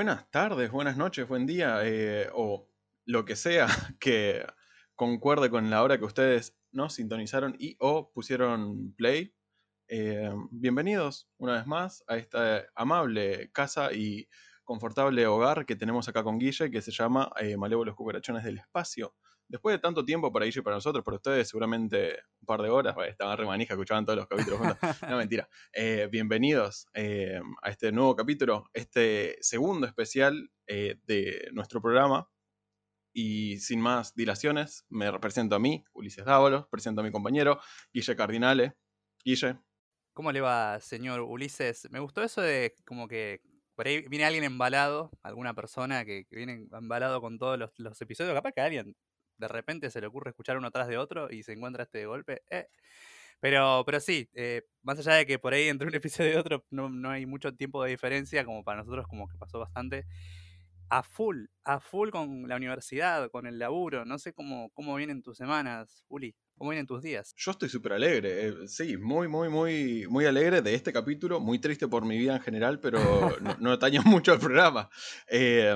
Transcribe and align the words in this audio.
Buenas 0.00 0.30
tardes, 0.30 0.70
buenas 0.70 0.96
noches, 0.96 1.28
buen 1.28 1.46
día, 1.46 1.80
eh, 1.82 2.30
o 2.32 2.68
lo 3.06 3.24
que 3.24 3.36
sea 3.36 3.66
que 4.00 4.46
concuerde 5.00 5.48
con 5.48 5.70
la 5.70 5.82
hora 5.82 5.96
que 5.96 6.04
ustedes 6.04 6.54
nos 6.72 6.92
sintonizaron 6.92 7.56
y 7.58 7.74
o 7.78 8.12
pusieron 8.12 8.92
play. 8.98 9.34
Eh, 9.88 10.30
bienvenidos 10.50 11.26
una 11.38 11.54
vez 11.54 11.66
más 11.66 12.04
a 12.06 12.18
esta 12.18 12.66
amable 12.74 13.50
casa 13.50 13.94
y 13.94 14.28
confortable 14.62 15.26
hogar 15.26 15.64
que 15.64 15.74
tenemos 15.74 16.06
acá 16.06 16.22
con 16.22 16.38
Guille, 16.38 16.70
que 16.70 16.82
se 16.82 16.90
llama 16.90 17.32
eh, 17.40 17.56
Malévolos 17.56 17.94
Cucarachones 17.94 18.44
del 18.44 18.58
Espacio. 18.58 19.14
Después 19.48 19.74
de 19.74 19.78
tanto 19.78 20.04
tiempo 20.04 20.30
para 20.30 20.44
Guille 20.44 20.60
y 20.60 20.62
para 20.62 20.76
nosotros, 20.76 21.02
para 21.02 21.16
ustedes 21.16 21.48
seguramente 21.48 22.18
un 22.42 22.44
par 22.44 22.60
de 22.60 22.68
horas, 22.68 22.94
estaban 23.08 23.38
remanija, 23.38 23.72
escuchaban 23.72 24.04
todos 24.04 24.18
los 24.18 24.28
capítulos 24.28 24.58
juntos. 24.58 24.76
No, 25.08 25.16
mentira. 25.16 25.48
Eh, 25.72 26.10
bienvenidos 26.12 26.88
eh, 26.92 27.40
a 27.62 27.70
este 27.70 27.90
nuevo 27.90 28.14
capítulo, 28.14 28.68
este 28.74 29.38
segundo 29.40 29.86
especial 29.86 30.50
de 30.66 31.48
nuestro 31.54 31.80
programa. 31.80 32.28
Y 33.12 33.58
sin 33.58 33.80
más 33.80 34.14
dilaciones, 34.14 34.84
me 34.88 35.12
presento 35.18 35.56
a 35.56 35.58
mí, 35.58 35.84
Ulises 35.92 36.24
Dávalos, 36.24 36.66
presento 36.68 37.00
a 37.00 37.04
mi 37.04 37.10
compañero, 37.10 37.60
Guille 37.92 38.16
Cardinale. 38.16 38.74
Guille. 39.24 39.58
¿Cómo 40.12 40.32
le 40.32 40.40
va, 40.40 40.80
señor 40.80 41.20
Ulises? 41.20 41.88
Me 41.90 42.00
gustó 42.00 42.22
eso 42.22 42.40
de 42.40 42.74
como 42.86 43.08
que 43.08 43.40
por 43.74 43.86
ahí 43.86 44.06
viene 44.08 44.24
alguien 44.24 44.44
embalado, 44.44 45.10
alguna 45.22 45.54
persona 45.54 46.04
que, 46.04 46.26
viene 46.30 46.68
embalado 46.72 47.20
con 47.20 47.38
todos 47.38 47.58
los, 47.58 47.70
los, 47.78 48.00
episodios. 48.00 48.34
Capaz 48.34 48.52
que 48.52 48.60
alguien 48.60 48.94
de 49.38 49.48
repente 49.48 49.90
se 49.90 50.00
le 50.00 50.06
ocurre 50.06 50.30
escuchar 50.30 50.58
uno 50.58 50.70
tras 50.70 50.86
de 50.88 50.98
otro 50.98 51.30
y 51.30 51.42
se 51.42 51.52
encuentra 51.52 51.84
este 51.84 52.04
golpe. 52.06 52.42
Eh. 52.50 52.68
Pero, 53.40 53.82
pero 53.86 54.00
sí, 54.00 54.28
eh, 54.34 54.62
más 54.82 54.98
allá 54.98 55.14
de 55.14 55.26
que 55.26 55.38
por 55.38 55.54
ahí 55.54 55.68
entre 55.68 55.88
un 55.88 55.94
episodio 55.94 56.34
y 56.34 56.36
otro 56.36 56.64
no, 56.70 57.10
hay 57.10 57.26
mucho 57.26 57.54
tiempo 57.54 57.82
de 57.82 57.90
diferencia, 57.90 58.44
como 58.44 58.62
para 58.62 58.80
nosotros 58.80 59.06
como 59.08 59.28
que 59.28 59.38
pasó 59.38 59.58
bastante, 59.58 60.04
a 60.90 61.02
full, 61.02 61.46
a 61.64 61.80
full 61.80 62.10
con 62.10 62.48
la 62.48 62.56
universidad, 62.56 63.30
con 63.30 63.46
el 63.46 63.58
laburo. 63.58 64.04
No 64.04 64.18
sé 64.18 64.32
cómo, 64.32 64.70
cómo 64.70 64.96
vienen 64.96 65.22
tus 65.22 65.36
semanas, 65.36 66.04
Uli. 66.08 66.34
¿Cómo 66.56 66.70
vienen 66.70 66.86
tus 66.86 67.00
días? 67.00 67.32
Yo 67.38 67.52
estoy 67.52 67.70
súper 67.70 67.94
alegre, 67.94 68.48
eh, 68.48 68.54
sí, 68.66 68.98
muy, 68.98 69.28
muy, 69.28 69.48
muy, 69.48 70.06
muy 70.08 70.26
alegre 70.26 70.60
de 70.60 70.74
este 70.74 70.92
capítulo, 70.92 71.40
muy 71.40 71.58
triste 71.58 71.88
por 71.88 72.04
mi 72.04 72.18
vida 72.18 72.36
en 72.36 72.42
general, 72.42 72.80
pero 72.80 72.98
no, 73.40 73.56
no 73.58 73.72
ataño 73.72 74.02
mucho 74.04 74.32
al 74.32 74.40
programa. 74.40 74.90
Eh, 75.30 75.74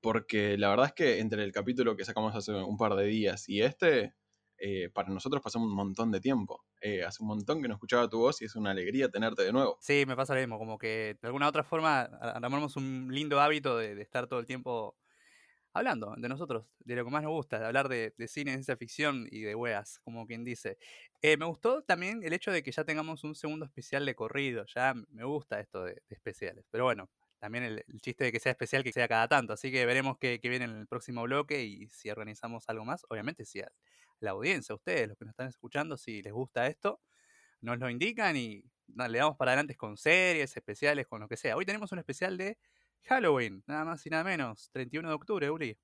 porque 0.00 0.56
la 0.56 0.70
verdad 0.70 0.86
es 0.86 0.92
que 0.94 1.18
entre 1.18 1.44
el 1.44 1.52
capítulo 1.52 1.96
que 1.96 2.06
sacamos 2.06 2.34
hace 2.34 2.52
un 2.52 2.78
par 2.78 2.94
de 2.94 3.04
días 3.04 3.46
y 3.48 3.60
este, 3.60 4.14
eh, 4.56 4.90
para 4.90 5.08
nosotros 5.08 5.42
pasó 5.42 5.58
un 5.58 5.74
montón 5.74 6.10
de 6.10 6.20
tiempo. 6.20 6.64
Eh, 6.80 7.04
hace 7.04 7.22
un 7.22 7.28
montón 7.28 7.60
que 7.60 7.68
no 7.68 7.74
escuchaba 7.74 8.08
tu 8.08 8.18
voz 8.18 8.40
y 8.40 8.46
es 8.46 8.56
una 8.56 8.70
alegría 8.70 9.08
tenerte 9.08 9.42
de 9.42 9.52
nuevo. 9.52 9.76
Sí, 9.80 10.04
me 10.06 10.16
pasa 10.16 10.34
lo 10.34 10.40
mismo, 10.40 10.58
como 10.58 10.78
que 10.78 11.18
de 11.20 11.26
alguna 11.28 11.48
otra 11.48 11.62
forma 11.62 12.02
armamos 12.02 12.76
un 12.76 13.08
lindo 13.10 13.38
hábito 13.40 13.76
de, 13.76 14.00
estar 14.00 14.26
todo 14.26 14.40
el 14.40 14.46
tiempo 14.46 14.96
hablando 15.72 16.14
de 16.16 16.28
nosotros, 16.28 16.66
de 16.78 16.96
lo 16.96 17.04
que 17.04 17.10
más 17.10 17.22
nos 17.22 17.32
gusta, 17.32 17.58
de 17.58 17.66
hablar 17.66 17.88
de, 17.88 18.12
cine, 18.26 18.52
de 18.52 18.56
ciencia 18.56 18.76
ficción 18.76 19.28
y 19.30 19.42
de 19.42 19.54
weas, 19.54 20.00
como 20.00 20.26
quien 20.26 20.42
dice. 20.42 20.78
Eh, 21.20 21.36
me 21.36 21.44
gustó 21.44 21.82
también 21.82 22.22
el 22.24 22.32
hecho 22.32 22.50
de 22.50 22.62
que 22.62 22.72
ya 22.72 22.84
tengamos 22.84 23.24
un 23.24 23.34
segundo 23.34 23.66
especial 23.66 24.06
de 24.06 24.14
corrido, 24.14 24.64
ya 24.66 24.94
me 25.10 25.24
gusta 25.24 25.60
esto 25.60 25.84
de 25.84 26.02
especiales, 26.08 26.64
pero 26.70 26.84
bueno, 26.84 27.10
también 27.40 27.64
el, 27.64 27.84
chiste 28.00 28.24
de 28.24 28.32
que 28.32 28.38
sea 28.38 28.52
especial, 28.52 28.84
que 28.84 28.92
sea 28.92 29.08
cada 29.08 29.26
tanto. 29.26 29.54
Así 29.54 29.72
que 29.72 29.84
veremos 29.86 30.18
qué, 30.18 30.38
viene 30.42 30.66
en 30.66 30.76
el 30.76 30.86
próximo 30.86 31.22
bloque 31.22 31.64
y 31.64 31.88
si 31.88 32.10
organizamos 32.10 32.68
algo 32.68 32.84
más. 32.84 33.04
Obviamente, 33.08 33.44
si 33.44 33.62
la 34.20 34.32
audiencia, 34.32 34.74
ustedes, 34.74 35.08
los 35.08 35.16
que 35.18 35.24
nos 35.24 35.32
están 35.32 35.48
escuchando, 35.48 35.96
si 35.96 36.22
les 36.22 36.32
gusta 36.32 36.66
esto, 36.66 37.00
nos 37.60 37.78
lo 37.78 37.90
indican 37.90 38.36
y 38.36 38.64
le 38.86 39.18
damos 39.18 39.36
para 39.36 39.52
adelante 39.52 39.76
con 39.76 39.96
series, 39.96 40.56
especiales, 40.56 41.06
con 41.06 41.20
lo 41.20 41.28
que 41.28 41.36
sea. 41.36 41.56
Hoy 41.56 41.64
tenemos 41.64 41.92
un 41.92 41.98
especial 41.98 42.36
de 42.36 42.58
Halloween, 43.04 43.62
nada 43.66 43.84
más 43.84 44.04
y 44.06 44.10
nada 44.10 44.24
menos, 44.24 44.70
31 44.72 45.08
de 45.08 45.14
octubre, 45.14 45.50
Uri. 45.50 45.78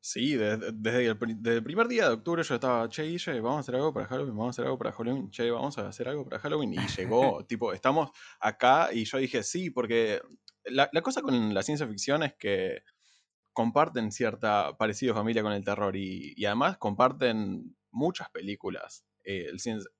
Sí, 0.00 0.36
desde, 0.36 1.06
el, 1.06 1.18
primer 1.64 1.88
día 1.88 2.08
de 2.08 2.14
octubre 2.14 2.42
yo 2.42 2.54
estaba, 2.54 2.88
che, 2.88 3.16
vamos 3.40 3.56
a 3.56 3.60
hacer 3.60 3.74
algo 3.74 3.92
para 3.92 4.06
Halloween, 4.06 4.36
vamos 4.36 4.46
a 4.46 4.50
hacer 4.50 4.64
algo 4.66 4.78
para 4.78 4.92
Halloween, 4.92 5.30
che, 5.30 5.50
vamos 5.50 5.76
a 5.76 5.88
hacer 5.88 6.08
algo 6.08 6.24
para 6.24 6.40
Halloween. 6.40 6.74
Y 6.74 6.86
llegó, 6.96 7.44
tipo, 7.48 7.72
estamos 7.72 8.10
acá 8.38 8.90
y 8.92 9.04
yo 9.04 9.18
dije, 9.18 9.42
sí, 9.42 9.70
porque 9.70 10.20
la, 10.64 10.88
cosa 11.02 11.20
con 11.20 11.52
la 11.52 11.62
ciencia 11.62 11.86
ficción 11.86 12.22
es 12.22 12.34
que 12.34 12.82
comparten 13.52 14.12
cierta 14.12 14.76
parecido 14.76 15.14
familia 15.14 15.42
con 15.42 15.52
el 15.52 15.64
terror 15.64 15.96
y, 15.96 16.44
además 16.46 16.78
comparten 16.78 17.76
muchas 17.98 18.30
películas, 18.30 19.04
eh, 19.24 19.50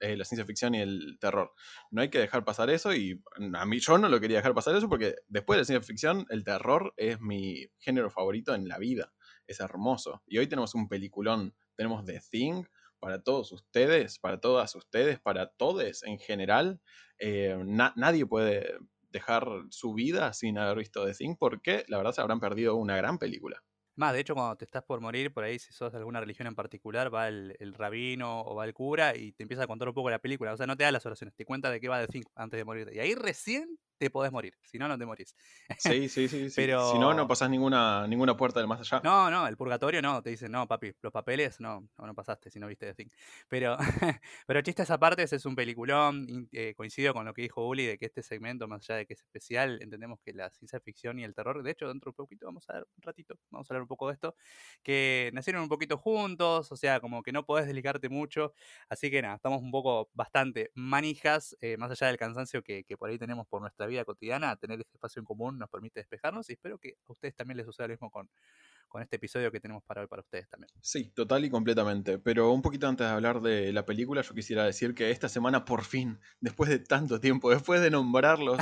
eh, 0.00 0.16
la 0.16 0.24
ciencia 0.24 0.46
ficción 0.46 0.74
y 0.74 0.80
el 0.80 1.18
terror. 1.20 1.52
No 1.90 2.00
hay 2.00 2.08
que 2.08 2.20
dejar 2.20 2.44
pasar 2.44 2.70
eso 2.70 2.94
y 2.94 3.20
a 3.54 3.66
mí 3.66 3.80
yo 3.80 3.98
no 3.98 4.08
lo 4.08 4.20
quería 4.20 4.38
dejar 4.38 4.54
pasar 4.54 4.76
eso 4.76 4.88
porque 4.88 5.16
después 5.26 5.56
de 5.56 5.60
la 5.62 5.64
ciencia 5.64 5.86
ficción 5.86 6.26
el 6.30 6.44
terror 6.44 6.94
es 6.96 7.20
mi 7.20 7.66
género 7.78 8.10
favorito 8.10 8.54
en 8.54 8.68
la 8.68 8.78
vida. 8.78 9.12
Es 9.46 9.60
hermoso. 9.60 10.22
Y 10.26 10.38
hoy 10.38 10.46
tenemos 10.46 10.74
un 10.74 10.88
peliculón, 10.88 11.54
tenemos 11.74 12.04
The 12.04 12.20
Thing 12.30 12.64
para 13.00 13.22
todos 13.22 13.52
ustedes, 13.52 14.18
para 14.18 14.40
todas 14.40 14.74
ustedes, 14.74 15.18
para 15.18 15.50
todos 15.50 16.02
en 16.04 16.18
general. 16.18 16.80
Eh, 17.18 17.56
nadie 17.64 18.26
puede 18.26 18.78
dejar 19.10 19.46
su 19.70 19.94
vida 19.94 20.32
sin 20.32 20.58
haber 20.58 20.78
visto 20.78 21.04
The 21.04 21.14
Thing 21.14 21.36
porque 21.36 21.84
la 21.88 21.96
verdad 21.96 22.12
se 22.12 22.20
habrán 22.20 22.40
perdido 22.40 22.76
una 22.76 22.96
gran 22.96 23.18
película. 23.18 23.62
Más, 23.98 24.12
de 24.12 24.20
hecho, 24.20 24.34
cuando 24.34 24.54
te 24.54 24.64
estás 24.64 24.84
por 24.84 25.00
morir, 25.00 25.32
por 25.32 25.42
ahí, 25.42 25.58
si 25.58 25.72
sos 25.72 25.90
de 25.90 25.98
alguna 25.98 26.20
religión 26.20 26.46
en 26.46 26.54
particular, 26.54 27.12
va 27.12 27.26
el, 27.26 27.74
rabino 27.74 28.42
o 28.42 28.54
va 28.54 28.64
el 28.64 28.72
cura 28.72 29.16
y 29.16 29.32
te 29.32 29.42
empieza 29.42 29.64
a 29.64 29.66
contar 29.66 29.88
un 29.88 29.94
poco 29.94 30.08
la 30.08 30.20
película. 30.20 30.52
O 30.52 30.56
sea, 30.56 30.68
no 30.68 30.76
te 30.76 30.84
da 30.84 30.92
las 30.92 31.04
oraciones, 31.04 31.34
te 31.34 31.44
cuenta 31.44 31.68
de 31.68 31.80
qué 31.80 31.88
va 31.88 32.00
The 32.00 32.06
Thing 32.06 32.22
antes 32.36 32.58
de 32.58 32.64
morir. 32.64 32.88
Y 32.94 33.00
ahí 33.00 33.16
recién 33.16 33.76
te 33.98 34.10
podés 34.10 34.32
morir, 34.32 34.54
si 34.62 34.78
no, 34.78 34.88
no 34.88 34.96
te 34.96 35.04
morís. 35.04 35.34
Sí, 35.78 36.08
sí, 36.08 36.28
sí. 36.28 36.48
Pero... 36.56 36.92
Si 36.92 36.98
no, 36.98 37.12
no 37.12 37.26
pasás 37.26 37.50
ninguna, 37.50 38.06
ninguna 38.06 38.36
puerta 38.36 38.60
del 38.60 38.68
más 38.68 38.80
allá. 38.80 39.00
No, 39.04 39.30
no, 39.30 39.46
el 39.46 39.56
purgatorio 39.56 40.00
no, 40.00 40.22
te 40.22 40.30
dicen, 40.30 40.52
no, 40.52 40.66
papi, 40.66 40.92
los 41.02 41.12
papeles, 41.12 41.60
no, 41.60 41.88
no, 41.98 42.14
pasaste 42.14 42.50
si 42.50 42.58
no 42.58 42.68
viste 42.68 42.86
The 42.86 42.94
Thing. 42.94 43.10
Pero, 43.48 43.76
pero 44.46 44.62
chistes 44.62 44.90
aparte, 44.90 45.22
ese 45.22 45.36
es 45.36 45.44
un 45.44 45.56
peliculón, 45.56 46.48
eh, 46.52 46.74
coincido 46.76 47.12
con 47.12 47.24
lo 47.24 47.34
que 47.34 47.42
dijo 47.42 47.66
Uli, 47.66 47.86
de 47.86 47.98
que 47.98 48.06
este 48.06 48.22
segmento, 48.22 48.68
más 48.68 48.88
allá 48.88 48.98
de 48.98 49.06
que 49.06 49.14
es 49.14 49.20
especial, 49.20 49.82
entendemos 49.82 50.20
que 50.24 50.32
la 50.32 50.50
ciencia 50.50 50.80
ficción 50.80 51.18
y 51.18 51.24
el 51.24 51.34
terror, 51.34 51.62
de 51.62 51.70
hecho, 51.70 51.88
dentro 51.88 52.10
de 52.10 52.12
un 52.12 52.16
poquito, 52.16 52.46
vamos 52.46 52.68
a 52.70 52.74
ver 52.74 52.86
un 52.96 53.02
ratito, 53.02 53.34
vamos 53.50 53.68
a 53.68 53.74
hablar 53.74 53.82
un 53.82 53.88
poco 53.88 54.08
de 54.08 54.14
esto, 54.14 54.36
que 54.82 55.30
nacieron 55.34 55.62
un 55.62 55.68
poquito 55.68 55.98
juntos, 55.98 56.70
o 56.70 56.76
sea, 56.76 57.00
como 57.00 57.22
que 57.22 57.32
no 57.32 57.44
podés 57.44 57.66
desligarte 57.66 58.08
mucho, 58.08 58.52
así 58.88 59.10
que 59.10 59.22
nada, 59.22 59.34
estamos 59.34 59.60
un 59.60 59.72
poco 59.72 60.08
bastante 60.14 60.70
manijas, 60.74 61.56
eh, 61.60 61.76
más 61.76 61.90
allá 61.90 62.06
del 62.06 62.16
cansancio 62.16 62.62
que, 62.62 62.84
que 62.84 62.96
por 62.96 63.10
ahí 63.10 63.18
tenemos 63.18 63.46
por 63.48 63.60
nuestra 63.60 63.87
vida 63.88 64.04
cotidiana, 64.04 64.56
tener 64.56 64.80
este 64.80 64.96
espacio 64.96 65.20
en 65.20 65.26
común 65.26 65.58
nos 65.58 65.68
permite 65.68 66.00
despejarnos 66.00 66.48
y 66.50 66.54
espero 66.54 66.78
que 66.78 66.96
a 67.06 67.12
ustedes 67.12 67.34
también 67.34 67.56
les 67.56 67.66
suceda 67.66 67.88
lo 67.88 67.92
mismo 67.92 68.10
con, 68.10 68.28
con 68.88 69.02
este 69.02 69.16
episodio 69.16 69.52
que 69.52 69.60
tenemos 69.60 69.84
para 69.84 70.00
hoy 70.00 70.06
para 70.06 70.22
ustedes 70.22 70.48
también. 70.48 70.70
Sí, 70.80 71.10
total 71.10 71.44
y 71.44 71.50
completamente. 71.50 72.18
Pero 72.18 72.50
un 72.50 72.62
poquito 72.62 72.88
antes 72.88 73.06
de 73.06 73.12
hablar 73.12 73.40
de 73.40 73.72
la 73.72 73.84
película, 73.84 74.22
yo 74.22 74.34
quisiera 74.34 74.64
decir 74.64 74.94
que 74.94 75.10
esta 75.10 75.28
semana 75.28 75.64
por 75.64 75.84
fin, 75.84 76.18
después 76.40 76.70
de 76.70 76.78
tanto 76.78 77.20
tiempo, 77.20 77.50
después 77.50 77.80
de 77.80 77.90
nombrarlos 77.90 78.58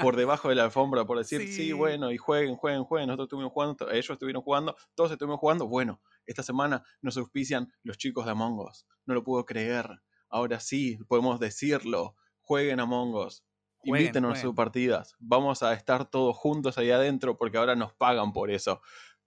por 0.00 0.16
debajo 0.16 0.48
de 0.48 0.54
la 0.54 0.64
alfombra, 0.64 1.04
por 1.04 1.18
decir, 1.18 1.46
sí, 1.52 1.72
bueno, 1.72 2.12
y 2.12 2.16
jueguen, 2.16 2.56
jueguen, 2.56 2.84
jueguen, 2.84 3.08
nosotros 3.08 3.26
estuvimos 3.26 3.52
jugando, 3.52 3.90
ellos 3.90 4.10
estuvieron 4.10 4.42
jugando, 4.42 4.76
todos 4.94 5.10
estuvimos 5.10 5.40
jugando, 5.40 5.66
bueno, 5.66 6.00
esta 6.26 6.42
semana 6.42 6.84
nos 7.02 7.16
auspician 7.16 7.72
los 7.82 7.98
chicos 7.98 8.24
de 8.24 8.30
Among 8.30 8.60
Us. 8.60 8.86
No 9.06 9.14
lo 9.14 9.24
puedo 9.24 9.44
creer. 9.44 10.00
Ahora 10.30 10.58
sí, 10.60 10.98
podemos 11.08 11.38
decirlo. 11.38 12.16
Jueguen 12.40 12.80
Among 12.80 13.14
Us 13.14 13.44
Invítenos 13.84 14.38
a 14.38 14.40
sus 14.40 14.54
partidas. 14.54 15.14
Vamos 15.18 15.62
a 15.62 15.72
estar 15.72 16.10
todos 16.10 16.36
juntos 16.36 16.78
ahí 16.78 16.90
adentro 16.90 17.36
porque 17.36 17.58
ahora 17.58 17.76
nos 17.76 17.92
pagan 17.92 18.32
por 18.32 18.50
eso. 18.50 18.80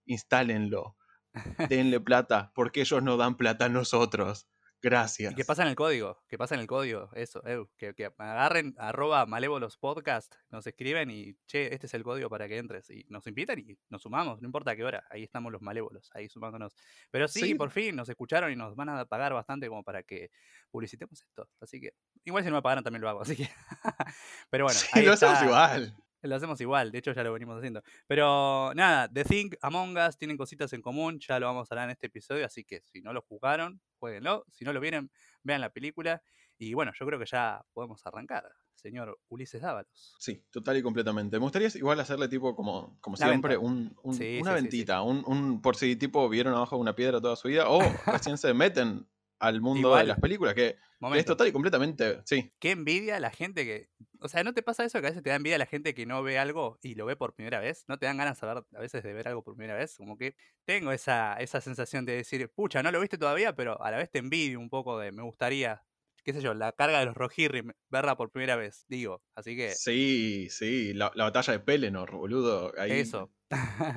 Instálenlo. 0.04 0.96
Denle 1.68 2.00
plata 2.00 2.52
porque 2.54 2.80
ellos 2.80 3.02
no 3.02 3.16
dan 3.16 3.36
plata 3.36 3.66
a 3.66 3.68
nosotros. 3.68 4.48
Gracias. 4.80 5.34
¿Qué 5.34 5.44
pasa 5.44 5.62
en 5.62 5.68
el 5.68 5.74
código? 5.74 6.22
¿Qué 6.28 6.38
pasa 6.38 6.54
en 6.54 6.60
el 6.60 6.68
código? 6.68 7.10
Eso, 7.14 7.42
que, 7.76 7.94
que, 7.94 8.12
agarren 8.16 8.76
arroba 8.78 9.26
malévolos 9.26 9.76
podcast, 9.76 10.32
nos 10.50 10.68
escriben 10.68 11.10
y, 11.10 11.34
che, 11.46 11.74
este 11.74 11.86
es 11.88 11.94
el 11.94 12.04
código 12.04 12.30
para 12.30 12.46
que 12.46 12.58
entres. 12.58 12.88
Y 12.88 13.04
nos 13.08 13.26
invitan 13.26 13.58
y 13.58 13.76
nos 13.88 14.02
sumamos, 14.02 14.40
no 14.40 14.46
importa 14.46 14.76
qué 14.76 14.84
hora, 14.84 15.04
ahí 15.10 15.24
estamos 15.24 15.50
los 15.50 15.62
malévolos, 15.62 16.10
ahí 16.14 16.28
sumándonos. 16.28 16.76
Pero 17.10 17.26
sí, 17.26 17.56
por 17.56 17.70
fin 17.70 17.96
nos 17.96 18.08
escucharon 18.08 18.52
y 18.52 18.56
nos 18.56 18.76
van 18.76 18.88
a 18.90 19.04
pagar 19.04 19.32
bastante 19.32 19.68
como 19.68 19.82
para 19.82 20.04
que 20.04 20.30
publicitemos 20.70 21.22
esto. 21.22 21.48
Así 21.60 21.80
que, 21.80 21.94
igual 22.24 22.44
si 22.44 22.50
no 22.50 22.56
me 22.56 22.62
pagaron 22.62 22.84
también 22.84 23.02
lo 23.02 23.08
hago, 23.08 23.22
así 23.22 23.36
que. 23.36 23.48
Pero 24.50 24.64
bueno, 24.64 24.78
sí, 24.78 25.02
lo 25.02 25.12
hacemos 25.12 25.42
igual. 25.42 25.96
Lo 26.22 26.34
hacemos 26.34 26.60
igual, 26.60 26.90
de 26.90 26.98
hecho 26.98 27.12
ya 27.12 27.22
lo 27.22 27.32
venimos 27.32 27.58
haciendo. 27.58 27.82
Pero 28.08 28.72
nada, 28.74 29.08
The 29.08 29.24
Thing, 29.24 29.50
Among 29.62 29.96
Us 29.96 30.18
tienen 30.18 30.36
cositas 30.36 30.72
en 30.72 30.82
común, 30.82 31.20
ya 31.20 31.38
lo 31.38 31.46
vamos 31.46 31.70
a 31.70 31.74
hablar 31.74 31.84
en 31.84 31.92
este 31.92 32.08
episodio, 32.08 32.44
así 32.44 32.64
que 32.64 32.80
si 32.82 33.00
no 33.00 33.12
lo 33.12 33.22
jugaron, 33.22 33.80
jueguenlo. 33.98 34.44
Si 34.50 34.64
no 34.64 34.72
lo 34.72 34.80
vieron, 34.80 35.10
vean 35.44 35.60
la 35.60 35.70
película. 35.70 36.20
Y 36.58 36.74
bueno, 36.74 36.90
yo 36.98 37.06
creo 37.06 37.20
que 37.20 37.26
ya 37.26 37.64
podemos 37.72 38.04
arrancar, 38.04 38.44
señor 38.74 39.16
Ulises 39.28 39.62
Dávalos. 39.62 40.16
Sí, 40.18 40.44
total 40.50 40.76
y 40.78 40.82
completamente. 40.82 41.36
Me 41.38 41.44
gustaría 41.44 41.68
igual 41.74 42.00
hacerle 42.00 42.26
tipo, 42.26 42.56
como, 42.56 42.98
como 43.00 43.16
siempre, 43.16 43.56
un, 43.56 43.96
una 44.02 44.54
ventita, 44.54 45.02
Un, 45.02 45.62
por 45.62 45.76
si 45.76 45.94
tipo 45.94 46.28
vieron 46.28 46.54
abajo 46.54 46.76
una 46.76 46.96
piedra 46.96 47.20
toda 47.20 47.36
su 47.36 47.46
vida 47.46 47.68
o 47.68 47.78
recién 48.06 48.36
se 48.38 48.52
meten 48.54 49.06
al 49.38 49.60
mundo 49.60 49.94
de 49.94 50.04
las 50.04 50.18
películas, 50.18 50.54
que, 50.54 50.76
es 51.14 51.24
total 51.24 51.48
y 51.48 51.52
completamente, 51.52 52.20
sí. 52.24 52.52
Qué 52.58 52.72
envidia 52.72 53.20
la 53.20 53.30
gente 53.30 53.64
que... 53.64 53.88
O 54.20 54.28
sea, 54.28 54.42
¿no 54.42 54.52
te 54.52 54.62
pasa 54.62 54.84
eso 54.84 55.00
que 55.00 55.06
a 55.06 55.10
veces 55.10 55.22
te 55.22 55.30
da 55.30 55.36
envidia 55.36 55.58
la 55.58 55.66
gente 55.66 55.94
que 55.94 56.06
no 56.06 56.22
ve 56.22 56.38
algo 56.38 56.78
y 56.82 56.94
lo 56.94 57.06
ve 57.06 57.16
por 57.16 57.34
primera 57.34 57.60
vez? 57.60 57.84
¿No 57.86 57.98
te 57.98 58.06
dan 58.06 58.16
ganas 58.16 58.42
a 58.42 58.64
veces 58.80 59.02
de 59.02 59.12
ver 59.12 59.28
algo 59.28 59.44
por 59.44 59.54
primera 59.54 59.76
vez? 59.76 59.96
Como 59.96 60.18
que 60.18 60.34
tengo 60.64 60.90
esa, 60.92 61.34
esa 61.34 61.60
sensación 61.60 62.04
de 62.04 62.16
decir, 62.16 62.50
pucha, 62.50 62.82
no 62.82 62.90
lo 62.90 63.00
viste 63.00 63.18
todavía, 63.18 63.54
pero 63.54 63.80
a 63.82 63.90
la 63.90 63.98
vez 63.98 64.10
te 64.10 64.18
envidio 64.18 64.58
un 64.58 64.70
poco 64.70 64.98
de 64.98 65.12
me 65.12 65.22
gustaría 65.22 65.82
qué 66.28 66.34
sé 66.34 66.42
yo, 66.42 66.52
la 66.52 66.72
carga 66.72 67.00
de 67.00 67.06
los 67.06 67.14
Rohirrim, 67.14 67.72
verla 67.88 68.14
por 68.14 68.30
primera 68.30 68.54
vez, 68.54 68.84
digo. 68.86 69.22
Así 69.34 69.56
que. 69.56 69.70
Sí, 69.70 70.48
sí, 70.50 70.92
la, 70.92 71.10
batalla 71.14 71.54
de 71.54 71.60
Pelennor, 71.60 72.10
boludo. 72.14 72.70
Ahí, 72.78 72.92
Eso. 72.92 73.32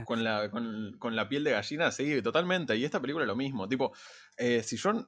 con, 0.06 0.24
la, 0.24 0.50
con, 0.50 1.16
la 1.16 1.28
piel 1.28 1.44
de 1.44 1.52
gallina, 1.52 1.92
sí, 1.92 2.22
totalmente. 2.22 2.78
Y 2.78 2.86
esta 2.86 3.02
película 3.02 3.26
es 3.26 3.28
lo 3.28 3.36
mismo. 3.36 3.68
Tipo, 3.68 3.92
eh, 4.38 4.64
si 4.64 4.78
yo 4.78 5.08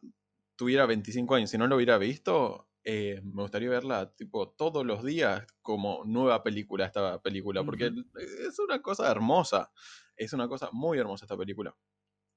tuviera 0.64 0.86
25 0.86 1.36
años 1.36 1.54
y 1.54 1.58
no 1.58 1.68
lo 1.68 1.76
hubiera 1.76 1.98
visto, 1.98 2.70
eh, 2.86 3.20
me 3.22 3.42
gustaría 3.42 3.70
verla 3.70 4.16
tipo 4.16 4.52
todos 4.52 4.86
los 4.86 5.04
días 5.04 5.46
como 5.62 6.06
nueva 6.06 6.42
película 6.42 6.86
esta 6.86 7.22
película, 7.22 7.66
porque 7.66 7.92
es 8.48 8.58
una 8.60 8.82
cosa 8.82 9.12
hermosa, 9.12 9.74
es 10.16 10.32
una 10.32 10.48
cosa 10.48 10.70
muy 10.72 10.98
hermosa 11.00 11.26
esta 11.26 11.36
película. 11.36 11.76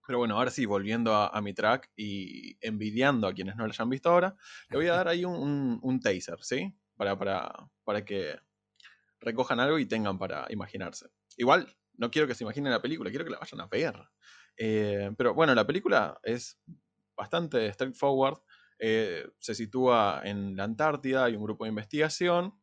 Pero 0.05 0.19
bueno, 0.19 0.37
ahora 0.37 0.51
sí, 0.51 0.67
volviendo 0.67 1.15
a, 1.15 1.41
mi 1.41 1.55
track 1.55 1.93
y 1.95 2.57
envidiando 2.67 3.29
a 3.29 3.33
quienes 3.33 3.55
no 3.55 3.65
lo 3.65 3.71
hayan 3.71 3.91
visto 3.91 4.11
ahora, 4.11 4.37
le 4.71 4.77
voy 4.77 4.89
a 4.89 4.95
dar 4.95 5.07
ahí 5.07 5.25
un, 5.25 5.79
un, 5.81 6.01
taser, 6.01 6.43
¿sí? 6.43 6.77
Para, 6.97 7.17
para, 7.17 7.71
para 7.85 8.05
que 8.05 8.41
recojan 9.21 9.61
algo 9.61 9.79
y 9.79 9.87
tengan 9.87 10.19
para 10.19 10.47
imaginarse. 10.51 11.07
Igual, 11.37 11.77
no 11.95 12.11
quiero 12.11 12.27
que 12.27 12.35
se 12.35 12.43
imaginen 12.43 12.73
la 12.73 12.83
película, 12.83 13.11
quiero 13.11 13.25
que 13.25 13.31
la 13.31 13.39
vayan 13.39 13.61
a 13.61 13.67
ver. 13.69 13.95
Eh, 14.57 15.13
pero 15.17 15.33
bueno, 15.33 15.55
la 15.55 15.67
película 15.67 16.19
es 16.25 16.59
bastante 17.17 17.73
straightforward. 17.73 18.39
Eh, 18.79 19.27
se 19.39 19.55
sitúa 19.55 20.21
en 20.25 20.57
la 20.57 20.65
Antártida, 20.65 21.25
hay 21.25 21.37
un 21.37 21.45
grupo 21.45 21.65
de 21.65 21.71
investigación 21.71 22.61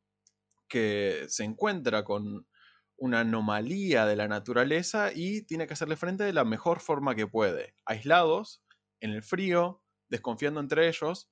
que 0.67 1.25
se 1.27 1.43
encuentra 1.43 2.03
con 2.03 2.47
una 2.97 3.21
anomalía 3.21 4.05
de 4.05 4.15
la 4.15 4.27
naturaleza 4.27 5.11
y 5.13 5.41
tiene 5.43 5.67
que 5.67 5.73
hacerle 5.73 5.95
frente 5.95 6.23
de 6.23 6.33
la 6.33 6.45
mejor 6.45 6.79
forma 6.79 7.15
que 7.15 7.27
puede. 7.27 7.75
Aislados, 7.85 8.63
en 9.01 9.11
el 9.11 9.23
frío, 9.23 9.83
desconfiando 10.09 10.59
entre 10.59 10.87
ellos, 10.87 11.29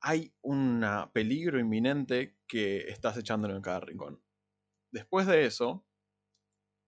hay 0.00 0.34
un 0.42 0.84
peligro 1.12 1.58
inminente 1.58 2.36
que 2.46 2.88
está 2.88 3.10
acechándolo 3.10 3.56
en 3.56 3.62
cada 3.62 3.80
rincón. 3.80 4.22
Después 4.92 5.26
de 5.26 5.46
eso, 5.46 5.86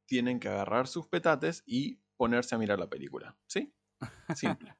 tienen 0.06 0.40
que 0.40 0.48
agarrar 0.48 0.86
sus 0.86 1.06
petates 1.06 1.62
y 1.66 2.00
ponerse 2.16 2.54
a 2.54 2.58
mirar 2.58 2.78
la 2.78 2.90
película. 2.90 3.38
¿Sí? 3.46 3.72
Simple. 4.34 4.76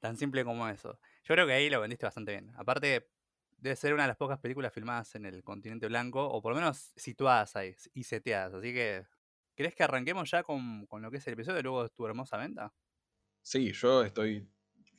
Tan 0.00 0.16
simple 0.16 0.44
como 0.44 0.66
eso. 0.68 0.98
Yo 1.24 1.34
creo 1.34 1.46
que 1.46 1.52
ahí 1.52 1.68
lo 1.68 1.80
vendiste 1.80 2.06
bastante 2.06 2.32
bien. 2.32 2.52
Aparte, 2.56 3.10
debe 3.58 3.76
ser 3.76 3.92
una 3.92 4.04
de 4.04 4.08
las 4.08 4.16
pocas 4.16 4.38
películas 4.38 4.72
filmadas 4.72 5.14
en 5.14 5.26
el 5.26 5.44
continente 5.44 5.86
blanco, 5.86 6.26
o 6.26 6.40
por 6.40 6.52
lo 6.52 6.58
menos 6.58 6.92
situadas 6.96 7.54
ahí 7.56 7.74
y 7.92 8.04
seteadas. 8.04 8.54
Así 8.54 8.72
que, 8.72 9.04
¿crees 9.54 9.74
que 9.74 9.82
arranquemos 9.82 10.30
ya 10.30 10.42
con, 10.42 10.88
lo 10.90 11.10
que 11.10 11.18
es 11.18 11.26
el 11.26 11.34
episodio 11.34 11.62
luego 11.62 11.82
de 11.82 11.90
tu 11.90 12.06
hermosa 12.06 12.38
venta? 12.38 12.72
Sí, 13.42 13.72
yo 13.72 14.02
estoy. 14.02 14.48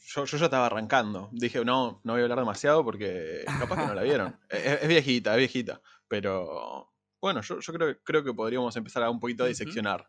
Yo, 0.03 0.25
yo 0.25 0.37
ya 0.37 0.45
estaba 0.45 0.67
arrancando. 0.67 1.29
Dije, 1.31 1.65
no, 1.65 2.01
no 2.03 2.13
voy 2.13 2.21
a 2.21 2.23
hablar 2.23 2.39
demasiado 2.39 2.83
porque 2.83 3.43
capaz 3.45 3.77
que 3.77 3.87
no 3.87 3.93
la 3.95 4.03
vieron. 4.03 4.39
es, 4.49 4.87
viejita, 4.87 5.31
es 5.33 5.37
viejita. 5.37 5.81
Pero 6.07 6.91
bueno, 7.19 7.41
yo, 7.41 7.59
yo 7.59 7.73
creo, 7.73 7.97
creo 8.03 8.23
que 8.23 8.33
podríamos 8.33 8.75
empezar 8.75 9.03
a 9.03 9.09
un 9.09 9.19
poquito 9.19 9.43
a 9.43 9.47
diseccionar. 9.47 10.05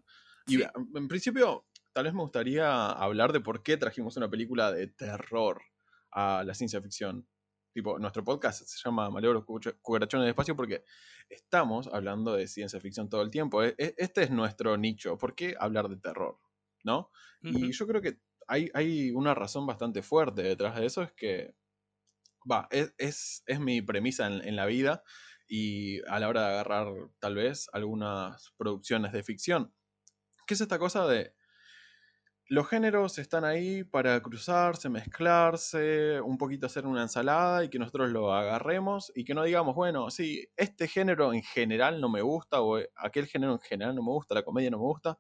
Y 0.46 0.62
en 0.62 1.08
principio, 1.08 1.66
tal 1.92 2.04
vez 2.04 2.14
me 2.14 2.22
gustaría 2.22 2.86
hablar 2.90 3.32
de 3.32 3.40
por 3.40 3.62
qué 3.62 3.76
trajimos 3.76 4.16
una 4.16 4.30
película 4.30 4.72
de 4.72 4.86
terror 4.86 5.62
a 6.10 6.42
la 6.44 6.54
ciencia 6.54 6.80
ficción. 6.80 7.26
Tipo, 7.72 7.98
nuestro 7.98 8.22
podcast 8.22 8.62
se 8.66 8.78
llama 8.84 9.08
Malévolos 9.10 9.44
Cucarachones 9.80 10.26
de 10.26 10.30
Espacio 10.30 10.54
porque 10.54 10.84
estamos 11.30 11.88
hablando 11.88 12.34
de 12.34 12.46
ciencia 12.46 12.80
ficción 12.80 13.08
todo 13.08 13.22
el 13.22 13.30
tiempo. 13.30 13.62
E, 13.62 13.74
e, 13.78 13.94
este 13.96 14.22
es 14.22 14.30
nuestro 14.30 14.76
nicho. 14.76 15.16
¿Por 15.16 15.34
qué 15.34 15.54
hablar 15.58 15.88
de 15.88 15.96
terror? 15.96 16.38
¿No? 16.84 17.10
Y 17.40 17.72
yo 17.72 17.86
creo 17.86 18.02
que 18.02 18.18
hay, 18.46 18.70
hay, 18.74 19.10
una 19.12 19.34
razón 19.34 19.66
bastante 19.66 20.02
fuerte 20.02 20.42
detrás 20.42 20.76
de 20.76 20.84
eso, 20.86 21.02
es 21.02 21.12
que, 21.12 21.54
va, 22.50 22.68
es, 22.70 23.42
es, 23.46 23.60
mi 23.60 23.80
premisa 23.82 24.26
en, 24.26 24.46
en 24.46 24.56
la 24.56 24.66
vida 24.66 25.02
y 25.48 26.00
a 26.08 26.18
la 26.20 26.28
hora 26.28 26.42
de 26.42 26.52
agarrar 26.52 26.88
tal 27.20 27.36
vez 27.36 27.68
algunas 27.72 28.52
producciones 28.56 29.12
de 29.12 29.22
ficción. 29.22 29.72
¿Qué 30.46 30.54
es 30.54 30.60
esta 30.60 30.78
cosa 30.78 31.06
de 31.06 31.34
los 32.52 32.68
géneros 32.68 33.18
están 33.18 33.46
ahí 33.46 33.82
para 33.82 34.20
cruzarse, 34.20 34.90
mezclarse, 34.90 36.20
un 36.20 36.36
poquito 36.36 36.66
hacer 36.66 36.86
una 36.86 37.00
ensalada 37.00 37.64
y 37.64 37.70
que 37.70 37.78
nosotros 37.78 38.10
lo 38.10 38.30
agarremos 38.30 39.10
y 39.14 39.24
que 39.24 39.32
no 39.32 39.42
digamos, 39.42 39.74
bueno, 39.74 40.10
sí, 40.10 40.46
este 40.54 40.86
género 40.86 41.32
en 41.32 41.42
general 41.42 41.98
no 41.98 42.10
me 42.10 42.20
gusta 42.20 42.60
o 42.60 42.76
eh, 42.76 42.90
aquel 42.96 43.24
género 43.26 43.52
en 43.54 43.60
general 43.60 43.94
no 43.94 44.02
me 44.02 44.10
gusta, 44.10 44.34
la 44.34 44.42
comedia 44.42 44.68
no 44.70 44.76
me 44.76 44.84
gusta. 44.84 45.18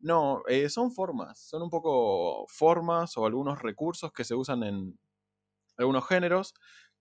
No, 0.00 0.42
eh, 0.48 0.68
son 0.68 0.90
formas, 0.90 1.38
son 1.38 1.62
un 1.62 1.70
poco 1.70 2.46
formas 2.48 3.16
o 3.16 3.26
algunos 3.26 3.62
recursos 3.62 4.12
que 4.12 4.24
se 4.24 4.34
usan 4.34 4.64
en 4.64 4.98
algunos 5.76 6.04
géneros 6.08 6.52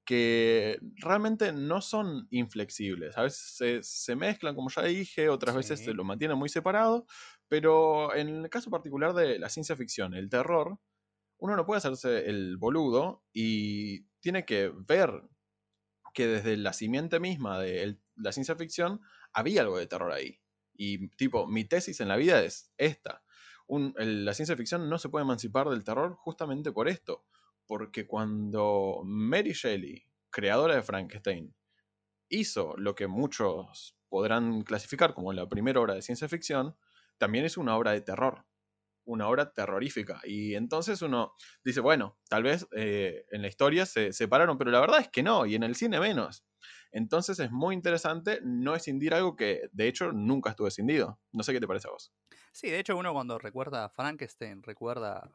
que 0.05 0.77
realmente 0.97 1.53
no 1.53 1.81
son 1.81 2.27
inflexibles. 2.29 3.17
A 3.17 3.23
veces 3.23 3.87
se, 3.87 4.15
mezclan, 4.15 4.55
como 4.55 4.69
ya 4.69 4.83
dije, 4.83 5.29
otras 5.29 5.55
veces 5.55 5.83
se 5.83 5.93
lo 5.93 6.03
mantienen 6.03 6.37
muy 6.37 6.49
separado, 6.49 7.05
pero 7.51 8.15
en 8.15 8.29
el 8.29 8.49
caso 8.49 8.69
particular 8.69 9.13
de 9.13 9.37
la 9.37 9.49
ciencia 9.49 9.75
ficción, 9.75 10.13
el 10.13 10.29
terror, 10.29 10.79
uno 11.37 11.57
no 11.57 11.65
puede 11.65 11.79
hacerse 11.79 12.29
el 12.29 12.55
boludo 12.55 13.25
y 13.33 14.05
tiene 14.21 14.45
que 14.45 14.71
ver 14.73 15.23
que 16.13 16.27
desde 16.27 16.55
la 16.55 16.71
simiente 16.71 17.19
misma 17.19 17.59
de 17.59 17.99
la 18.15 18.31
ciencia 18.31 18.55
ficción 18.55 19.01
había 19.33 19.63
algo 19.63 19.77
de 19.77 19.85
terror 19.85 20.13
ahí. 20.13 20.39
Y 20.75 21.09
tipo, 21.17 21.45
mi 21.45 21.65
tesis 21.65 21.99
en 21.99 22.07
la 22.07 22.15
vida 22.15 22.41
es 22.41 22.71
esta. 22.77 23.21
la 23.67 24.33
ciencia 24.33 24.55
ficción 24.55 24.89
no 24.89 24.97
se 24.97 25.09
puede 25.09 25.25
emancipar 25.25 25.67
del 25.67 25.83
terror 25.83 26.15
justamente 26.15 26.71
por 26.71 26.87
esto. 26.87 27.25
Porque 27.67 28.07
cuando 28.07 29.01
Mary 29.03 29.51
Shelley, 29.51 30.05
creadora 30.29 30.75
de 30.75 30.83
Frankenstein, 30.83 31.53
hizo 32.29 32.77
lo 32.77 32.95
que 32.95 33.07
muchos 33.07 33.97
podrán 34.07 34.61
clasificar 34.61 35.13
como 35.13 35.33
la 35.33 35.49
primera 35.49 35.81
obra 35.81 35.95
de 35.95 36.01
ciencia 36.01 36.29
ficción, 36.29 36.77
también 37.21 37.45
es 37.45 37.55
una 37.55 37.77
obra 37.77 37.91
de 37.91 38.01
terror, 38.01 38.47
una 39.05 39.29
obra 39.29 39.53
terrorífica. 39.53 40.21
Y 40.23 40.55
entonces 40.55 41.03
uno 41.03 41.35
dice, 41.63 41.79
bueno, 41.79 42.17
tal 42.27 42.41
vez 42.41 42.67
eh, 42.75 43.25
en 43.29 43.43
la 43.43 43.47
historia 43.47 43.85
se 43.85 44.11
separaron, 44.11 44.57
pero 44.57 44.71
la 44.71 44.79
verdad 44.79 45.01
es 45.01 45.09
que 45.09 45.21
no, 45.21 45.45
y 45.45 45.53
en 45.53 45.61
el 45.61 45.75
cine 45.75 45.99
menos. 45.99 46.43
Entonces 46.91 47.37
es 47.39 47.51
muy 47.51 47.75
interesante 47.75 48.39
no 48.43 48.73
escindir 48.73 49.13
algo 49.13 49.35
que 49.35 49.69
de 49.71 49.87
hecho 49.87 50.11
nunca 50.11 50.49
estuvo 50.49 50.67
escindido. 50.67 51.19
No 51.31 51.43
sé 51.43 51.53
qué 51.53 51.59
te 51.59 51.67
parece 51.67 51.89
a 51.89 51.91
vos. 51.91 52.11
Sí, 52.51 52.71
de 52.71 52.79
hecho 52.79 52.97
uno 52.97 53.13
cuando 53.13 53.37
recuerda 53.37 53.85
a 53.85 53.89
Frankenstein 53.89 54.63
recuerda 54.63 55.31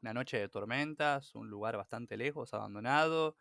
una 0.00 0.14
noche 0.14 0.38
de 0.38 0.48
tormentas, 0.48 1.34
un 1.34 1.50
lugar 1.50 1.76
bastante 1.76 2.16
lejos, 2.16 2.54
abandonado, 2.54 3.38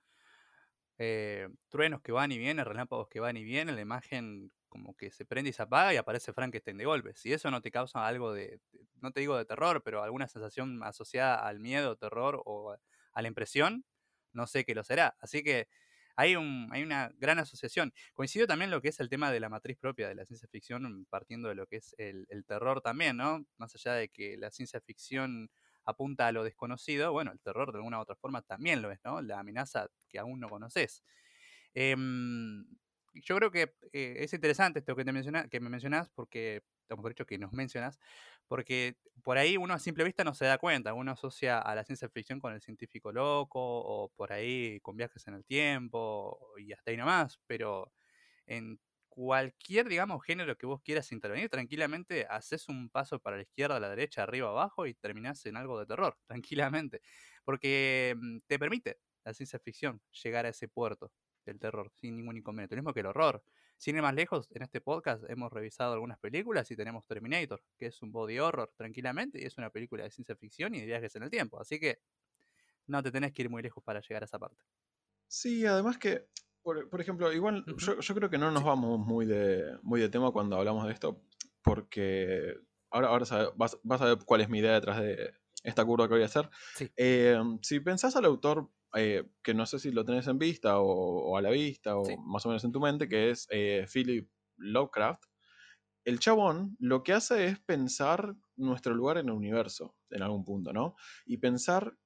eh, 0.98 1.48
truenos 1.70 2.02
que 2.02 2.12
van 2.12 2.32
y 2.32 2.40
vienen, 2.40 2.66
relámpagos 2.66 3.08
que 3.08 3.20
van 3.20 3.38
y 3.38 3.44
vienen, 3.44 3.76
la 3.76 3.82
imagen 3.82 4.52
como 4.74 4.96
que 4.98 5.12
se 5.12 5.24
prende 5.26 5.52
y 5.52 5.54
se 5.54 5.62
apaga 5.62 5.94
y 5.94 5.98
aparece 5.98 6.34
Frankenstein 6.34 6.78
de 6.78 6.86
golpe. 6.86 7.14
Si 7.16 7.32
eso 7.32 7.52
no 7.52 7.62
te 7.62 7.70
causa 7.72 8.08
algo 8.08 8.34
de, 8.34 8.60
no 9.02 9.12
te 9.12 9.20
digo 9.20 9.38
de 9.38 9.46
terror, 9.46 9.84
pero 9.84 10.02
alguna 10.04 10.28
sensación 10.28 10.82
asociada 10.84 11.36
al 11.48 11.60
miedo, 11.60 11.96
terror 11.96 12.42
o 12.46 12.74
a 13.14 13.22
la 13.22 13.28
impresión, 13.28 13.86
no 14.32 14.48
sé 14.48 14.66
qué 14.66 14.74
lo 14.74 14.84
será. 14.84 15.16
Así 15.22 15.44
que 15.44 15.68
hay, 16.16 16.36
un, 16.36 16.70
hay 16.72 16.82
una 16.82 17.12
gran 17.18 17.38
asociación. 17.38 17.94
Coincido 18.16 18.48
también 18.48 18.72
lo 18.72 18.82
que 18.82 18.90
es 18.90 19.00
el 19.00 19.10
tema 19.10 19.32
de 19.32 19.40
la 19.40 19.50
matriz 19.50 19.78
propia 19.78 20.08
de 20.08 20.16
la 20.16 20.26
ciencia 20.26 20.48
ficción, 20.48 21.06
partiendo 21.10 21.50
de 21.50 21.56
lo 21.56 21.68
que 21.68 21.76
es 21.78 21.94
el, 22.00 22.26
el 22.30 22.44
terror 22.46 22.82
también, 22.82 23.18
¿no? 23.18 23.46
Más 23.58 23.76
allá 23.76 23.94
de 23.94 24.10
que 24.10 24.38
la 24.38 24.50
ciencia 24.50 24.82
ficción 24.82 25.52
apunta 25.86 26.26
a 26.28 26.32
lo 26.32 26.44
desconocido, 26.44 27.12
bueno, 27.12 27.32
el 27.32 27.42
terror 27.42 27.72
de 27.74 27.78
alguna 27.78 28.00
u 28.00 28.02
otra 28.02 28.16
forma 28.16 28.42
también 28.42 28.82
lo 28.82 28.92
es, 28.92 29.00
¿no? 29.04 29.22
La 29.22 29.40
amenaza 29.40 29.88
que 30.10 30.18
aún 30.18 30.40
no 30.40 30.50
conoces. 30.50 31.04
Em, 31.74 32.66
yo 33.14 33.36
creo 33.38 33.52
que 33.52 33.74
eh, 33.94 34.16
es 34.20 34.34
interesante 34.34 34.80
esto 34.80 34.96
que, 34.96 35.06
te 35.06 35.12
menciona, 35.12 35.48
que 35.48 35.60
me 35.60 35.70
mencionas, 35.70 36.10
porque, 36.10 36.64
por 36.88 37.10
dicho, 37.10 37.26
que 37.26 37.38
nos 37.38 37.54
mencionas, 37.54 38.00
porque 38.48 38.98
por 39.24 39.38
ahí 39.38 39.58
uno 39.58 39.74
a 39.74 39.80
simple 39.80 40.04
vista 40.04 40.24
no 40.24 40.34
se 40.34 40.46
da 40.46 40.58
cuenta, 40.58 40.94
uno 40.94 41.12
asocia 41.12 41.60
a 41.60 41.76
la 41.76 41.84
ciencia 41.84 42.10
ficción 42.10 42.40
con 42.40 42.54
el 42.54 42.62
científico 42.62 43.12
loco, 43.12 43.60
o 43.62 44.10
por 44.16 44.34
ahí 44.34 44.80
con 44.82 44.98
viajes 44.98 45.28
en 45.28 45.36
el 45.36 45.46
tiempo, 45.46 46.40
y 46.58 46.74
hasta 46.74 46.92
ahí 46.92 46.98
nomás, 46.98 47.40
pero 47.48 47.92
en 48.48 48.80
cualquier, 49.10 49.88
digamos, 49.88 50.24
género 50.26 50.58
que 50.58 50.66
vos 50.66 50.82
quieras 50.82 51.12
intervenir, 51.12 51.50
tranquilamente 51.50 52.26
haces 52.30 52.68
un 52.68 52.90
paso 52.90 53.20
para 53.20 53.36
la 53.38 53.44
izquierda, 53.44 53.80
la 53.80 53.90
derecha, 53.90 54.24
arriba, 54.24 54.50
abajo 54.50 54.88
y 54.88 54.96
terminás 54.96 55.46
en 55.46 55.56
algo 55.56 55.80
de 55.80 55.86
terror, 55.86 56.18
tranquilamente. 56.28 57.02
Porque 57.44 58.16
mm, 58.20 58.40
te 58.48 58.58
permite 58.58 58.98
la 59.24 59.34
ciencia 59.36 59.60
ficción 59.60 60.02
llegar 60.24 60.46
a 60.48 60.50
ese 60.50 60.68
puerto 60.68 61.12
del 61.46 61.60
terror 61.60 61.92
sin 61.96 62.16
ningún 62.18 62.38
inconveniente. 62.38 62.76
Lo 62.76 62.82
mismo 62.82 62.94
que 62.94 63.02
el 63.02 63.08
horror. 63.08 63.44
Sin 63.78 63.96
ir 63.96 64.02
más 64.02 64.14
lejos, 64.14 64.48
en 64.52 64.62
este 64.62 64.80
podcast 64.82 65.24
hemos 65.30 65.52
revisado 65.52 65.94
algunas 65.94 66.18
películas 66.20 66.70
y 66.72 66.76
tenemos 66.76 67.06
Terminator, 67.06 67.62
que 67.78 67.88
es 67.88 68.02
un 68.02 68.12
body 68.12 68.40
horror 68.40 68.72
tranquilamente 68.78 69.42
y 69.42 69.46
es 69.46 69.58
una 69.58 69.70
película 69.70 70.04
de 70.04 70.12
ciencia 70.12 70.36
ficción 70.36 70.74
y 70.76 70.80
de 70.80 70.86
viajes 70.86 71.16
en 71.16 71.24
el 71.24 71.30
tiempo. 71.30 71.60
Así 71.60 71.80
que 71.80 72.00
no 72.88 73.02
te 73.04 73.12
tenés 73.12 73.34
que 73.34 73.44
ir 73.44 73.50
muy 73.50 73.62
lejos 73.62 73.84
para 73.84 74.00
llegar 74.02 74.24
a 74.24 74.26
esa 74.26 74.40
parte. 74.40 74.64
Sí, 75.28 75.66
además 75.66 75.98
que, 75.98 76.28
por, 76.62 77.02
ejemplo, 77.02 77.34
igual 77.34 77.66
yo, 77.78 78.16
creo 78.16 78.30
que 78.30 78.38
no 78.38 78.52
nos 78.52 78.64
vamos 78.64 79.00
muy 79.00 79.26
de, 79.26 79.78
muy 79.82 80.00
de 80.00 80.10
tema 80.10 80.32
cuando 80.32 80.58
hablamos 80.58 80.86
de 80.86 80.94
esto, 80.94 81.22
porque 81.62 82.56
ahora, 82.90 83.08
ahora 83.08 83.26
vas, 83.56 84.02
a 84.02 84.06
ver 84.06 84.20
cuál 84.26 84.42
es 84.42 84.50
mi 84.50 84.60
idea 84.60 84.74
detrás 84.74 85.02
de 85.02 85.34
esta 85.64 85.84
curva 85.84 86.08
que 86.08 86.14
voy 86.14 86.24
a 86.24 86.28
hacer. 86.28 86.50
Eh, 86.96 87.38
si 87.62 87.80
pensás 87.80 88.16
al 88.16 88.26
autor 88.26 88.70
eh, 88.96 89.24
que 89.42 89.54
no 89.54 89.66
sé 89.66 89.80
si 89.80 89.92
lo 89.92 90.06
tenés 90.06 90.28
en 90.28 90.38
vista 90.38 90.80
o, 90.80 91.38
a 91.38 91.42
la 91.42 91.50
vista 91.50 91.98
o 91.98 92.04
más 92.26 92.46
o 92.46 92.50
menos 92.50 92.64
en 92.64 92.72
tu 92.72 92.80
mente, 92.80 93.08
que 93.08 93.32
es 93.32 93.48
eh, 93.50 93.86
Philip 93.92 94.30
Lovecraft, 94.58 95.24
el 96.06 96.20
chabón 96.20 96.76
lo 96.80 97.04
que 97.04 97.14
hace 97.14 97.46
es 97.46 97.60
pensar 97.60 98.36
nuestro 98.56 98.94
lugar 98.94 99.18
en 99.18 99.28
el 99.30 99.36
universo, 99.36 99.96
en 100.10 100.22
algún 100.22 100.44
punto, 100.44 100.74
¿no? 100.74 100.96
Y 101.26 101.38
pensar 101.38 101.98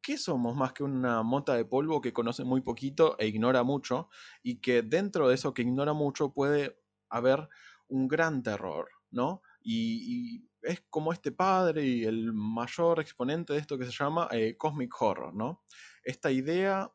qué 0.00 0.18
somos 0.18 0.54
más 0.54 0.72
que 0.72 0.84
una 0.84 1.22
mota 1.22 1.54
de 1.54 1.64
polvo 1.64 2.00
que 2.00 2.12
conoce 2.12 2.44
muy 2.44 2.60
poquito 2.60 3.18
e 3.18 3.26
ignora 3.26 3.62
mucho, 3.62 4.08
y 4.42 4.60
que 4.60 4.82
dentro 4.82 5.28
de 5.28 5.34
eso 5.34 5.54
que 5.54 5.62
ignora 5.62 5.94
mucho 5.94 6.32
puede 6.32 6.78
haber 7.08 7.48
un 7.88 8.06
gran 8.08 8.42
terror, 8.42 8.88
¿no? 9.10 9.42
Y, 9.62 10.48
es 10.62 10.82
como 10.88 11.12
este 11.12 11.30
padre 11.30 11.84
y 11.84 12.04
el 12.04 12.32
mayor 12.32 12.98
exponente 12.98 13.52
de 13.52 13.58
esto 13.58 13.76
que 13.76 13.84
se 13.84 13.92
llama 13.92 14.28
eh, 14.30 14.56
Cosmic 14.56 14.90
Horror, 14.98 15.34
¿no? 15.34 15.62
Esta 16.04 16.30
idea 16.30 16.92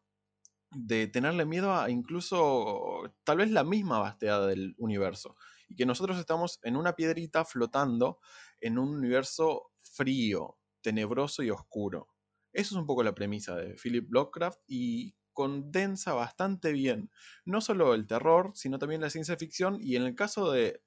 de 0.71 1.07
tenerle 1.07 1.45
miedo 1.45 1.73
a 1.73 1.89
incluso 1.89 3.11
tal 3.23 3.37
vez 3.37 3.51
la 3.51 3.63
misma 3.63 3.99
vasteada 3.99 4.47
del 4.47 4.75
universo. 4.77 5.35
Y 5.67 5.75
que 5.75 5.85
nosotros 5.85 6.17
estamos 6.19 6.59
en 6.63 6.75
una 6.75 6.93
piedrita 6.95 7.45
flotando 7.45 8.19
en 8.59 8.77
un 8.77 8.89
universo 8.89 9.71
frío, 9.81 10.57
tenebroso 10.81 11.43
y 11.43 11.49
oscuro. 11.49 12.07
Eso 12.53 12.75
es 12.75 12.79
un 12.79 12.85
poco 12.85 13.03
la 13.03 13.15
premisa 13.15 13.55
de 13.55 13.75
Philip 13.75 14.11
Lovecraft 14.11 14.59
y 14.67 15.15
condensa 15.33 16.13
bastante 16.13 16.73
bien 16.73 17.11
no 17.45 17.61
solo 17.61 17.93
el 17.93 18.07
terror, 18.07 18.51
sino 18.55 18.79
también 18.79 19.01
la 19.01 19.09
ciencia 19.09 19.37
ficción 19.37 19.77
y 19.79 19.95
en 19.95 20.03
el 20.03 20.15
caso 20.15 20.51
de 20.51 20.81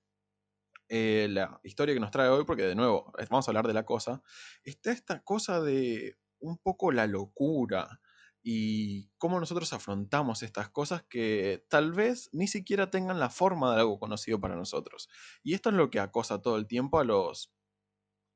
eh, 0.89 1.29
la 1.31 1.59
historia 1.63 1.95
que 1.95 2.01
nos 2.01 2.11
trae 2.11 2.29
hoy, 2.29 2.45
porque 2.45 2.65
de 2.65 2.75
nuevo 2.75 3.13
vamos 3.31 3.49
a 3.49 3.51
hablar 3.51 3.67
de 3.67 3.73
la 3.73 3.87
cosa, 3.87 4.23
está 4.63 4.93
esta 4.93 5.23
cosa 5.23 5.63
de 5.63 6.19
un 6.39 6.59
poco 6.59 6.93
la 6.93 7.07
locura, 7.07 8.01
y 8.43 9.11
cómo 9.19 9.39
nosotros 9.39 9.73
afrontamos 9.73 10.43
estas 10.43 10.69
cosas 10.69 11.05
que 11.05 11.65
tal 11.69 11.93
vez 11.93 12.29
ni 12.33 12.49
siquiera 12.49 12.91
tengan 12.91 13.21
la 13.21 13.31
forma 13.31 13.73
de 13.75 13.81
algo 13.81 14.01
conocido 14.01 14.41
para 14.41 14.57
nosotros. 14.57 15.09
Y 15.43 15.55
esto 15.55 15.71
es 15.71 15.77
lo 15.77 15.91
que 15.91 16.01
acosa 16.01 16.43
todo 16.43 16.57
el 16.57 16.67
tiempo 16.67 16.99
a 16.99 17.05
los 17.05 17.53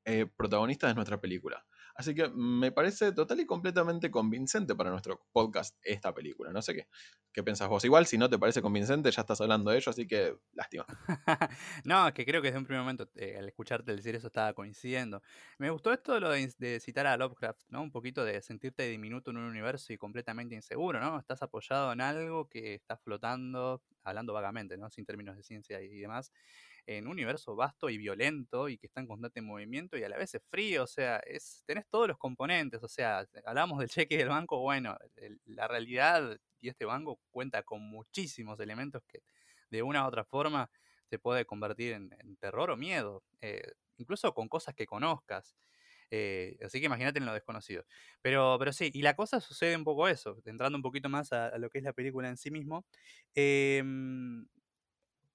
eh, 0.04 0.26
protagonistas 0.26 0.90
de 0.90 0.94
nuestra 0.94 1.20
película. 1.20 1.66
Así 1.96 2.14
que 2.14 2.28
me 2.28 2.72
parece 2.72 3.12
total 3.12 3.40
y 3.40 3.46
completamente 3.46 4.10
convincente 4.10 4.74
para 4.74 4.90
nuestro 4.90 5.26
podcast 5.32 5.76
esta 5.82 6.12
película. 6.12 6.52
No 6.52 6.60
sé 6.60 6.74
qué, 6.74 6.88
qué 7.32 7.42
pensás 7.42 7.68
vos. 7.68 7.84
Igual, 7.84 8.06
si 8.06 8.18
no 8.18 8.28
te 8.28 8.38
parece 8.38 8.60
convincente, 8.60 9.10
ya 9.10 9.22
estás 9.22 9.40
hablando 9.40 9.70
de 9.70 9.78
ello, 9.78 9.90
así 9.90 10.06
que 10.06 10.36
lástima. 10.52 10.84
no, 11.84 12.08
es 12.08 12.12
que 12.12 12.26
creo 12.26 12.42
que 12.42 12.48
desde 12.48 12.58
un 12.58 12.66
primer 12.66 12.82
momento, 12.82 13.08
eh, 13.14 13.36
al 13.38 13.48
escucharte 13.48 13.96
decir 13.96 14.14
eso, 14.14 14.26
estaba 14.26 14.52
coincidiendo. 14.52 15.22
Me 15.58 15.70
gustó 15.70 15.90
esto 15.92 16.20
lo 16.20 16.30
de, 16.30 16.80
citar 16.80 17.06
a 17.06 17.16
Lovecraft, 17.16 17.62
¿no? 17.68 17.82
Un 17.82 17.90
poquito 17.90 18.24
de 18.24 18.42
sentirte 18.42 18.82
diminuto 18.88 19.30
en 19.30 19.38
un 19.38 19.44
universo 19.44 19.92
y 19.92 19.96
completamente 19.96 20.54
inseguro, 20.54 21.00
¿no? 21.00 21.18
Estás 21.18 21.42
apoyado 21.42 21.92
en 21.92 22.02
algo 22.02 22.48
que 22.48 22.74
está 22.74 22.98
flotando, 22.98 23.82
hablando 24.04 24.34
vagamente, 24.34 24.76
¿no? 24.76 24.90
Sin 24.90 25.06
términos 25.06 25.36
de 25.36 25.42
ciencia 25.42 25.80
y 25.80 25.98
demás 25.98 26.30
en 26.86 27.06
un 27.06 27.12
universo 27.12 27.56
vasto 27.56 27.90
y 27.90 27.98
violento 27.98 28.68
y 28.68 28.78
que 28.78 28.86
está 28.86 29.00
en 29.00 29.08
constante 29.08 29.42
movimiento 29.42 29.98
y 29.98 30.04
a 30.04 30.08
la 30.08 30.16
vez 30.16 30.34
es 30.34 30.42
frío, 30.48 30.84
o 30.84 30.86
sea, 30.86 31.18
es, 31.18 31.62
tenés 31.66 31.86
todos 31.88 32.08
los 32.08 32.18
componentes, 32.18 32.82
o 32.82 32.88
sea, 32.88 33.26
hablamos 33.44 33.80
del 33.80 33.88
cheque 33.88 34.16
del 34.16 34.28
banco, 34.28 34.60
bueno, 34.60 34.96
la 35.46 35.66
realidad 35.68 36.38
y 36.60 36.68
este 36.68 36.84
banco 36.84 37.18
cuenta 37.30 37.62
con 37.62 37.82
muchísimos 37.82 38.60
elementos 38.60 39.02
que 39.08 39.22
de 39.70 39.82
una 39.82 40.04
u 40.04 40.08
otra 40.08 40.24
forma 40.24 40.70
se 41.10 41.18
puede 41.18 41.44
convertir 41.44 41.92
en, 41.92 42.36
terror 42.38 42.70
o 42.70 42.76
miedo, 42.76 43.22
eh, 43.40 43.72
incluso 43.96 44.32
con 44.32 44.48
cosas 44.48 44.74
que 44.74 44.86
conozcas. 44.86 45.56
Eh, 46.10 46.56
así 46.64 46.78
que 46.78 46.86
imagínate 46.86 47.18
en 47.18 47.26
lo 47.26 47.32
desconocido. 47.32 47.84
Pero, 48.22 48.56
pero 48.58 48.72
sí, 48.72 48.90
y 48.94 49.02
la 49.02 49.14
cosa 49.14 49.40
sucede 49.40 49.76
un 49.76 49.84
poco 49.84 50.08
eso, 50.08 50.40
entrando 50.44 50.76
un 50.76 50.82
poquito 50.82 51.08
más 51.08 51.32
a, 51.32 51.56
lo 51.58 51.68
que 51.68 51.78
es 51.78 51.84
la 51.84 51.92
película 51.92 52.28
en 52.28 52.36
sí 52.36 52.50
mismo. 52.50 52.84
Em, 53.34 54.46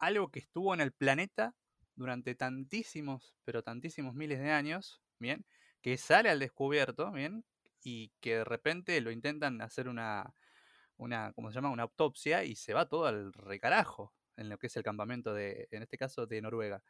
algo 0.01 0.31
que 0.31 0.39
estuvo 0.39 0.73
en 0.73 0.81
el 0.81 0.91
planeta 0.93 1.55
durante 1.95 2.35
tantísimos, 2.35 3.37
pero 3.45 3.63
tantísimos 3.63 4.15
miles 4.15 4.39
de 4.39 4.51
años, 4.51 5.01
¿bien? 5.19 5.45
Que 5.81 5.97
sale 5.97 6.29
al 6.29 6.39
descubierto, 6.39 7.11
¿bien? 7.13 7.45
Y 7.83 8.11
que 8.21 8.37
de 8.37 8.43
repente 8.45 8.99
lo 9.01 9.11
intentan 9.11 9.61
hacer 9.61 9.87
una, 9.89 10.35
una 10.97 11.33
¿cómo 11.33 11.51
se 11.51 11.55
llama? 11.55 11.71
Una 11.71 11.83
autopsia 11.83 12.43
y 12.43 12.55
se 12.55 12.73
va 12.73 12.87
todo 12.89 13.05
al 13.07 13.33
recarajo 13.33 14.13
en 14.37 14.49
lo 14.49 14.57
que 14.57 14.67
es 14.67 14.77
el 14.77 14.83
campamento 14.83 15.33
de, 15.33 15.67
en 15.71 15.83
este 15.83 15.97
caso, 15.97 16.27
de 16.27 16.41
Noruega. 16.41 16.83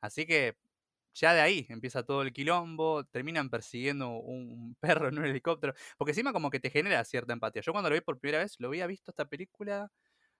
Así 0.00 0.26
que 0.26 0.56
ya 1.14 1.34
de 1.34 1.40
ahí 1.40 1.66
empieza 1.70 2.02
todo 2.04 2.22
el 2.22 2.32
quilombo, 2.32 3.04
terminan 3.06 3.50
persiguiendo 3.50 4.10
un 4.10 4.76
perro 4.80 5.08
en 5.08 5.18
un 5.18 5.26
helicóptero, 5.26 5.74
porque 5.98 6.12
encima 6.12 6.32
como 6.32 6.50
que 6.50 6.60
te 6.60 6.70
genera 6.70 7.04
cierta 7.04 7.32
empatía. 7.32 7.62
Yo 7.62 7.72
cuando 7.72 7.90
lo 7.90 7.94
vi 7.96 8.00
por 8.02 8.18
primera 8.20 8.42
vez, 8.42 8.56
lo 8.60 8.68
había 8.68 8.86
visto 8.86 9.10
esta 9.12 9.26
película 9.26 9.92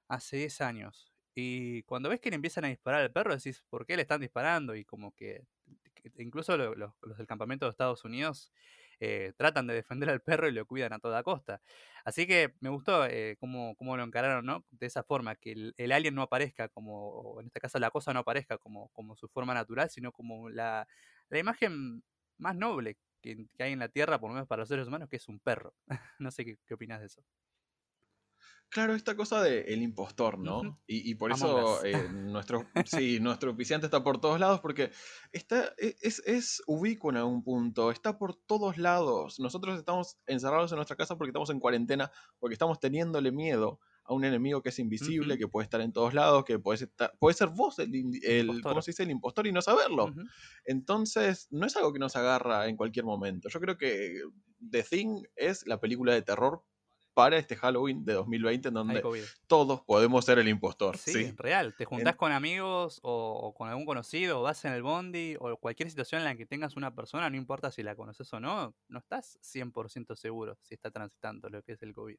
hace 0.08 0.38
10 0.38 0.60
años. 0.62 1.12
Y 1.34 1.82
cuando 1.84 2.08
ves 2.08 2.20
que 2.20 2.30
le 2.30 2.36
empiezan 2.36 2.64
a 2.64 2.68
disparar 2.68 3.02
al 3.02 3.12
perro, 3.12 3.34
decís, 3.34 3.64
¿por 3.70 3.86
qué 3.86 3.96
le 3.96 4.02
están 4.02 4.20
disparando? 4.20 4.74
Y 4.74 4.84
como 4.84 5.14
que, 5.14 5.44
incluso 6.18 6.56
los 6.56 7.16
del 7.16 7.26
campamento 7.26 7.66
de 7.66 7.70
Estados 7.70 8.04
Unidos 8.04 8.52
eh, 9.00 9.32
tratan 9.36 9.66
de 9.66 9.74
defender 9.74 10.10
al 10.10 10.20
perro 10.20 10.48
y 10.48 10.52
lo 10.52 10.66
cuidan 10.66 10.92
a 10.92 10.98
toda 11.00 11.22
costa. 11.24 11.60
Así 12.04 12.26
que 12.26 12.54
me 12.60 12.68
gustó 12.68 13.04
eh, 13.06 13.36
cómo, 13.40 13.74
lo 13.80 14.04
encararon, 14.04 14.46
¿no? 14.46 14.64
De 14.70 14.86
esa 14.86 15.02
forma, 15.02 15.34
que 15.34 15.72
el, 15.76 15.92
alien 15.92 16.14
no 16.14 16.22
aparezca 16.22 16.68
como, 16.68 17.40
en 17.40 17.46
este 17.46 17.60
caso 17.60 17.78
la 17.80 17.90
cosa 17.90 18.12
no 18.12 18.20
aparezca 18.20 18.58
como, 18.58 18.90
como 18.90 19.16
su 19.16 19.28
forma 19.28 19.54
natural, 19.54 19.90
sino 19.90 20.12
como 20.12 20.48
la, 20.50 20.86
la 21.30 21.38
imagen 21.38 22.04
más 22.38 22.54
noble 22.54 22.96
que, 23.20 23.46
hay 23.58 23.72
en 23.72 23.80
la 23.80 23.88
Tierra, 23.88 24.20
por 24.20 24.30
lo 24.30 24.34
menos 24.34 24.48
para 24.48 24.60
los 24.60 24.68
seres 24.68 24.86
humanos, 24.86 25.08
que 25.08 25.16
es 25.16 25.28
un 25.28 25.40
perro. 25.40 25.74
no 26.20 26.30
sé 26.30 26.44
qué, 26.44 26.58
qué 26.66 26.74
opinas 26.74 27.00
de 27.00 27.06
eso. 27.06 27.22
Claro, 28.72 28.94
esta 28.94 29.14
cosa 29.14 29.42
del 29.42 29.64
el 29.68 29.82
impostor, 29.82 30.38
¿no? 30.38 30.80
y, 30.86 31.14
por 31.16 31.30
eso 31.30 31.84
eh, 31.84 31.92
nuestro, 32.10 32.64
sí, 32.86 33.20
nuestro 33.20 33.50
oficiante 33.50 33.86
está 33.86 34.02
por 34.02 34.18
todos 34.18 34.40
lados, 34.40 34.60
porque 34.60 34.90
está, 35.30 35.74
e, 35.76 35.94
es, 36.00 36.22
es 36.24 36.62
ubicuo 36.66 37.10
en 37.10 37.18
algún 37.18 37.44
punto, 37.44 37.90
está 37.90 38.16
por 38.16 38.34
todos 38.34 38.78
lados. 38.78 39.38
Nosotros 39.38 39.78
estamos 39.78 40.16
encerrados 40.26 40.72
en 40.72 40.76
nuestra 40.76 40.96
casa 40.96 41.18
porque 41.18 41.28
estamos 41.28 41.50
en 41.50 41.60
cuarentena, 41.60 42.10
porque 42.38 42.54
estamos 42.54 42.80
teniéndole 42.80 43.30
miedo 43.30 43.78
a 44.04 44.14
un 44.14 44.24
enemigo 44.24 44.62
que 44.62 44.70
es 44.70 44.78
invisible, 44.78 45.36
que 45.36 45.48
puede 45.48 45.64
estar 45.64 45.82
en 45.82 45.92
todos 45.92 46.14
lados, 46.14 46.46
que 46.46 46.58
puede, 46.58 46.82
estar, 46.82 47.12
puede 47.18 47.36
ser 47.36 47.48
vos 47.48 47.78
el, 47.78 47.92
el, 48.22 48.62
¿cómo 48.62 48.80
se 48.80 48.92
dice? 48.92 49.02
el 49.02 49.10
impostor 49.10 49.46
y 49.46 49.52
no 49.52 49.60
saberlo. 49.60 50.14
Entonces, 50.64 51.46
no 51.50 51.66
es 51.66 51.76
algo 51.76 51.92
que 51.92 51.98
nos 51.98 52.16
agarra 52.16 52.66
en 52.68 52.78
cualquier 52.78 53.04
momento. 53.04 53.50
Yo 53.50 53.60
creo 53.60 53.76
que 53.76 54.18
The 54.70 54.82
Thing 54.82 55.24
es 55.36 55.66
la 55.66 55.78
película 55.78 56.14
de 56.14 56.22
terror 56.22 56.64
para 57.14 57.36
este 57.36 57.56
Halloween 57.56 58.04
de 58.04 58.14
2020 58.14 58.68
en 58.68 58.74
donde 58.74 59.02
todos 59.46 59.82
podemos 59.82 60.24
ser 60.24 60.38
el 60.38 60.48
impostor. 60.48 60.96
Sí, 60.96 61.32
real. 61.36 61.74
Te 61.76 61.84
juntás 61.84 62.16
con 62.16 62.32
amigos 62.32 63.00
o, 63.02 63.54
con 63.56 63.68
algún 63.68 63.84
conocido, 63.84 64.40
o 64.40 64.42
vas 64.42 64.64
en 64.64 64.72
el 64.72 64.82
bondi 64.82 65.36
o 65.38 65.56
cualquier 65.56 65.90
situación 65.90 66.20
en 66.20 66.24
la 66.24 66.36
que 66.36 66.46
tengas 66.46 66.76
una 66.76 66.94
persona, 66.94 67.28
no 67.28 67.36
importa 67.36 67.70
si 67.70 67.82
la 67.82 67.94
conoces 67.94 68.32
o 68.32 68.40
no, 68.40 68.74
no 68.88 68.98
estás 68.98 69.38
100% 69.42 70.16
seguro 70.16 70.56
si 70.62 70.74
está 70.74 70.90
transitando 70.90 71.48
lo 71.48 71.62
que 71.62 71.72
es 71.72 71.82
el 71.82 71.92
COVID. 71.92 72.16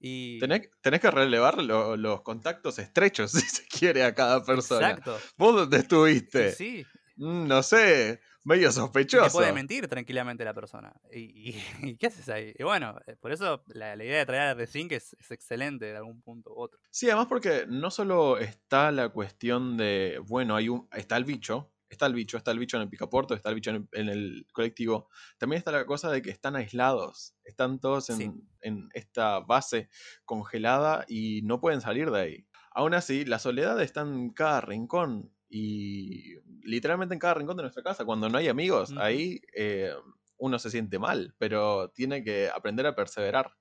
y... 0.00 0.38
Tenés, 0.38 1.00
que 1.00 1.10
relevar 1.10 1.62
los 1.62 2.22
contactos 2.22 2.78
estrechos, 2.78 3.30
si 3.32 3.40
se 3.40 3.66
quiere, 3.66 4.04
a 4.04 4.14
cada 4.14 4.44
persona. 4.44 4.90
Exacto. 4.90 5.18
¿Vos 5.36 5.54
dónde 5.54 5.78
estuviste? 5.78 6.52
Sí. 6.52 6.84
Mm, 7.16 7.46
no 7.46 7.62
sé, 7.62 8.20
medio 8.44 8.72
sospechoso. 8.72 9.38
puede 9.38 9.52
mentir 9.52 9.88
tranquilamente 9.88 10.44
la 10.44 10.54
persona. 10.54 10.92
¿Y, 11.12 11.96
qué 11.96 12.06
haces 12.06 12.28
ahí? 12.28 12.52
Y 12.58 12.62
bueno, 12.62 12.96
eh, 13.06 13.16
por 13.16 13.32
eso 13.32 13.62
la, 13.68 13.94
idea 13.96 14.18
de 14.18 14.26
traer 14.26 14.42
a 14.50 14.56
The 14.56 14.66
Zinc 14.66 14.92
es, 14.92 15.16
excelente 15.30 15.86
de 15.86 15.96
algún 15.96 16.22
punto 16.22 16.52
u 16.52 16.60
otro. 16.60 16.78
Sí, 16.90 17.06
además 17.06 17.26
porque 17.28 17.66
no 17.68 17.90
solo 17.90 18.38
está 18.38 18.90
la 18.90 19.08
cuestión 19.08 19.76
de, 19.76 20.20
bueno, 20.26 20.56
hay 20.56 20.68
un, 20.68 20.88
está 20.92 21.16
el 21.16 21.24
bicho, 21.24 21.72
está 21.88 22.06
el 22.06 22.14
bicho, 22.14 22.36
está 22.36 22.50
el 22.50 22.58
bicho 22.58 22.76
en 22.76 22.82
el 22.82 22.88
picaporto, 22.88 23.34
está 23.34 23.50
el 23.50 23.54
bicho 23.54 23.70
en 23.70 24.08
el, 24.08 24.46
colectivo. 24.52 25.08
También 25.38 25.58
está 25.58 25.70
la 25.70 25.86
cosa 25.86 26.10
de 26.10 26.20
que 26.20 26.30
están 26.30 26.56
aislados, 26.56 27.36
están 27.44 27.78
todos 27.78 28.10
en, 28.10 28.48
en 28.60 28.88
esta 28.92 29.40
base 29.40 29.88
congelada 30.24 31.04
y 31.08 31.42
no 31.42 31.60
pueden 31.60 31.80
salir 31.80 32.10
de 32.10 32.20
ahí. 32.20 32.46
Aún 32.72 32.94
así, 32.94 33.24
la 33.24 33.38
soledad 33.38 33.80
está 33.80 34.00
en 34.00 34.30
cada 34.30 34.60
rincón 34.60 35.30
y 35.56 36.34
literalmente 36.64 37.14
en 37.14 37.20
cada 37.20 37.34
rincón 37.34 37.56
de 37.56 37.62
nuestra 37.62 37.82
casa. 37.82 38.04
Cuando 38.04 38.28
no 38.28 38.38
hay 38.38 38.48
amigos, 38.48 38.92
ahí 38.96 39.40
eh, 39.56 39.92
uno 40.38 40.58
se 40.58 40.70
siente 40.70 40.98
mal, 40.98 41.34
pero 41.38 41.90
tiene 41.90 42.24
que 42.24 42.48
aprender 42.50 42.86
a 42.86 42.94
perseverar. 42.96 43.52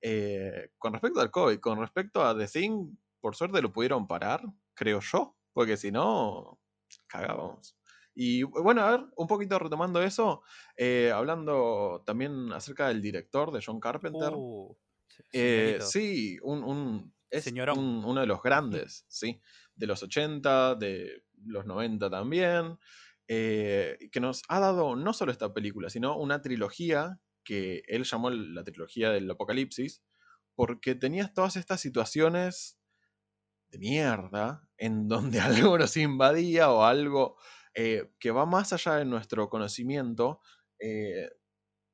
Eh, 0.00 0.70
con 0.78 0.92
respecto 0.92 1.20
al 1.20 1.30
COVID, 1.30 1.58
con 1.60 1.78
respecto 1.80 2.24
a 2.24 2.36
The 2.36 2.46
Thing, 2.48 2.96
por 3.20 3.36
suerte 3.36 3.62
lo 3.62 3.72
pudieron 3.72 4.06
parar, 4.06 4.42
creo 4.74 5.00
yo, 5.00 5.36
porque 5.52 5.76
si 5.76 5.90
no, 5.92 6.60
cagábamos. 7.06 7.76
Y 8.14 8.42
bueno, 8.42 8.82
a 8.82 8.90
ver, 8.90 9.06
un 9.16 9.26
poquito 9.28 9.58
retomando 9.60 10.02
eso, 10.02 10.42
eh, 10.76 11.12
hablando 11.14 12.02
también 12.04 12.52
acerca 12.52 12.88
del 12.88 13.00
director 13.00 13.52
de 13.52 13.62
John 13.64 13.78
Carpenter. 13.80 14.32
Uh, 14.34 14.76
Eh, 15.32 15.78
sí, 15.90 16.38
un, 16.42 16.62
un- 16.64 17.14
es 17.30 17.44
un- 17.78 18.04
uno 18.04 18.20
de 18.20 18.26
los 18.26 18.42
grandes, 18.42 19.04
sí, 19.08 19.40
de 19.74 19.86
los 19.86 20.02
80, 20.02 20.74
de 20.76 21.24
los 21.44 21.66
90 21.66 22.10
también, 22.10 22.78
eh, 23.28 23.98
que 24.10 24.20
nos 24.20 24.42
ha 24.48 24.60
dado 24.60 24.96
no 24.96 25.12
solo 25.12 25.32
esta 25.32 25.52
película, 25.52 25.90
sino 25.90 26.16
una 26.16 26.40
trilogía 26.40 27.20
que 27.44 27.82
él 27.86 28.04
llamó 28.04 28.30
la 28.30 28.64
trilogía 28.64 29.10
del 29.10 29.30
apocalipsis, 29.30 30.02
porque 30.54 30.94
tenías 30.94 31.32
todas 31.32 31.56
estas 31.56 31.80
situaciones 31.80 32.78
de 33.70 33.78
mierda 33.78 34.68
en 34.76 35.08
donde 35.08 35.40
algo 35.40 35.78
nos 35.78 35.96
invadía 35.96 36.70
o 36.70 36.84
algo 36.84 37.36
eh, 37.74 38.10
que 38.18 38.30
va 38.30 38.46
más 38.46 38.72
allá 38.72 38.96
de 38.96 39.04
nuestro 39.04 39.48
conocimiento, 39.48 40.40
eh, 40.80 41.30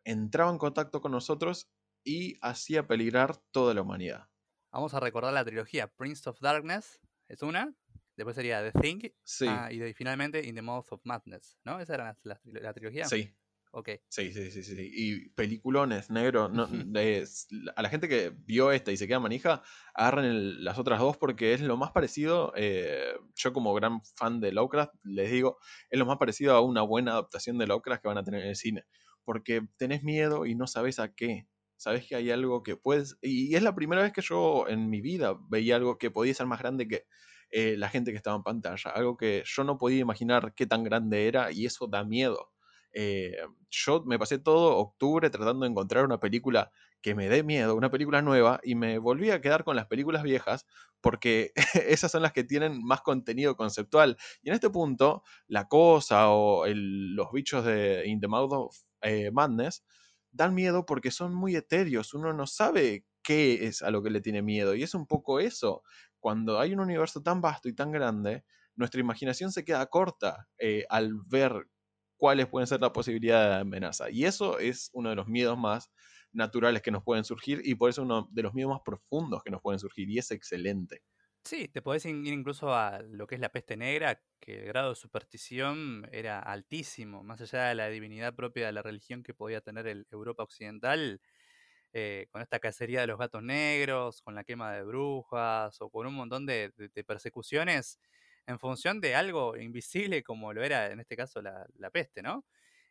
entraba 0.04 0.50
en 0.50 0.58
contacto 0.58 1.00
con 1.00 1.12
nosotros 1.12 1.70
y 2.04 2.38
hacía 2.42 2.86
peligrar 2.86 3.36
toda 3.50 3.74
la 3.74 3.82
humanidad. 3.82 4.28
Vamos 4.72 4.94
a 4.94 5.00
recordar 5.00 5.32
la 5.32 5.44
trilogía 5.44 5.88
Prince 5.88 6.28
of 6.28 6.40
Darkness, 6.40 7.00
es 7.28 7.42
una. 7.42 7.74
Después 8.16 8.36
sería 8.36 8.62
The 8.62 8.80
Thing. 8.80 9.00
Sí, 9.24 9.50
ah, 9.50 9.70
y 9.72 9.78
de- 9.78 9.94
finalmente 9.94 10.46
In 10.46 10.54
the 10.54 10.62
Mouth 10.62 10.86
of 10.92 11.00
Madness, 11.04 11.58
¿no? 11.64 11.80
¿Esa 11.80 11.94
era 11.94 12.04
la, 12.22 12.40
la- 12.44 12.60
la 12.60 12.72
trilogía? 12.74 13.14
sí, 13.16 13.30
Ok. 13.72 13.90
sí, 14.08 14.32
sí, 14.32 14.50
sí, 14.52 14.62
sí. 14.64 14.76
Y 14.94 15.30
peliculones, 15.30 16.10
negro. 16.10 16.48
no- 16.50 16.68
a 17.76 17.82
la 17.82 17.90
gente 17.90 18.08
que 18.08 18.30
vio 18.36 18.72
esta 18.72 18.92
y 18.92 18.96
se 18.98 19.08
queda 19.08 19.20
manija, 19.20 19.62
agarren 19.94 20.26
el- 20.26 20.64
las 20.64 20.78
otras 20.78 21.00
dos 21.00 21.18
porque 21.18 21.54
es 21.54 21.60
lo 21.62 21.76
más 21.76 21.92
parecido. 21.92 22.52
eh, 22.56 23.14
yo, 23.36 23.52
como 23.54 23.74
gran 23.74 24.02
fan 24.16 24.40
de 24.40 24.52
Lovecraft, 24.52 24.94
les 25.04 25.30
digo, 25.32 25.58
es 25.90 25.98
lo 25.98 26.06
más 26.06 26.18
parecido 26.18 26.54
a 26.56 26.62
una 26.62 26.82
buena 26.82 27.12
adaptación 27.12 27.58
de 27.58 27.66
Lovecraft 27.68 28.02
que 28.02 28.08
van 28.08 28.18
a 28.18 28.24
tener 28.24 28.42
en 28.42 28.48
el 28.50 28.56
cine. 28.56 28.84
Porque 29.24 29.62
tenés 29.78 30.04
miedo 30.04 30.46
y 30.46 30.54
no 30.56 30.66
sabes 30.68 30.98
a 31.00 31.14
qué. 31.14 31.48
Sabes 31.76 32.06
que 32.08 32.16
hay 32.16 32.30
algo 32.32 32.62
que 32.64 32.76
puedes. 32.76 33.18
Y 33.22 33.54
es 33.56 33.62
la 33.62 33.74
primera 33.76 34.02
vez 34.02 34.12
que 34.12 34.22
yo 34.22 34.68
en 34.68 34.90
mi 34.90 35.00
vida 35.02 35.36
veía 35.50 35.76
algo 35.76 35.98
que 35.98 36.10
podía 36.12 36.34
ser 36.34 36.46
más 36.46 36.60
grande 36.60 36.88
que 36.88 37.04
eh, 37.54 37.76
la 37.78 37.88
gente 37.88 38.10
que 38.10 38.16
estaba 38.16 38.36
en 38.36 38.42
pantalla. 38.42 38.90
Algo 38.90 39.16
que 39.16 39.42
yo 39.46 39.64
no 39.64 39.78
podía 39.78 40.00
imaginar 40.00 40.54
qué 40.54 40.66
tan 40.66 40.82
grande 40.84 41.28
era 41.28 41.52
y 41.52 41.66
eso 41.66 41.86
da 41.86 42.04
miedo. 42.04 42.50
Eh, 42.92 43.36
yo 43.70 44.04
me 44.06 44.18
pasé 44.18 44.38
todo 44.38 44.76
octubre 44.76 45.30
tratando 45.30 45.64
de 45.64 45.70
encontrar 45.70 46.04
una 46.04 46.20
película 46.20 46.70
que 47.00 47.14
me 47.14 47.28
dé 47.28 47.42
miedo, 47.42 47.74
una 47.76 47.90
película 47.90 48.22
nueva, 48.22 48.60
y 48.62 48.74
me 48.76 48.98
volví 48.98 49.30
a 49.30 49.40
quedar 49.40 49.64
con 49.64 49.76
las 49.76 49.86
películas 49.86 50.22
viejas 50.22 50.66
porque 51.00 51.52
esas 51.74 52.10
son 52.12 52.22
las 52.22 52.32
que 52.32 52.44
tienen 52.44 52.82
más 52.84 53.02
contenido 53.02 53.56
conceptual. 53.56 54.16
Y 54.42 54.48
en 54.48 54.54
este 54.54 54.70
punto, 54.70 55.22
La 55.46 55.68
Cosa 55.68 56.30
o 56.30 56.64
los 56.66 57.32
bichos 57.32 57.64
de 57.64 58.04
In 58.06 58.20
the 58.20 58.28
Mouth 58.28 58.52
of 58.52 58.76
eh, 59.02 59.30
Madness 59.32 59.84
dan 60.32 60.54
miedo 60.54 60.84
porque 60.86 61.10
son 61.10 61.34
muy 61.34 61.54
etéreos, 61.56 62.14
uno 62.14 62.32
no 62.32 62.46
sabe 62.46 63.04
qué 63.22 63.66
es 63.66 63.82
a 63.82 63.90
lo 63.90 64.02
que 64.02 64.10
le 64.10 64.20
tiene 64.20 64.42
miedo, 64.42 64.74
y 64.74 64.82
es 64.82 64.94
un 64.94 65.06
poco 65.06 65.40
eso. 65.40 65.82
Cuando 66.24 66.58
hay 66.58 66.72
un 66.72 66.80
universo 66.80 67.22
tan 67.22 67.42
vasto 67.42 67.68
y 67.68 67.74
tan 67.74 67.92
grande, 67.92 68.44
nuestra 68.76 69.00
imaginación 69.00 69.52
se 69.52 69.62
queda 69.64 69.86
corta 69.86 70.48
eh, 70.58 70.86
al 70.88 71.12
ver 71.26 71.68
cuáles 72.16 72.46
pueden 72.48 72.66
ser 72.66 72.80
la 72.80 72.92
posibilidad 72.94 73.50
de 73.50 73.60
amenaza. 73.60 74.08
Y 74.10 74.24
eso 74.24 74.58
es 74.58 74.88
uno 74.94 75.10
de 75.10 75.16
los 75.16 75.28
miedos 75.28 75.58
más 75.58 75.92
naturales 76.32 76.80
que 76.82 76.90
nos 76.90 77.04
pueden 77.04 77.24
surgir 77.24 77.60
y 77.64 77.74
por 77.74 77.90
eso 77.90 78.02
uno 78.02 78.26
de 78.30 78.42
los 78.42 78.54
miedos 78.54 78.72
más 78.72 78.80
profundos 78.84 79.42
que 79.44 79.50
nos 79.50 79.60
pueden 79.60 79.78
surgir 79.80 80.08
y 80.10 80.18
es 80.18 80.30
excelente. 80.30 81.02
Sí, 81.44 81.68
te 81.68 81.82
podés 81.82 82.06
ir 82.06 82.14
incluso 82.26 82.72
a 82.74 83.02
lo 83.02 83.26
que 83.26 83.34
es 83.34 83.40
la 83.40 83.50
peste 83.52 83.76
negra, 83.76 84.22
que 84.40 84.60
el 84.60 84.66
grado 84.66 84.90
de 84.90 84.94
superstición 84.96 86.08
era 86.10 86.38
altísimo, 86.38 87.22
más 87.22 87.40
allá 87.42 87.64
de 87.64 87.74
la 87.74 87.88
divinidad 87.90 88.34
propia 88.34 88.64
de 88.66 88.72
la 88.72 88.80
religión 88.82 89.22
que 89.22 89.34
podía 89.34 89.60
tener 89.60 89.86
el 89.86 90.06
Europa 90.10 90.42
occidental, 90.42 91.20
eh, 91.94 92.26
con 92.32 92.42
esta 92.42 92.60
cacería 92.60 93.00
de 93.02 93.08
los 93.08 93.18
gatos 93.18 93.42
negros, 93.42 94.22
con 94.22 94.34
la 94.36 94.44
quema 94.44 94.74
de 94.74 94.84
brujas 94.84 95.80
o 95.80 95.90
con 95.90 96.06
un 96.08 96.14
montón 96.14 96.46
de, 96.46 96.72
de- 96.76 96.90
de 96.90 97.04
persecuciones 97.04 98.00
en 98.46 98.58
función 98.58 99.00
de 99.00 99.14
algo 99.14 99.56
invisible 99.56 100.22
como 100.22 100.52
lo 100.52 100.62
era 100.64 100.90
en 100.92 101.00
este 101.00 101.16
caso 101.16 101.40
la, 101.42 101.66
peste, 101.92 102.22
¿no? 102.22 102.44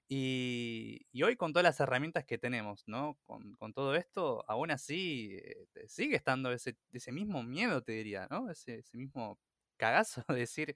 Y, 0.08 1.08
y 1.12 1.24
hoy 1.24 1.36
con 1.38 1.54
todas 1.54 1.64
las 1.64 1.80
herramientas 1.80 2.26
que 2.26 2.38
tenemos, 2.38 2.84
¿no? 2.88 3.18
Con, 3.26 3.56
todo 3.74 3.96
esto, 3.96 4.44
aún 4.48 4.72
así 4.72 5.38
eh, 5.42 5.68
sigue 5.88 6.16
estando 6.18 6.52
ese, 6.52 6.78
ese 6.92 7.12
mismo 7.12 7.44
miedo, 7.44 7.82
te 7.84 7.94
diría, 7.94 8.28
¿no? 8.30 8.50
Ese, 8.52 8.80
ese 8.80 8.98
mismo 8.98 9.40
cagazo 9.78 10.24
de 10.30 10.36
decir 10.42 10.76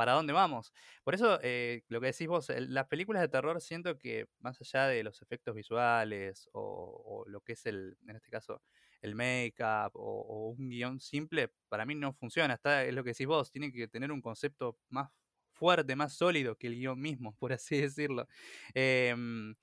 para 0.00 0.12
dónde 0.12 0.32
vamos. 0.32 0.72
Por 1.04 1.14
eso, 1.14 1.38
eh, 1.42 1.84
lo 1.88 2.00
que 2.00 2.06
decís 2.06 2.26
vos, 2.26 2.48
el- 2.48 2.72
las 2.72 2.86
películas 2.86 3.20
de 3.20 3.28
terror 3.28 3.60
siento 3.60 3.98
que 3.98 4.28
más 4.38 4.58
allá 4.58 4.86
de 4.86 5.02
los 5.04 5.20
efectos 5.20 5.54
visuales 5.54 6.48
o, 6.54 7.22
lo 7.26 7.42
que 7.42 7.52
es 7.52 7.66
el, 7.66 7.98
en 8.08 8.16
este 8.16 8.30
caso, 8.30 8.62
el 9.02 9.14
make-up 9.14 9.90
o, 9.92 10.54
un 10.56 10.70
guion 10.70 11.00
simple, 11.00 11.52
para 11.68 11.84
mí 11.84 11.94
no 11.94 12.14
funciona. 12.14 12.54
Está, 12.54 12.82
es 12.86 12.94
lo 12.94 13.04
que 13.04 13.10
decís 13.10 13.26
vos, 13.26 13.50
tiene 13.50 13.70
que 13.72 13.88
tener 13.88 14.10
un 14.10 14.22
concepto 14.22 14.78
más 14.88 15.10
fuerte, 15.52 15.94
más 15.96 16.14
sólido 16.14 16.56
que 16.56 16.68
el 16.68 16.76
guion 16.76 16.98
mismo, 16.98 17.36
por 17.38 17.52
así 17.52 17.78
decirlo. 17.78 18.26
Em, 18.72 19.54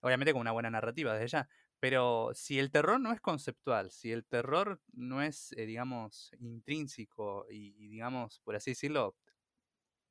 obviamente 0.00 0.32
con 0.32 0.40
una 0.40 0.50
buena 0.52 0.70
narrativa 0.70 1.12
desde 1.14 1.28
ya. 1.28 1.48
Pero 1.78 2.30
si 2.34 2.58
el 2.58 2.70
terror 2.72 2.98
no 3.00 3.12
es 3.12 3.20
conceptual, 3.20 3.90
si 3.92 4.10
el 4.10 4.24
terror 4.24 4.80
no 4.92 5.22
es, 5.22 5.52
eh, 5.52 5.66
digamos, 5.66 6.32
intrínseco 6.40 7.46
y, 7.50 7.88
digamos, 7.88 8.40
por 8.40 8.56
así 8.56 8.70
decirlo, 8.72 9.14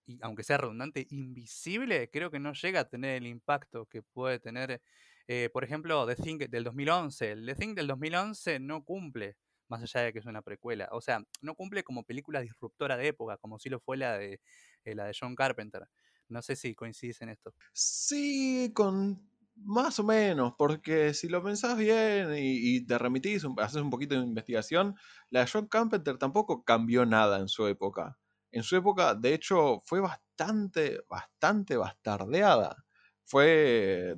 y 0.05 0.19
aunque 0.21 0.43
sea 0.43 0.57
redundante, 0.57 1.07
invisible, 1.09 2.09
creo 2.11 2.31
que 2.31 2.39
no 2.39 2.53
llega 2.53 2.81
a 2.81 2.89
tener 2.89 3.15
el 3.17 3.27
impacto 3.27 3.85
que 3.87 4.01
puede 4.03 4.39
tener, 4.39 4.81
eh, 5.27 5.49
por 5.51 5.63
ejemplo, 5.63 6.05
The 6.05 6.15
Thing 6.15 6.37
del 6.49 6.63
2011. 6.63 7.31
El 7.31 7.45
The 7.45 7.55
Thing 7.55 7.75
del 7.75 7.87
2011 7.87 8.59
no 8.59 8.83
cumple, 8.83 9.37
más 9.67 9.81
allá 9.81 10.01
de 10.01 10.13
que 10.13 10.19
es 10.19 10.25
una 10.25 10.41
precuela. 10.41 10.87
O 10.91 11.01
sea, 11.01 11.23
no 11.41 11.55
cumple 11.55 11.83
como 11.83 12.03
película 12.03 12.41
disruptora 12.41 12.97
de 12.97 13.07
época, 13.07 13.37
como 13.37 13.59
si 13.59 13.69
lo 13.69 13.79
fue 13.79 13.97
la 13.97 14.17
de, 14.17 14.41
eh, 14.83 14.95
la 14.95 15.05
de 15.05 15.13
John 15.19 15.35
Carpenter. 15.35 15.87
No 16.29 16.41
sé 16.41 16.55
si 16.55 16.75
coincidís 16.75 17.21
en 17.21 17.29
esto. 17.29 17.53
Sí, 17.73 18.71
con 18.73 19.29
más 19.55 19.99
o 19.99 20.03
menos, 20.03 20.53
porque 20.57 21.13
si 21.13 21.29
lo 21.29 21.43
pensás 21.43 21.77
bien 21.77 22.35
y, 22.35 22.77
y 22.77 22.85
te 22.85 22.97
remitís, 22.97 23.45
haces 23.57 23.81
un 23.81 23.89
poquito 23.89 24.15
de 24.15 24.25
investigación, 24.25 24.95
la 25.29 25.41
de 25.41 25.47
John 25.51 25.67
Carpenter 25.67 26.17
tampoco 26.17 26.63
cambió 26.63 27.05
nada 27.05 27.39
en 27.39 27.47
su 27.47 27.67
época. 27.67 28.17
En 28.55 28.63
su 28.63 28.75
época, 28.77 29.15
de 29.15 29.33
hecho, 29.33 29.81
fue 29.85 29.99
bastante, 30.01 31.01
bastante 31.09 31.77
bastardeada. 31.77 32.85
Fue 33.25 34.15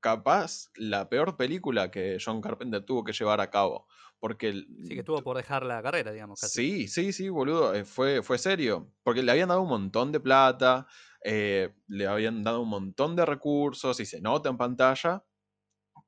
capaz 0.00 0.70
la 0.76 1.08
peor 1.08 1.36
película 1.36 1.90
que 1.90 2.18
John 2.24 2.40
Carpenter 2.40 2.84
tuvo 2.84 3.04
que 3.04 3.12
llevar 3.12 3.40
a 3.40 3.50
cabo. 3.50 3.86
Porque 4.20 4.48
el- 4.50 4.66
Sí, 4.82 4.94
que 4.94 5.00
estuvo 5.00 5.22
por 5.22 5.36
dejar 5.36 5.64
la 5.64 5.80
carrera, 5.82 6.10
digamos, 6.12 6.38
casi. 6.40 6.60
Sí, 6.60 6.86
sí, 6.86 7.12
sí, 7.12 7.28
boludo, 7.30 7.74
eh, 7.74 7.84
fue, 7.84 8.22
fue 8.22 8.38
serio, 8.38 8.94
porque 9.02 9.22
le 9.24 9.32
habían 9.32 9.48
dado 9.48 9.62
un 9.62 9.68
montón 9.68 10.12
de 10.12 10.20
plata, 10.20 10.86
eh, 11.24 11.74
le 11.88 12.06
habían 12.06 12.44
dado 12.44 12.60
un 12.62 12.68
montón 12.68 13.16
de 13.16 13.26
recursos 13.26 13.98
y 13.98 14.06
se 14.06 14.20
nota 14.20 14.48
en 14.48 14.56
pantalla, 14.56 15.24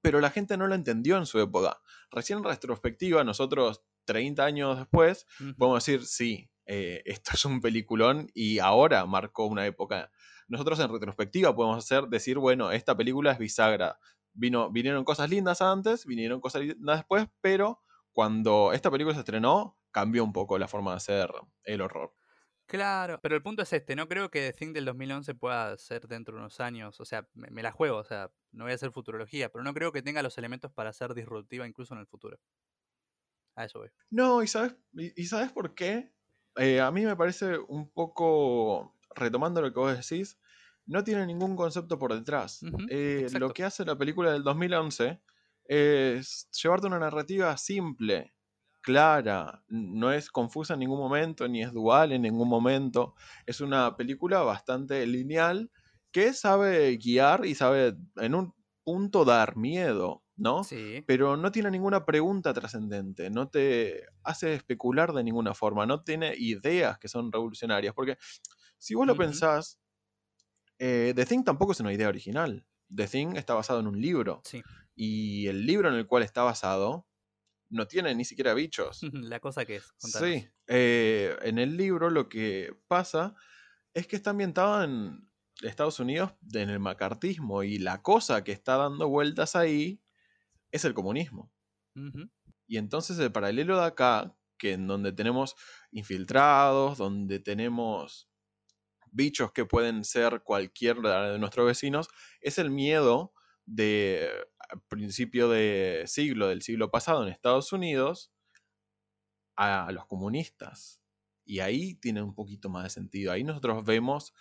pero 0.02 0.20
la 0.20 0.30
gente 0.30 0.56
no 0.56 0.66
lo 0.68 0.74
entendió 0.74 1.18
en 1.18 1.26
su 1.26 1.40
época. 1.40 1.80
Recién 2.10 2.38
en 2.40 2.44
retrospectiva, 2.44 3.24
nosotros 3.24 3.82
30 4.04 4.44
años 4.46 4.78
después, 4.78 5.26
podemos 5.58 5.84
decir, 5.84 6.06
sí, 6.06 6.50
eh, 6.72 7.02
esto 7.04 7.32
es 7.34 7.44
un 7.44 7.60
peliculón 7.60 8.28
y 8.32 8.60
ahora 8.60 9.04
marcó 9.06 9.46
una 9.46 9.66
época. 9.66 10.12
Nosotros 10.46 10.78
en 10.78 10.88
retrospectiva 10.92 11.54
podemos 11.54 11.78
hacer, 11.78 12.04
decir, 12.08 12.38
bueno, 12.38 12.70
esta 12.70 12.96
película 12.96 13.32
es 13.32 13.38
bisagra. 13.38 13.98
Vino, 14.32 14.70
vinieron 14.70 15.04
cosas 15.04 15.28
lindas 15.30 15.62
antes, 15.62 16.06
vinieron 16.06 16.40
cosas 16.40 16.62
lindas 16.62 16.98
después, 16.98 17.26
pero 17.40 17.82
cuando 18.12 18.72
esta 18.72 18.88
película 18.90 19.14
se 19.14 19.20
estrenó, 19.20 19.78
cambió 19.90 20.22
un 20.22 20.32
poco 20.32 20.58
la 20.58 20.68
forma 20.68 20.92
de 20.92 20.98
hacer 20.98 21.30
el 21.64 21.80
horror. 21.80 22.14
Claro, 22.68 23.18
pero 23.20 23.34
el 23.34 23.42
punto 23.42 23.62
es 23.62 23.72
este, 23.72 23.96
no 23.96 24.06
creo 24.06 24.30
que 24.30 24.40
The 24.40 24.52
Thing 24.52 24.72
del 24.72 24.84
2011 24.84 25.34
pueda 25.34 25.76
ser 25.76 26.06
dentro 26.06 26.34
de 26.36 26.40
unos 26.40 26.60
años, 26.60 27.00
o 27.00 27.04
sea, 27.04 27.28
me, 27.34 27.50
me 27.50 27.62
la 27.64 27.72
juego, 27.72 27.96
o 27.98 28.04
sea, 28.04 28.30
no 28.52 28.64
voy 28.64 28.70
a 28.72 28.76
hacer 28.76 28.92
futurología, 28.92 29.48
pero 29.50 29.64
no 29.64 29.74
creo 29.74 29.90
que 29.90 30.02
tenga 30.02 30.22
los 30.22 30.38
elementos 30.38 30.72
para 30.72 30.92
ser 30.92 31.14
disruptiva 31.14 31.66
incluso 31.66 31.94
en 31.94 32.00
el 32.00 32.06
futuro. 32.06 32.38
A 33.56 33.64
eso 33.64 33.78
voy. 33.78 33.90
No, 34.10 34.42
¿y 34.42 34.46
sabes, 34.46 34.76
y, 34.92 35.20
y 35.22 35.26
sabes 35.26 35.52
por 35.52 35.74
qué? 35.74 36.12
Eh, 36.56 36.80
a 36.80 36.90
mí 36.90 37.04
me 37.04 37.16
parece 37.16 37.58
un 37.58 37.90
poco, 37.90 38.96
retomando 39.14 39.62
lo 39.62 39.72
que 39.72 39.78
vos 39.80 39.96
decís, 39.96 40.38
no 40.86 41.04
tiene 41.04 41.26
ningún 41.26 41.56
concepto 41.56 41.98
por 41.98 42.12
detrás. 42.14 42.68
Eh, 42.86 43.28
lo 43.32 43.52
que 43.52 43.64
hace 43.64 43.84
la 43.84 43.96
película 43.96 44.32
del 44.32 44.42
2011 44.42 45.20
es 45.64 46.48
llevarte 46.50 46.88
una 46.88 46.98
narrativa 46.98 47.56
simple, 47.56 48.34
clara, 48.82 49.62
no 49.68 50.12
es 50.12 50.30
confusa 50.30 50.74
en 50.74 50.80
ningún 50.80 50.98
momento, 50.98 51.46
ni 51.48 51.62
es 51.62 51.72
dual 51.72 52.12
en 52.12 52.22
ningún 52.22 52.48
momento. 52.48 53.14
Es 53.46 53.60
una 53.60 53.96
película 53.96 54.40
bastante 54.42 55.06
lineal 55.06 55.70
que 56.10 56.32
sabe 56.32 56.96
guiar 56.96 57.46
y 57.46 57.54
sabe 57.54 57.96
en 58.16 58.34
un 58.34 58.54
punto 58.82 59.24
dar 59.24 59.56
miedo, 59.56 60.24
¿no? 60.40 60.64
Sí. 60.64 61.04
Pero 61.06 61.36
no 61.36 61.52
tiene 61.52 61.70
ninguna 61.70 62.06
pregunta 62.06 62.54
trascendente, 62.54 63.30
no 63.30 63.48
te 63.48 64.06
hace 64.24 64.54
especular 64.54 65.12
de 65.12 65.22
ninguna 65.22 65.54
forma, 65.54 65.84
no 65.84 66.02
tiene 66.02 66.34
ideas 66.36 66.98
que 66.98 67.08
son 67.08 67.30
revolucionarias, 67.30 67.94
porque 67.94 68.16
si 68.78 68.94
vos 68.94 69.06
lo 69.06 69.14
pensás, 69.14 69.78
eh, 70.78 71.12
The 71.14 71.26
Thing 71.26 71.44
tampoco 71.44 71.72
es 71.72 71.80
una 71.80 71.92
idea 71.92 72.08
original. 72.08 72.66
The 72.94 73.06
Thing 73.06 73.36
está 73.36 73.52
basado 73.54 73.80
en 73.80 73.86
un 73.86 74.00
libro. 74.00 74.40
Sí. 74.44 74.62
Y 74.96 75.46
el 75.46 75.66
libro 75.66 75.90
en 75.90 75.94
el 75.94 76.06
cual 76.06 76.22
está 76.22 76.42
basado 76.42 77.06
no 77.68 77.86
tiene 77.86 78.14
ni 78.14 78.24
siquiera 78.24 78.54
bichos. 78.54 79.00
La 79.12 79.40
cosa 79.40 79.66
que 79.66 79.76
es. 79.76 79.92
contanos. 79.92 80.28
Sí. 80.28 80.48
eh, 80.68 81.36
en 81.42 81.58
el 81.58 81.76
libro 81.76 82.08
lo 82.08 82.28
que 82.30 82.74
pasa 82.88 83.34
es 83.92 84.06
que 84.06 84.16
está 84.16 84.30
ambientado 84.30 84.82
en 84.82 85.28
Estados 85.60 86.00
Unidos 86.00 86.32
en 86.54 86.70
el 86.70 86.80
macartismo 86.80 87.62
y 87.62 87.78
la 87.78 88.00
cosa 88.00 88.42
que 88.42 88.52
está 88.52 88.78
dando 88.78 89.08
vueltas 89.08 89.54
ahí 89.54 90.00
es 90.72 90.84
el 90.84 90.94
comunismo. 90.94 91.52
Y 92.66 92.78
entonces 92.78 93.18
el 93.18 93.32
paralelo 93.32 93.78
de 93.78 93.84
acá, 93.84 94.36
que 94.58 94.72
en 94.72 94.86
donde 94.86 95.12
tenemos 95.12 95.56
infiltrados, 95.90 96.98
donde 96.98 97.40
tenemos 97.40 98.28
bichos 99.12 99.52
que 99.52 99.64
pueden 99.64 100.04
ser 100.04 100.42
cualquiera 100.42 101.32
de 101.32 101.38
nuestros 101.38 101.66
vecinos, 101.66 102.08
es 102.40 102.58
el 102.58 102.70
miedo 102.70 103.32
de 103.66 104.30
principio 104.88 105.48
de 105.48 106.04
siglo, 106.06 106.48
del 106.48 106.62
siglo 106.62 106.90
pasado 106.90 107.22
en 107.22 107.32
Estados 107.32 107.72
Unidos, 107.72 108.32
a 109.56 109.90
los 109.92 110.06
comunistas. 110.06 111.02
Y 111.44 111.60
ahí 111.60 111.94
tiene 111.96 112.22
un 112.22 112.34
poquito 112.34 112.70
más 112.70 112.84
de 112.84 112.90
sentido. 112.90 113.32
Ahí 113.32 113.44
nosotros 113.44 113.84
vemos 113.84 114.32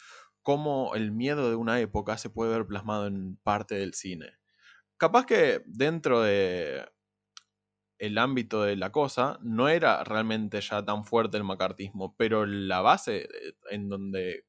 cómo 0.44 0.96
el 0.96 1.12
miedo 1.12 1.50
de 1.50 1.56
una 1.56 1.80
época 1.80 2.18
se 2.18 2.30
puede 2.30 2.52
ver 2.52 2.68
plasmado 2.68 3.08
en 3.08 3.38
parte 3.38 3.76
del 3.76 3.94
cine. 3.94 4.38
Capaz 5.00 5.26
que 5.26 5.64
dentro 5.66 6.22
de 6.22 6.86
el 7.98 8.18
ámbito 8.18 8.64
de 8.64 8.76
la 8.76 8.92
cosa 8.92 9.40
no 9.42 9.70
era 9.70 10.04
realmente 10.04 10.62
ya 10.62 10.84
tan 10.84 11.06
fuerte 11.06 11.38
el 11.38 11.44
macartismo, 11.44 12.16
pero 12.18 12.46
la 12.46 12.82
base 12.82 13.24
eh, 13.24 13.54
en 13.72 13.90
donde, 13.90 14.46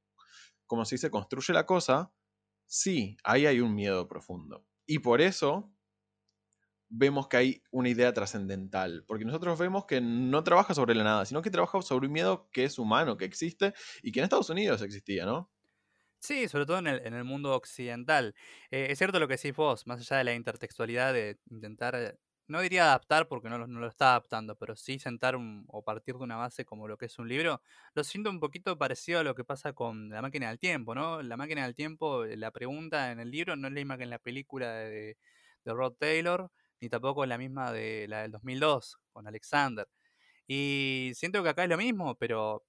como 0.67 0.85
se 0.85 0.97
dice, 0.97 1.11
construye 1.11 1.53
la 1.55 1.67
cosa, 1.67 2.13
sí, 2.67 3.17
ahí 3.25 3.47
hay 3.47 3.61
un 3.61 3.75
miedo 3.75 4.09
profundo. 4.09 4.67
Y 4.87 5.01
por 5.01 5.21
eso 5.21 5.73
vemos 6.89 7.29
que 7.29 7.37
hay 7.37 7.63
una 7.71 7.89
idea 7.89 8.13
trascendental, 8.13 9.05
porque 9.07 9.25
nosotros 9.25 9.59
vemos 9.59 9.87
que 9.87 10.01
no 10.01 10.43
trabaja 10.45 10.75
sobre 10.75 10.95
la 10.95 11.05
nada, 11.05 11.25
sino 11.25 11.43
que 11.43 11.51
trabaja 11.51 11.81
sobre 11.83 12.09
un 12.09 12.13
miedo 12.13 12.49
que 12.53 12.65
es 12.65 12.79
humano, 12.79 13.17
que 13.17 13.25
existe 13.25 13.73
y 14.03 14.13
que 14.13 14.21
en 14.21 14.25
Estados 14.25 14.51
Unidos 14.51 14.83
existía, 14.83 15.25
¿no? 15.25 15.51
Sí, 16.23 16.49
sobre 16.49 16.67
todo 16.67 16.79
en 16.79 16.87
el, 16.87 17.07
en 17.07 17.15
el 17.15 17.25
mundo 17.25 17.55
occidental. 17.55 18.35
Eh, 18.71 18.89
es 18.91 18.99
cierto 18.99 19.19
lo 19.19 19.27
que 19.27 19.37
decís 19.37 19.55
vos, 19.57 19.87
más 19.87 20.01
allá 20.01 20.19
de 20.19 20.25
la 20.25 20.35
intertextualidad 20.35 21.15
de 21.15 21.39
intentar, 21.51 21.95
eh, 21.95 22.19
no 22.47 22.61
diría 22.61 22.85
adaptar 22.85 23.27
porque 23.27 23.49
no 23.49 23.57
lo, 23.59 23.67
no 23.67 23.81
lo 23.81 23.87
está 23.89 24.11
adaptando, 24.11 24.55
pero 24.57 24.77
sí 24.77 24.99
sentar 24.99 25.37
o 25.69 25.83
partir 25.83 26.17
de 26.17 26.23
una 26.25 26.37
base 26.37 26.65
como 26.67 26.89
lo 26.89 26.99
que 26.99 27.07
es 27.07 27.19
un 27.19 27.29
libro, 27.29 27.63
lo 27.95 28.05
siento 28.05 28.29
un 28.29 28.39
poquito 28.41 28.77
parecido 28.77 29.21
a 29.21 29.23
lo 29.25 29.35
que 29.35 29.45
pasa 29.45 29.73
con 29.73 30.11
la 30.11 30.21
máquina 30.21 30.49
del 30.49 30.59
tiempo, 30.59 30.95
¿no? 30.95 31.23
La 31.23 31.37
máquina 31.39 31.63
del 31.65 31.75
tiempo, 31.75 32.25
eh, 32.25 32.37
la 32.37 32.51
pregunta 32.51 33.13
en 33.13 33.21
el 33.21 33.31
libro 33.31 33.57
no 33.57 33.69
es 33.69 33.73
la 33.73 33.81
misma 33.81 33.97
que 33.97 34.05
en 34.05 34.11
la 34.11 34.19
película 34.19 34.73
de, 34.75 35.17
de 35.65 35.73
Rod 35.73 35.95
Taylor, 35.95 36.51
ni 36.81 36.89
tampoco 36.91 37.25
la 37.25 37.39
misma 37.39 37.73
de 37.73 38.07
la 38.09 38.23
del 38.23 38.31
2002 38.33 38.99
con 39.13 39.27
Alexander. 39.27 39.87
Y 40.47 41.13
siento 41.15 41.43
que 41.43 41.49
acá 41.51 41.65
es 41.65 41.69
lo 41.71 41.77
mismo, 41.79 42.17
pero 42.17 42.65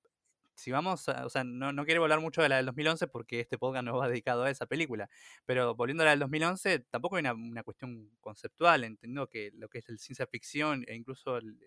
si 0.61 0.71
vamos 0.71 1.09
a, 1.09 1.25
o 1.25 1.29
sea, 1.29 1.43
no, 1.43 1.73
no 1.73 1.85
quiero 1.85 2.03
hablar 2.03 2.19
mucho 2.19 2.41
de 2.41 2.49
la 2.49 2.57
del 2.57 2.67
2011 2.67 3.07
porque 3.07 3.39
este 3.39 3.57
podcast 3.57 3.83
no 3.83 3.97
va 3.97 4.07
dedicado 4.07 4.43
a 4.43 4.49
esa 4.51 4.67
película, 4.67 5.09
pero 5.45 5.73
volviendo 5.75 6.03
a 6.03 6.05
la 6.05 6.11
del 6.11 6.19
2011, 6.19 6.79
tampoco 6.91 7.15
hay 7.15 7.21
una, 7.21 7.33
una 7.33 7.63
cuestión 7.63 8.11
conceptual, 8.21 8.83
entendiendo 8.83 9.27
que 9.27 9.51
lo 9.55 9.69
que 9.69 9.79
es 9.79 9.89
el 9.89 9.97
ciencia 9.97 10.27
ficción 10.27 10.85
e 10.87 10.95
incluso 10.95 11.37
el, 11.37 11.57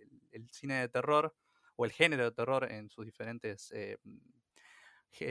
cine 0.51 0.81
de 0.81 0.89
terror 0.89 1.35
o 1.77 1.85
el 1.85 1.91
género 1.91 2.25
de 2.25 2.31
terror 2.31 2.71
en 2.71 2.89
sus 2.89 3.05
diferentes 3.05 3.73
eh, 3.73 3.99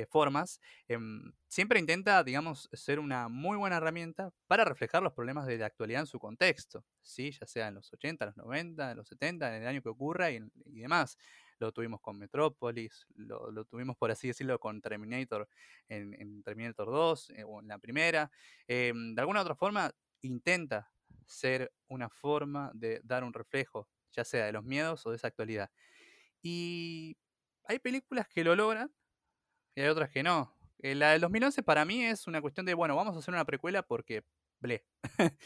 formas, 0.09 0.59
em, 0.87 1.31
siempre 1.47 1.79
intenta, 1.79 2.23
digamos, 2.23 2.69
ser 2.73 2.99
una 2.99 3.29
muy 3.29 3.57
buena 3.57 3.77
herramienta 3.77 4.31
para 4.47 4.65
reflejar 4.65 5.03
los 5.03 5.13
problemas 5.13 5.45
de 5.45 5.57
la 5.57 5.67
actualidad 5.67 6.01
en 6.01 6.07
su 6.07 6.19
contexto, 6.19 6.83
¿sí? 7.01 7.31
ya 7.31 7.45
sea 7.47 7.67
en 7.69 7.75
los 7.75 7.91
80, 7.93 8.25
los 8.25 8.37
90, 8.37 8.91
en 8.91 8.97
los 8.97 9.07
70, 9.07 9.55
en 9.55 9.61
el 9.63 9.67
año 9.67 9.81
que 9.81 9.89
ocurra 9.89 10.31
y 10.31 10.41
demás. 10.65 11.17
Lo 11.63 11.71
tuvimos 11.71 12.01
con 12.01 12.19
Metrópolis, 12.19 13.07
lo, 13.15 13.63
tuvimos, 13.63 13.95
por 13.95 14.11
así 14.11 14.27
decirlo, 14.27 14.59
con 14.59 14.81
Terminator 14.81 15.47
en, 15.87 16.13
en 16.19 16.43
Terminator 16.43 16.87
2 16.87 17.29
eh, 17.29 17.43
o 17.45 17.61
en 17.61 17.69
la 17.69 17.77
primera. 17.77 18.29
Em, 18.67 19.15
de 19.15 19.21
alguna 19.21 19.41
otra 19.41 19.55
forma, 19.55 19.89
intenta 20.21 20.91
ser 21.25 21.71
una 21.87 22.09
forma 22.09 22.69
de 22.73 22.99
dar 23.05 23.23
un 23.23 23.31
reflejo, 23.31 23.87
ya 24.11 24.25
sea 24.25 24.45
de 24.45 24.51
los 24.51 24.65
miedos 24.65 25.05
o 25.05 25.11
de 25.11 25.15
esa 25.15 25.27
actualidad. 25.27 25.71
Y 26.41 27.17
hay 27.63 27.79
películas 27.79 28.27
que 28.27 28.43
lo 28.43 28.57
logran 28.57 28.93
y 29.73 29.81
hay 29.81 29.87
otras 29.87 30.09
que 30.09 30.21
no. 30.21 30.53
Eh, 30.79 30.95
la 30.95 31.11
del 31.11 31.21
2011 31.21 31.63
para 31.63 31.85
mí 31.85 32.03
es 32.03 32.27
una 32.27 32.41
cuestión 32.41 32.65
de, 32.65 32.73
bueno, 32.73 32.97
vamos 32.97 33.15
a 33.15 33.19
hacer 33.19 33.33
una 33.33 33.45
precuela 33.45 33.83
porque, 33.83 34.23
ble. 34.59 34.85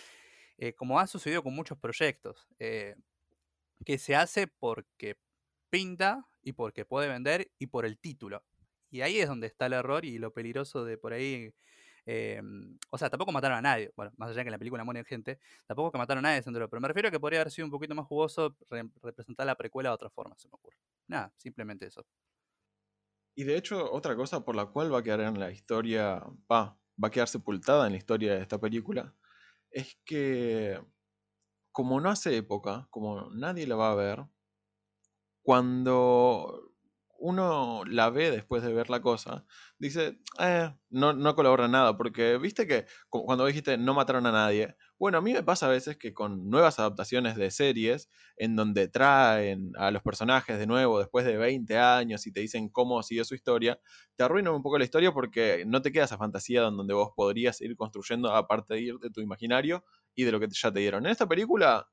Eh, 0.59 0.73
como 0.73 0.99
ha 0.99 1.05
sucedido 1.05 1.43
con 1.43 1.53
muchos 1.53 1.77
proyectos, 1.77 2.47
que 2.57 3.97
se 3.99 4.15
hace 4.15 4.47
porque 4.47 5.17
pinta 5.69 6.25
y 6.41 6.53
porque 6.53 6.85
puede 6.85 7.07
vender 7.09 7.51
y 7.59 7.67
por 7.67 7.85
el 7.85 7.99
título. 7.99 8.43
Y 8.89 9.01
ahí 9.01 9.19
es 9.19 9.27
donde 9.27 9.47
está 9.47 9.65
el 9.67 9.73
error 9.73 10.05
y 10.05 10.17
lo 10.19 10.33
peligroso 10.33 10.85
de 10.85 10.97
por 10.97 11.13
ahí. 11.13 11.53
eh, 12.05 12.41
o 12.89 12.97
sea, 12.97 13.09
tampoco 13.09 13.31
mataron 13.31 13.57
a 13.57 13.61
nadie. 13.61 13.91
Bueno, 13.95 14.11
más 14.17 14.29
allá 14.29 14.39
de 14.39 14.45
que 14.45 14.51
la 14.51 14.57
película 14.59 14.83
muere 14.83 15.03
gente, 15.05 15.39
tampoco 15.67 15.91
que 15.91 15.97
mataron 15.97 16.25
a 16.25 16.29
nadie 16.29 16.39
haciéndolo. 16.39 16.69
Pero 16.69 16.81
me 16.81 16.87
refiero 16.87 17.09
a 17.09 17.11
que 17.11 17.19
podría 17.19 17.41
haber 17.41 17.51
sido 17.51 17.65
un 17.65 17.71
poquito 17.71 17.95
más 17.95 18.05
jugoso 18.07 18.55
re- 18.69 18.89
representar 19.03 19.45
la 19.45 19.55
precuela 19.55 19.89
de 19.89 19.95
otra 19.95 20.09
forma, 20.09 20.35
se 20.37 20.47
me 20.49 20.55
ocurre. 20.55 20.77
Nada, 21.07 21.33
simplemente 21.37 21.85
eso. 21.87 22.05
Y 23.35 23.43
de 23.43 23.55
hecho, 23.57 23.91
otra 23.91 24.15
cosa 24.15 24.43
por 24.43 24.55
la 24.55 24.65
cual 24.67 24.93
va 24.93 24.99
a 24.99 25.03
quedar 25.03 25.21
en 25.21 25.39
la 25.39 25.51
historia, 25.51 26.23
va, 26.51 26.79
va 27.01 27.07
a 27.07 27.11
quedar 27.11 27.27
sepultada 27.27 27.85
en 27.85 27.91
la 27.93 27.97
historia 27.99 28.33
de 28.35 28.41
esta 28.41 28.59
película, 28.59 29.15
es 29.71 29.99
que 30.05 30.81
como 31.71 32.01
no 32.01 32.09
hace 32.11 32.37
época, 32.37 32.87
como 32.91 33.29
nadie 33.31 33.67
la 33.67 33.75
va 33.77 33.91
a 33.91 33.95
ver, 33.95 34.27
cuando 35.47 36.73
uno 37.19 37.83
la 37.85 38.09
ve 38.11 38.29
después 38.29 38.61
de 38.61 38.73
ver 38.73 38.89
la 38.91 39.01
cosa, 39.01 39.45
dice, 39.79 40.19
eh, 40.39 40.75
no, 40.89 41.13
no 41.13 41.35
colabora 41.35 41.67
nada, 41.67 41.97
porque 41.97 42.37
viste 42.37 42.67
que 42.67 42.85
cu- 43.09 43.25
cuando 43.25 43.45
dijiste 43.47 43.75
no 43.77 43.93
mataron 43.95 44.27
a 44.27 44.31
nadie, 44.31 44.75
bueno, 44.99 45.17
a 45.17 45.21
mí 45.21 45.33
me 45.33 45.41
pasa 45.43 45.65
a 45.67 45.69
veces 45.69 45.97
que 45.97 46.13
con 46.13 46.49
nuevas 46.49 46.77
adaptaciones 46.79 47.35
de 47.37 47.49
series, 47.49 48.09
en 48.35 48.55
donde 48.55 48.87
traen 48.87 49.71
a 49.77 49.89
los 49.91 50.03
personajes 50.03 50.59
de 50.59 50.67
nuevo 50.67 50.99
después 50.99 51.25
de 51.25 51.37
20 51.37 51.77
años 51.79 52.27
y 52.27 52.31
te 52.33 52.41
dicen 52.41 52.69
cómo 52.69 53.01
siguió 53.01 53.23
su 53.25 53.33
historia, 53.35 53.79
te 54.15 54.23
arruinan 54.23 54.53
un 54.53 54.61
poco 54.63 54.77
la 54.77 54.83
historia 54.83 55.11
porque 55.11 55.63
no 55.65 55.81
te 55.81 55.91
queda 55.91 56.05
esa 56.05 56.17
fantasía 56.17 56.61
donde 56.61 56.93
vos 56.93 57.11
podrías 57.15 57.61
ir 57.61 57.75
construyendo 57.75 58.33
a 58.35 58.47
partir 58.47 58.97
de 58.99 59.09
tu 59.09 59.21
imaginario 59.21 59.83
y 60.15 60.23
de 60.23 60.31
lo 60.31 60.39
que 60.39 60.47
ya 60.51 60.71
te 60.71 60.79
dieron. 60.79 61.05
En 61.05 61.11
esta 61.11 61.27
película 61.27 61.87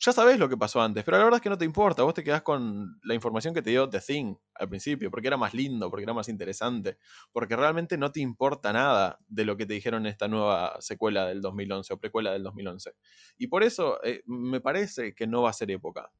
ya 0.00 0.12
sabes 0.12 0.38
lo 0.38 0.48
que 0.48 0.56
pasó 0.56 0.80
antes, 0.80 1.04
pero 1.04 1.18
la 1.18 1.24
verdad 1.24 1.38
es 1.38 1.42
que 1.42 1.50
no 1.50 1.58
te 1.58 1.66
importa. 1.66 2.02
Vos 2.02 2.14
te 2.14 2.24
quedás 2.24 2.40
con 2.40 2.98
la 3.04 3.14
información 3.14 3.52
que 3.52 3.60
te 3.60 3.68
dio 3.68 3.88
The 3.88 4.00
Thing 4.00 4.34
al 4.54 4.68
principio, 4.70 5.10
porque 5.10 5.26
era 5.28 5.36
más 5.36 5.52
lindo, 5.52 5.90
porque 5.90 6.04
era 6.04 6.14
más 6.14 6.30
interesante, 6.30 6.96
porque 7.32 7.54
realmente 7.54 7.98
no 7.98 8.10
te 8.10 8.20
importa 8.20 8.72
nada 8.72 9.18
de 9.28 9.44
lo 9.44 9.58
que 9.58 9.66
te 9.66 9.74
dijeron 9.74 10.06
en 10.06 10.12
esta 10.12 10.26
nueva 10.26 10.80
secuela 10.80 11.26
del 11.26 11.42
2011 11.42 11.92
o 11.92 12.00
precuela 12.00 12.32
del 12.32 12.42
2011. 12.42 12.92
Y 13.36 13.48
por 13.48 13.62
eso 13.62 14.02
eh, 14.02 14.22
me 14.24 14.62
parece 14.62 15.14
que 15.14 15.26
no 15.26 15.42
va 15.42 15.50
a 15.50 15.52
ser 15.52 15.70
época, 15.70 16.10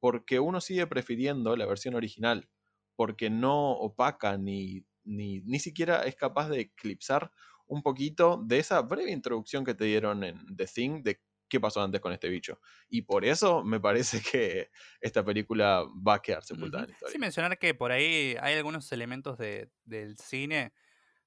porque 0.00 0.38
uno 0.38 0.60
sigue 0.60 0.86
prefiriendo 0.86 1.56
la 1.56 1.64
versión 1.64 1.94
original, 1.94 2.46
porque 2.94 3.30
no 3.30 3.72
opaca 3.72 4.36
ni, 4.36 4.84
ni, 5.04 5.40
ni 5.40 5.58
siquiera 5.60 6.04
es 6.04 6.14
capaz 6.14 6.50
de 6.50 6.60
eclipsar 6.60 7.30
un 7.66 7.82
poquito 7.82 8.42
de 8.44 8.58
esa 8.58 8.82
breve 8.82 9.12
introducción 9.12 9.64
que 9.64 9.74
te 9.74 9.86
dieron 9.86 10.24
en 10.24 10.44
The 10.56 10.66
Thing 10.66 11.02
de 11.02 11.20
qué 11.50 11.60
pasó 11.60 11.82
antes 11.82 12.00
con 12.00 12.12
este 12.12 12.30
bicho. 12.30 12.60
Y 12.88 13.02
por 13.02 13.24
eso 13.26 13.62
me 13.62 13.80
parece 13.80 14.22
que 14.32 14.70
esta 15.00 15.24
película 15.24 15.84
va 16.06 16.14
a 16.14 16.22
quedar 16.22 16.42
sepultada 16.44 16.84
en 16.84 16.90
la 16.90 16.94
historia. 16.94 17.12
Sí, 17.12 17.18
mencionar 17.18 17.58
que 17.58 17.74
por 17.74 17.92
ahí 17.92 18.36
hay 18.40 18.54
algunos 18.54 18.90
elementos 18.92 19.36
de, 19.36 19.70
del 19.84 20.16
cine, 20.16 20.72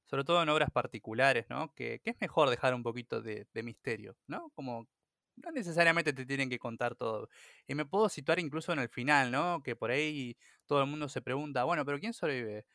sobre 0.06 0.24
todo 0.24 0.42
en 0.42 0.50
obras 0.50 0.72
particulares, 0.72 1.46
¿no? 1.50 1.74
Que, 1.76 2.00
que 2.02 2.12
es 2.12 2.16
mejor 2.22 2.50
dejar 2.50 2.74
un 2.74 2.84
poquito 2.84 3.22
de, 3.22 3.48
de 3.54 3.64
misterio, 3.64 4.18
¿no? 4.28 4.50
Como 4.56 4.88
no 5.36 5.52
necesariamente 5.52 6.14
te 6.14 6.26
tienen 6.26 6.50
que 6.50 6.60
contar 6.60 6.96
todo. 6.96 7.30
Y 7.68 7.76
me 7.76 7.86
puedo 7.86 8.10
situar 8.10 8.40
incluso 8.40 8.72
en 8.74 8.80
el 8.80 8.90
final, 8.90 9.32
¿no? 9.32 9.62
Que 9.64 9.76
por 9.76 9.92
ahí 9.92 10.38
todo 10.66 10.82
el 10.82 10.88
mundo 10.88 11.10
se 11.10 11.22
pregunta, 11.22 11.64
bueno, 11.64 11.86
pero 11.86 12.00
¿quién 12.00 12.14
sobrevive? 12.14 12.66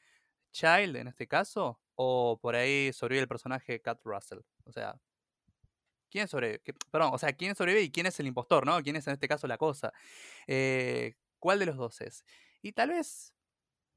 ¿Child 0.52 0.96
en 0.96 1.08
este 1.08 1.28
caso? 1.28 1.80
¿O 1.94 2.38
por 2.40 2.56
ahí 2.56 2.92
sobrevive 2.92 3.22
el 3.22 3.28
personaje 3.28 3.80
Cat 3.82 4.00
Russell? 4.04 4.40
O 4.64 4.72
sea, 4.72 5.00
¿Quién 6.10 6.28
sobrevive? 6.28 6.60
Perdón, 6.90 7.10
o 7.12 7.18
sea, 7.18 7.32
¿quién 7.32 7.54
sobrevive 7.54 7.82
y 7.82 7.90
quién 7.90 8.06
es 8.06 8.18
el 8.20 8.26
impostor, 8.26 8.66
¿no? 8.66 8.82
¿Quién 8.82 8.96
es 8.96 9.06
en 9.06 9.14
este 9.14 9.28
caso 9.28 9.46
la 9.46 9.58
cosa? 9.58 9.92
Eh, 10.46 11.14
¿Cuál 11.38 11.58
de 11.58 11.66
los 11.66 11.76
dos 11.76 12.00
es? 12.00 12.24
Y 12.62 12.72
tal 12.72 12.90
vez 12.90 13.34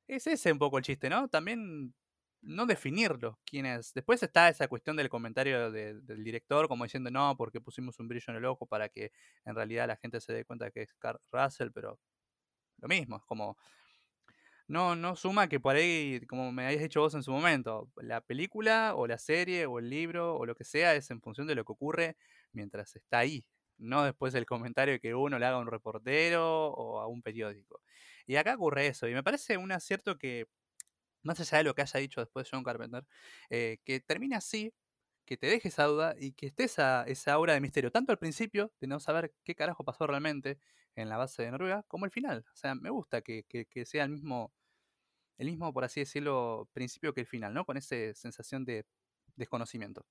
es 0.08 0.28
ese 0.28 0.52
un 0.52 0.60
poco 0.60 0.78
el 0.78 0.84
chiste, 0.84 1.10
¿no? 1.10 1.28
También 1.30 1.94
no 2.42 2.66
definirlo 2.66 3.40
quién 3.46 3.66
es. 3.66 3.94
Después 3.94 4.22
está 4.24 4.50
esa 4.50 4.68
cuestión 4.68 4.98
del 4.98 5.10
comentario 5.10 5.72
del 5.72 6.24
director, 6.24 6.68
como 6.68 6.84
diciendo, 6.86 7.12
no, 7.12 7.36
porque 7.38 7.62
pusimos 7.62 8.00
un 8.00 8.08
brillo 8.08 8.26
en 8.30 8.38
el 8.38 8.46
ojo 8.46 8.66
para 8.66 8.90
que 8.90 9.12
en 9.46 9.56
realidad 9.56 9.88
la 9.88 9.96
gente 9.98 10.20
se 10.22 10.34
dé 10.34 10.46
cuenta 10.46 10.72
que 10.72 10.82
es 10.84 10.94
Carl 10.96 11.20
Russell, 11.32 11.70
pero 11.74 12.00
lo 12.80 12.88
mismo, 12.88 13.18
es 13.18 13.24
como 13.26 13.58
no, 14.72 14.96
no 14.96 15.18
suma 15.18 15.50
que 15.50 15.60
por 15.60 15.76
ahí, 15.76 16.22
como 16.28 16.52
me 16.54 16.66
habías 16.66 16.82
dicho 16.82 17.02
vos 17.02 17.14
en 17.14 17.24
su 17.24 17.32
momento, 17.32 17.92
la 17.98 18.22
película 18.22 18.96
o 18.96 19.06
la 19.06 19.18
serie 19.18 19.66
o 19.66 19.80
el 19.80 19.90
libro 19.90 20.38
o 20.38 20.46
lo 20.46 20.56
que 20.56 20.64
sea 20.64 20.96
es 20.96 21.12
en 21.12 21.22
función 21.22 21.46
de 21.46 21.56
lo 21.56 21.66
que 21.66 21.74
ocurre 21.74 22.16
mientras 22.54 22.96
está 22.96 23.20
ahí, 23.20 23.46
no 23.78 24.04
después 24.06 24.32
del 24.32 24.46
comentario 24.46 24.98
que 25.02 25.14
uno 25.14 25.38
le 25.40 25.46
haga 25.46 25.58
a 25.58 25.60
un 25.60 25.68
reportero 25.68 26.68
o 26.70 27.02
a 27.02 27.08
un 27.08 27.22
periódico. 27.22 27.82
Y 28.26 28.38
acá 28.38 28.56
ocurre 28.56 28.88
eso, 28.88 29.10
y 29.10 29.14
me 29.14 29.24
parece 29.24 29.58
un 29.58 29.74
acierto 29.74 30.18
que, 30.18 30.48
más 31.24 31.40
allá 31.42 31.60
de 31.60 31.66
lo 31.66 31.76
que 31.76 31.82
haya 31.82 32.00
dicho 32.00 32.22
después 32.22 32.48
John 32.50 32.64
Carpenter, 32.64 33.06
eh, 33.50 33.80
que 33.86 34.00
termine 34.00 34.38
así, 34.38 34.74
que 35.26 35.38
te 35.38 35.48
deje 35.48 35.68
esa 35.70 35.86
duda 35.86 36.16
y 36.18 36.34
que 36.34 36.48
esté 36.48 36.64
esa, 36.66 37.04
esa 37.08 37.34
aura 37.34 37.54
de 37.54 37.62
misterio, 37.62 37.92
tanto 37.92 38.14
al 38.14 38.20
principio, 38.20 38.72
de 38.80 38.88
no 38.88 39.02
saber 39.02 39.34
qué 39.44 39.56
carajo 39.56 39.84
pasó 39.84 40.08
realmente 40.08 40.60
en 40.96 41.10
la 41.10 41.18
base 41.18 41.44
de 41.44 41.52
Noruega, 41.52 41.84
como 41.90 42.06
al 42.06 42.12
final. 42.12 42.46
O 42.54 42.56
sea, 42.56 42.76
me 42.76 42.90
gusta 42.90 43.22
que, 43.22 43.46
que 43.46 43.86
sea 43.86 44.06
el 44.06 44.12
mismo 44.12 44.54
el 45.42 45.48
mismo, 45.48 45.74
por 45.74 45.84
así 45.84 46.02
decirlo, 46.02 46.70
principio 46.72 47.14
que 47.14 47.22
el 47.22 47.28
final, 47.28 47.54
¿no? 47.54 47.66
Con 47.66 47.76
esa 47.76 47.96
sensación 48.14 48.64
de 48.64 48.86
desconocimiento. 49.36 50.06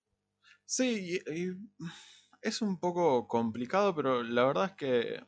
Sí, 0.65 1.21
es 2.43 2.63
un 2.63 2.81
poco 2.81 3.29
complicado, 3.29 3.95
pero 3.95 4.23
la 4.25 4.45
verdad 4.45 4.65
es 4.67 4.73
que 4.73 5.21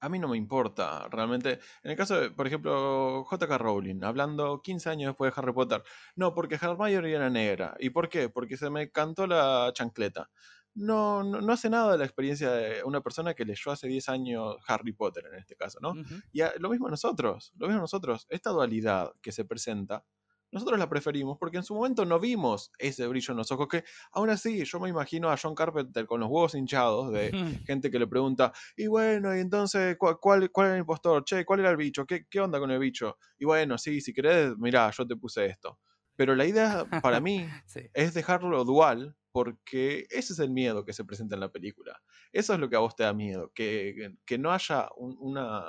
a 0.00 0.08
mí 0.08 0.18
no 0.18 0.28
me 0.28 0.36
importa 0.36 1.08
realmente. 1.10 1.58
En 1.82 1.90
el 1.90 1.96
caso 1.96 2.20
de, 2.20 2.30
por 2.30 2.46
ejemplo, 2.46 3.24
JK 3.24 3.50
Rowling, 3.58 4.04
hablando 4.04 4.60
15 4.62 4.90
años 4.90 5.08
después 5.10 5.34
de 5.34 5.40
Harry 5.40 5.52
Potter. 5.54 5.82
No, 6.14 6.34
porque 6.34 6.56
Hermione 6.56 7.10
era 7.10 7.30
negra. 7.30 7.76
¿Y 7.80 7.90
por 7.90 8.08
qué? 8.10 8.28
Porque 8.28 8.56
se 8.58 8.70
me 8.70 8.90
cantó 8.90 9.26
la 9.26 9.72
chancleta 9.74 10.30
no, 10.78 11.24
no, 11.24 11.52
hace 11.52 11.68
nada 11.68 11.92
de 11.92 11.98
la 11.98 12.04
experiencia 12.04 12.50
de 12.52 12.84
una 12.84 13.00
persona 13.00 13.34
que 13.34 13.44
leyó 13.44 13.72
hace 13.72 13.88
10 13.88 14.08
años 14.08 14.56
Harry 14.66 14.92
Potter 14.92 15.24
en 15.26 15.38
este 15.38 15.56
caso, 15.56 15.78
¿no? 15.80 15.94
Y 16.32 16.40
lo 16.58 16.70
mismo 16.70 16.88
nosotros, 16.88 17.52
lo 17.58 17.66
mismo 17.66 17.82
nosotros, 17.82 18.26
esta 18.28 18.50
dualidad 18.50 19.12
que 19.20 19.32
se 19.32 19.44
presenta, 19.44 20.04
nosotros 20.50 20.78
la 20.78 20.88
preferimos 20.88 21.36
porque 21.36 21.58
en 21.58 21.62
su 21.62 21.74
momento 21.74 22.04
no 22.04 22.20
vimos 22.20 22.70
ese 22.78 23.06
brillo 23.06 23.32
en 23.32 23.38
los 23.38 23.50
ojos, 23.50 23.68
que 23.68 23.84
aún 24.12 24.30
así 24.30 24.64
yo 24.64 24.80
me 24.80 24.88
imagino 24.88 25.30
a 25.30 25.36
John 25.36 25.54
Carpenter 25.54 26.06
con 26.06 26.20
los 26.20 26.28
huevos 26.30 26.54
hinchados 26.54 27.12
de 27.12 27.30
gente 27.66 27.90
que 27.90 27.98
le 27.98 28.06
pregunta, 28.06 28.52
y 28.76 28.86
bueno, 28.86 29.36
y 29.36 29.40
entonces, 29.40 29.96
¿cuál, 29.98 30.18
cuál, 30.20 30.50
era 30.66 30.74
el 30.74 30.80
impostor? 30.80 31.24
Che, 31.24 31.44
¿cuál 31.44 31.60
era 31.60 31.70
el 31.70 31.76
bicho? 31.76 32.06
¿Qué, 32.06 32.26
¿Qué 32.30 32.40
onda 32.40 32.60
con 32.60 32.70
el 32.70 32.78
bicho? 32.78 33.18
Y 33.36 33.44
bueno, 33.44 33.76
sí, 33.78 34.00
si 34.00 34.12
querés, 34.12 34.56
mirá, 34.56 34.90
yo 34.90 35.06
te 35.06 35.16
puse 35.16 35.46
esto. 35.46 35.78
Pero 36.16 36.34
la 36.34 36.46
idea 36.46 36.84
para 37.02 37.20
mí 37.20 37.46
es 37.94 38.14
dejarlo 38.14 38.64
dual 38.64 39.16
porque 39.38 40.04
ese 40.10 40.32
es 40.32 40.40
el 40.40 40.50
miedo 40.50 40.84
que 40.84 40.92
se 40.92 41.04
presenta 41.04 41.36
en 41.36 41.40
la 41.40 41.52
película. 41.52 42.02
Eso 42.32 42.54
es 42.54 42.58
lo 42.58 42.68
que 42.68 42.74
a 42.74 42.80
vos 42.80 42.96
te 42.96 43.04
da 43.04 43.12
miedo, 43.12 43.52
que, 43.54 44.16
que 44.26 44.36
no 44.36 44.52
haya 44.52 44.88
una, 44.96 45.62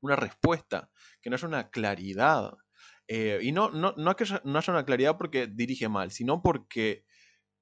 una 0.00 0.16
respuesta, 0.16 0.90
que 1.22 1.30
no 1.30 1.36
haya 1.36 1.46
una 1.46 1.70
claridad. 1.70 2.52
Eh, 3.06 3.38
y 3.42 3.52
no, 3.52 3.70
no, 3.70 3.94
no, 3.96 4.16
que 4.16 4.24
no 4.42 4.58
haya 4.58 4.72
una 4.72 4.84
claridad 4.84 5.16
porque 5.16 5.46
dirige 5.46 5.88
mal, 5.88 6.10
sino 6.10 6.42
porque 6.42 7.04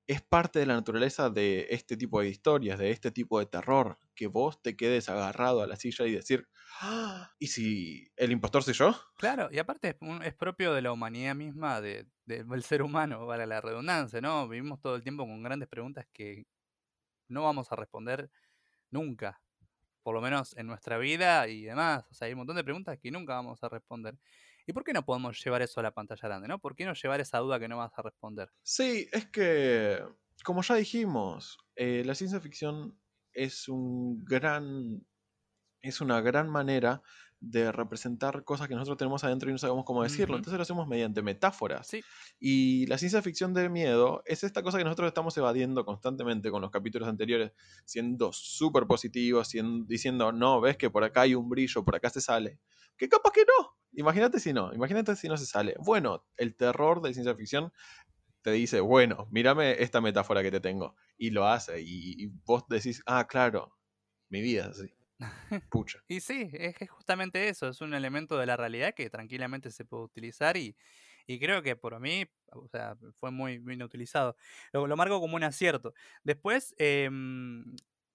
es 0.06 0.22
parte 0.22 0.58
de 0.58 0.66
la 0.66 0.74
naturaleza 0.74 1.30
de 1.30 1.68
este 1.70 1.96
tipo 1.96 2.20
de 2.20 2.28
historias, 2.28 2.78
de 2.78 2.90
este 2.90 3.10
tipo 3.10 3.38
de 3.38 3.46
terror, 3.46 3.98
que 4.14 4.26
vos 4.26 4.60
te 4.62 4.76
quedes 4.76 5.08
agarrado 5.08 5.62
a 5.62 5.66
la 5.66 5.76
silla 5.76 6.06
y 6.06 6.12
decir, 6.12 6.48
¡Ah! 6.80 7.32
¿y 7.38 7.48
si 7.48 8.08
el 8.16 8.32
impostor 8.32 8.62
soy 8.62 8.74
yo? 8.74 8.94
Claro, 9.18 9.48
y 9.52 9.58
aparte 9.58 9.96
es, 10.24 10.34
propio 10.34 10.74
de 10.74 10.82
la 10.82 10.92
humanidad 10.92 11.34
misma, 11.34 11.80
de, 11.80 12.08
del 12.24 12.62
ser 12.64 12.82
humano, 12.82 13.26
para 13.26 13.46
la 13.46 13.60
redundancia, 13.60 14.20
¿no? 14.20 14.48
Vivimos 14.48 14.80
todo 14.80 14.96
el 14.96 15.02
tiempo 15.02 15.24
con 15.24 15.42
grandes 15.42 15.68
preguntas 15.68 16.06
que 16.12 16.46
no 17.28 17.44
vamos 17.44 17.70
a 17.72 17.76
responder 17.76 18.30
nunca, 18.90 19.42
por 20.02 20.14
lo 20.14 20.20
menos 20.20 20.56
en 20.56 20.66
nuestra 20.66 20.98
vida 20.98 21.48
y 21.48 21.62
demás. 21.62 22.04
O 22.10 22.14
sea, 22.14 22.26
hay 22.26 22.32
un 22.32 22.38
montón 22.38 22.56
de 22.56 22.64
preguntas 22.64 22.98
que 23.00 23.10
nunca 23.10 23.34
vamos 23.34 23.62
a 23.62 23.68
responder. 23.68 24.18
¿Y 24.66 24.72
por 24.72 24.84
qué 24.84 24.92
no 24.92 25.04
podemos 25.04 25.42
llevar 25.44 25.62
eso 25.62 25.80
a 25.80 25.82
la 25.84 25.92
pantalla 25.94 26.28
grande, 26.28 26.48
no? 26.48 26.58
¿Por 26.60 26.74
qué 26.76 26.84
no 26.84 26.94
llevar 26.94 27.20
esa 27.20 27.38
duda 27.38 27.58
que 27.60 27.68
no 27.68 27.78
vas 27.78 27.92
a 27.96 28.02
responder? 28.02 28.48
Sí, 28.62 29.08
es 29.12 29.26
que, 29.26 30.00
como 30.44 30.62
ya 30.62 30.76
dijimos, 30.76 31.58
eh, 31.74 32.02
la 32.04 32.14
ciencia 32.14 32.40
ficción 32.40 33.00
es 33.32 33.68
un 33.68 34.24
gran 34.24 35.06
es 35.82 36.00
una 36.00 36.20
gran 36.22 36.50
manera 36.50 37.02
de 37.42 37.72
representar 37.72 38.44
cosas 38.44 38.68
que 38.68 38.74
nosotros 38.74 38.96
tenemos 38.96 39.24
adentro 39.24 39.50
y 39.50 39.52
no 39.52 39.58
sabemos 39.58 39.84
cómo 39.84 40.04
decirlo. 40.04 40.36
Entonces 40.36 40.56
lo 40.56 40.62
hacemos 40.62 40.86
mediante 40.86 41.22
metáforas. 41.22 41.90
Y 42.38 42.86
la 42.86 42.98
ciencia 42.98 43.20
ficción 43.20 43.52
de 43.52 43.68
miedo 43.68 44.22
es 44.26 44.44
esta 44.44 44.62
cosa 44.62 44.78
que 44.78 44.84
nosotros 44.84 45.08
estamos 45.08 45.36
evadiendo 45.36 45.84
constantemente 45.84 46.52
con 46.52 46.62
los 46.62 46.70
capítulos 46.70 47.08
anteriores, 47.08 47.52
siendo 47.84 48.32
súper 48.32 48.86
positivos, 48.86 49.50
diciendo, 49.86 50.30
no, 50.30 50.60
ves 50.60 50.76
que 50.76 50.88
por 50.88 51.02
acá 51.02 51.22
hay 51.22 51.34
un 51.34 51.48
brillo, 51.48 51.84
por 51.84 51.96
acá 51.96 52.10
se 52.10 52.20
sale. 52.20 52.60
Que 52.96 53.08
capaz 53.08 53.32
que 53.32 53.40
no. 53.40 53.76
Imagínate 53.94 54.38
si 54.38 54.52
no, 54.52 54.72
imagínate 54.72 55.16
si 55.16 55.28
no 55.28 55.36
se 55.36 55.44
sale. 55.44 55.74
Bueno, 55.80 56.24
el 56.36 56.54
terror 56.54 57.02
de 57.02 57.12
ciencia 57.12 57.34
ficción 57.34 57.72
te 58.42 58.52
dice, 58.52 58.80
bueno, 58.80 59.26
mírame 59.32 59.82
esta 59.82 60.00
metáfora 60.00 60.42
que 60.42 60.52
te 60.52 60.60
tengo. 60.60 60.94
Y 61.18 61.30
lo 61.30 61.48
hace. 61.48 61.80
Y, 61.82 62.22
y 62.22 62.26
vos 62.44 62.64
decís, 62.68 63.02
ah, 63.06 63.26
claro, 63.26 63.76
mi 64.28 64.40
vida 64.40 64.62
es 64.62 64.80
así. 64.80 64.94
Y 66.08 66.20
sí, 66.20 66.50
es, 66.52 66.76
justamente 66.90 67.48
eso, 67.48 67.68
es 67.68 67.80
un 67.80 67.94
elemento 67.94 68.38
de 68.38 68.46
la 68.46 68.56
realidad 68.56 68.94
que 68.94 69.10
tranquilamente 69.10 69.70
se 69.70 69.84
puede 69.84 70.04
utilizar 70.04 70.56
y, 70.56 70.76
creo 71.40 71.62
que 71.62 71.76
por 71.76 71.98
mí, 72.00 72.26
o 72.52 72.68
sea, 72.68 72.96
fue 73.14 73.30
muy 73.30 73.58
bien 73.58 73.82
utilizado. 73.82 74.36
Lo, 74.72 74.96
marco 74.96 75.20
como 75.20 75.36
un 75.36 75.44
acierto. 75.44 75.94
Después, 76.24 76.74
em, 76.78 77.64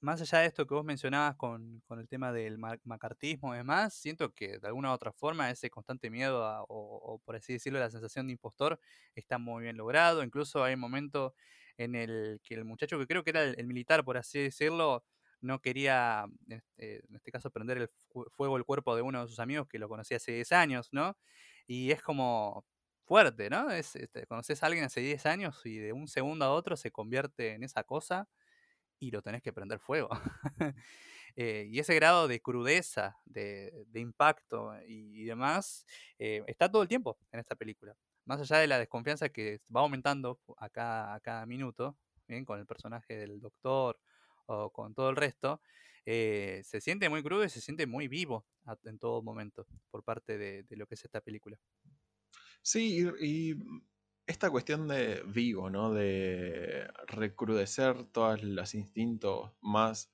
más 0.02 0.22
allá 0.22 0.40
de 0.40 0.48
esto 0.48 0.68
que 0.68 0.76
vos 0.76 0.86
mencionabas 0.86 1.36
con, 1.36 1.82
el 1.90 2.08
tema 2.08 2.32
del 2.32 2.58
macartismo 2.84 3.54
y 3.54 3.58
demás, 3.58 3.94
siento 3.94 4.34
que 4.34 4.60
de 4.60 4.68
alguna 4.68 4.92
u 4.92 4.94
otra 4.94 5.12
forma 5.12 5.50
ese 5.50 5.70
constante 5.70 6.10
miedo 6.10 6.66
o, 6.70 7.20
por 7.26 7.36
así 7.36 7.54
decirlo 7.54 7.80
la 7.80 7.90
sensación 7.90 8.28
de 8.28 8.34
impostor 8.34 8.80
está 9.16 9.38
muy 9.38 9.64
bien 9.64 9.78
logrado. 9.78 10.24
Incluso 10.24 10.64
hay 10.64 10.76
un 10.76 10.80
momento 10.82 11.34
en 11.78 11.96
el 11.96 12.40
que 12.44 12.56
el 12.56 12.66
muchacho 12.66 13.00
que 13.00 13.08
creo 13.08 13.24
que 13.24 13.32
era 13.32 13.44
el 13.44 13.68
militar, 13.68 14.04
por 14.04 14.18
así 14.18 14.40
decirlo, 14.40 15.04
no 15.42 15.60
quería, 15.60 16.26
este, 16.48 17.06
en 17.08 17.16
este 17.16 17.32
caso, 17.32 17.52
prender 17.52 17.78
el 17.78 17.90
fuego 18.32 18.58
el 18.58 18.66
cuerpo 18.66 18.96
de 18.96 19.02
uno 19.02 19.22
de 19.22 19.28
sus 19.28 19.40
amigos 19.40 19.68
que 19.68 19.80
lo 19.80 19.90
conocía 19.90 20.18
hace 20.18 20.32
10 20.34 20.52
años, 20.52 20.90
¿no? 20.92 21.18
Y 21.68 21.92
es 21.92 22.02
como 22.02 22.66
fuerte, 23.06 23.50
¿no? 23.50 23.72
Es, 23.72 23.96
este, 23.96 24.26
conoces 24.28 24.62
a 24.64 24.68
alguien 24.68 24.86
hace 24.86 25.02
10 25.02 25.26
años 25.26 25.66
y 25.66 25.78
de 25.78 25.94
un 25.94 26.08
segundo 26.08 26.46
a 26.46 26.52
otro 26.52 26.76
se 26.78 26.92
convierte 26.92 27.54
en 27.54 27.64
esa 27.64 27.84
cosa 27.84 28.28
y 29.00 29.12
lo 29.12 29.22
tenés 29.22 29.42
que 29.42 29.54
prender 29.54 29.80
fuego. 29.80 30.10
Eh, 31.40 31.68
y 31.70 31.78
ese 31.78 31.94
grado 31.94 32.28
de 32.28 32.42
crudeza, 32.42 33.16
de, 33.26 33.86
impacto 33.94 34.74
y, 34.88 35.24
demás, 35.26 35.86
eh, 36.18 36.42
está 36.48 36.72
todo 36.72 36.82
el 36.82 36.88
tiempo 36.88 37.20
en 37.32 37.40
esta 37.40 37.56
película. 37.56 37.96
Más 38.26 38.42
allá 38.42 38.58
de 38.58 38.66
la 38.66 38.80
desconfianza 38.80 39.30
que 39.30 39.60
va 39.76 39.82
aumentando 39.82 40.40
a 40.58 40.68
cada, 40.70 41.14
a 41.14 41.20
cada 41.20 41.46
minuto, 41.46 41.96
¿bien? 42.28 42.44
con 42.44 42.58
el 42.58 42.66
personaje 42.66 43.18
del 43.18 43.40
doctor 43.40 44.00
o 44.48 44.72
con 44.72 44.94
todo 44.94 45.10
el 45.10 45.16
resto, 45.16 45.62
eh, 46.06 46.62
se 46.64 46.82
siente 46.82 47.10
muy 47.10 47.22
crudo 47.22 47.44
y 47.44 47.50
se 47.50 47.62
siente 47.62 47.86
muy 47.86 48.08
vivo 48.08 48.46
en 48.86 48.98
todo 48.98 49.22
momento 49.22 49.66
por 49.92 50.04
parte 50.04 50.38
de, 50.38 50.66
lo 50.72 50.88
que 50.88 50.96
es 50.96 51.04
esta 51.04 51.22
película. 51.22 51.60
Sí, 52.62 53.06
y, 53.22 53.56
esta 54.26 54.50
cuestión 54.50 54.88
de 54.90 55.24
vivo, 55.26 55.70
¿no? 55.70 55.94
De 55.94 56.86
recrudecer 57.08 58.06
todos 58.12 58.44
los 58.44 58.76
instintos 58.76 59.54
más 59.62 60.12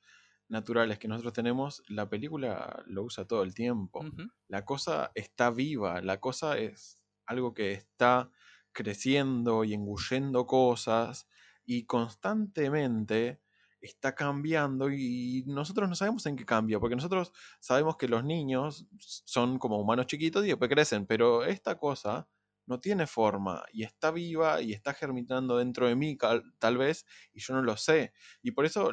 naturales 0.50 1.00
que 1.00 1.08
nosotros 1.08 1.34
tenemos, 1.34 1.82
la 1.88 2.10
película 2.10 2.84
lo 2.86 3.04
usa 3.04 3.26
todo 3.26 3.42
el 3.42 3.56
tiempo. 3.56 4.06
La 4.48 4.66
cosa 4.66 5.12
está 5.16 5.50
viva, 5.50 6.02
la 6.02 6.20
cosa 6.20 6.60
es 6.60 7.02
algo 7.26 7.54
que 7.54 7.72
está 7.72 8.30
creciendo 8.72 9.64
y 9.64 9.74
engullendo 9.74 10.46
cosas 10.46 11.28
y 11.66 11.86
constantemente 11.86 13.43
está 13.88 14.16
cambiando 14.16 14.90
y 14.90 15.44
nosotros 15.48 15.90
no 15.90 15.96
sabemos 15.96 16.26
en 16.26 16.36
qué 16.36 16.46
cambia, 16.46 16.80
porque 16.80 16.96
nosotros 16.96 17.32
sabemos 17.60 17.98
que 17.98 18.08
los 18.08 18.24
niños 18.24 18.88
son 19.00 19.60
como 19.60 19.80
humanos 19.80 20.08
chiquitos 20.08 20.46
y 20.46 20.50
después 20.50 20.70
crecen, 20.70 21.06
pero 21.06 21.44
esta 21.44 21.78
cosa 21.78 22.28
no 22.66 22.80
tiene 22.80 23.08
forma 23.08 23.66
y 23.74 23.84
está 23.84 24.12
viva 24.12 24.62
y 24.62 24.72
está 24.72 24.94
germinando 24.94 25.58
dentro 25.58 25.88
de 25.88 25.96
mí 25.96 26.18
tal 26.60 26.78
vez 26.78 27.06
y 27.34 27.42
yo 27.42 27.54
no 27.54 27.62
lo 27.62 27.76
sé. 27.76 28.14
Y 28.42 28.52
por 28.52 28.66
eso 28.66 28.92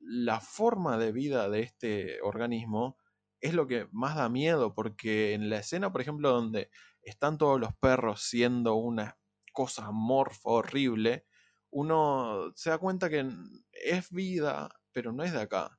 la 0.00 0.40
forma 0.40 0.96
de 0.96 1.12
vida 1.12 1.48
de 1.50 1.60
este 1.60 2.22
organismo 2.22 2.96
es 3.40 3.54
lo 3.54 3.66
que 3.66 3.88
más 3.92 4.16
da 4.16 4.28
miedo, 4.28 4.74
porque 4.74 5.32
en 5.32 5.48
la 5.50 5.58
escena, 5.58 5.92
por 5.92 6.00
ejemplo, 6.00 6.30
donde 6.30 6.70
están 7.02 7.38
todos 7.38 7.58
los 7.58 7.74
perros 7.74 8.22
siendo 8.22 8.74
una 8.74 9.18
cosa 9.52 9.90
morfa 9.90 10.50
horrible, 10.50 11.26
uno 11.70 12.52
se 12.54 12.70
da 12.70 12.78
cuenta 12.78 13.08
que 13.08 13.26
es 13.72 14.10
vida, 14.10 14.68
pero 14.92 15.12
no 15.12 15.22
es 15.22 15.32
de 15.32 15.40
acá. 15.40 15.78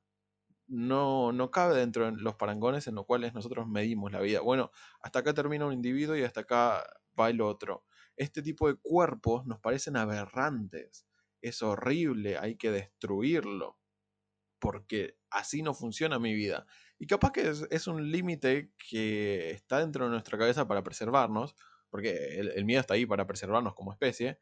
No, 0.66 1.32
no 1.32 1.50
cabe 1.50 1.76
dentro 1.76 2.06
de 2.10 2.12
los 2.20 2.36
parangones 2.36 2.86
en 2.86 2.94
los 2.94 3.04
cuales 3.04 3.34
nosotros 3.34 3.68
medimos 3.68 4.10
la 4.12 4.20
vida. 4.20 4.40
Bueno, 4.40 4.70
hasta 5.00 5.18
acá 5.18 5.34
termina 5.34 5.66
un 5.66 5.74
individuo 5.74 6.16
y 6.16 6.22
hasta 6.22 6.40
acá 6.40 6.84
va 7.18 7.30
el 7.30 7.40
otro. 7.40 7.84
Este 8.16 8.42
tipo 8.42 8.68
de 8.68 8.76
cuerpos 8.76 9.46
nos 9.46 9.60
parecen 9.60 9.96
aberrantes. 9.96 11.06
Es 11.40 11.62
horrible, 11.62 12.38
hay 12.38 12.56
que 12.56 12.70
destruirlo. 12.70 13.78
Porque 14.58 15.16
así 15.30 15.62
no 15.62 15.74
funciona 15.74 16.18
mi 16.18 16.34
vida. 16.34 16.66
Y 16.98 17.06
capaz 17.06 17.32
que 17.32 17.52
es, 17.70 17.86
un 17.88 18.12
límite 18.12 18.70
que 18.88 19.50
está 19.50 19.80
dentro 19.80 20.04
de 20.04 20.12
nuestra 20.12 20.38
cabeza 20.38 20.68
para 20.68 20.84
preservarnos, 20.84 21.56
porque 21.90 22.38
el, 22.38 22.64
miedo 22.64 22.80
está 22.80 22.94
ahí 22.94 23.06
para 23.06 23.26
preservarnos 23.26 23.74
como 23.74 23.92
especie, 23.92 24.38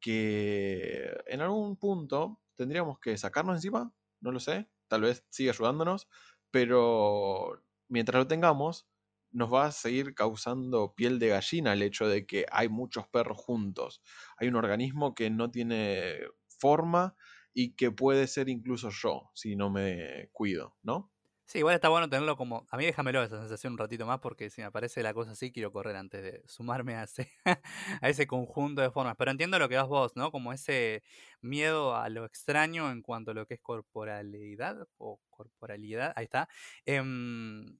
que 0.00 1.10
en 1.26 1.40
algún 1.40 1.76
punto 1.76 2.40
tendríamos 2.56 2.98
que 3.00 3.16
sacarnos 3.16 3.56
encima, 3.56 3.92
no 4.20 4.32
lo 4.32 4.40
sé, 4.40 4.68
tal 4.88 5.02
vez 5.02 5.24
siga 5.30 5.52
ayudándonos, 5.52 6.08
pero 6.50 7.62
mientras 7.88 8.20
lo 8.20 8.26
tengamos, 8.26 8.88
nos 9.30 9.52
va 9.52 9.66
a 9.66 9.72
seguir 9.72 10.14
causando 10.14 10.94
piel 10.94 11.18
de 11.18 11.28
gallina 11.28 11.72
el 11.72 11.82
hecho 11.82 12.08
de 12.08 12.26
que 12.26 12.46
hay 12.50 12.68
muchos 12.68 13.06
perros 13.08 13.38
juntos. 13.38 14.02
Hay 14.38 14.48
un 14.48 14.56
organismo 14.56 15.14
que 15.14 15.30
no 15.30 15.50
tiene 15.50 16.20
forma 16.46 17.14
y 17.52 17.74
que 17.74 17.90
puede 17.90 18.26
ser 18.26 18.48
incluso 18.48 18.90
yo 18.90 19.30
si 19.34 19.56
no 19.56 19.70
me 19.70 20.30
cuido, 20.32 20.76
¿no? 20.82 21.12
Sí, 21.50 21.60
igual 21.60 21.74
está 21.74 21.88
bueno 21.88 22.10
tenerlo 22.10 22.36
como. 22.36 22.66
A 22.70 22.76
mí 22.76 22.84
déjamelo 22.84 23.22
esa 23.22 23.40
sensación 23.40 23.72
un 23.72 23.78
ratito 23.78 24.04
más 24.04 24.20
porque 24.20 24.50
si 24.50 24.60
me 24.60 24.66
aparece 24.66 25.02
la 25.02 25.14
cosa 25.14 25.30
así, 25.30 25.50
quiero 25.50 25.72
correr 25.72 25.96
antes 25.96 26.22
de 26.22 26.42
sumarme 26.46 26.94
a 26.94 27.04
ese, 27.04 27.30
a 28.02 28.08
ese 28.10 28.26
conjunto 28.26 28.82
de 28.82 28.90
formas. 28.90 29.16
Pero 29.16 29.30
entiendo 29.30 29.58
lo 29.58 29.66
que 29.70 29.76
vas 29.76 29.88
vos, 29.88 30.14
¿no? 30.14 30.30
Como 30.30 30.52
ese 30.52 31.02
miedo 31.40 31.96
a 31.96 32.10
lo 32.10 32.26
extraño 32.26 32.90
en 32.90 33.00
cuanto 33.00 33.30
a 33.30 33.34
lo 33.34 33.46
que 33.46 33.54
es 33.54 33.60
corporalidad 33.62 34.86
o 34.98 35.20
corporalidad, 35.30 36.12
ahí 36.16 36.24
está. 36.24 36.50
Em, 36.84 37.78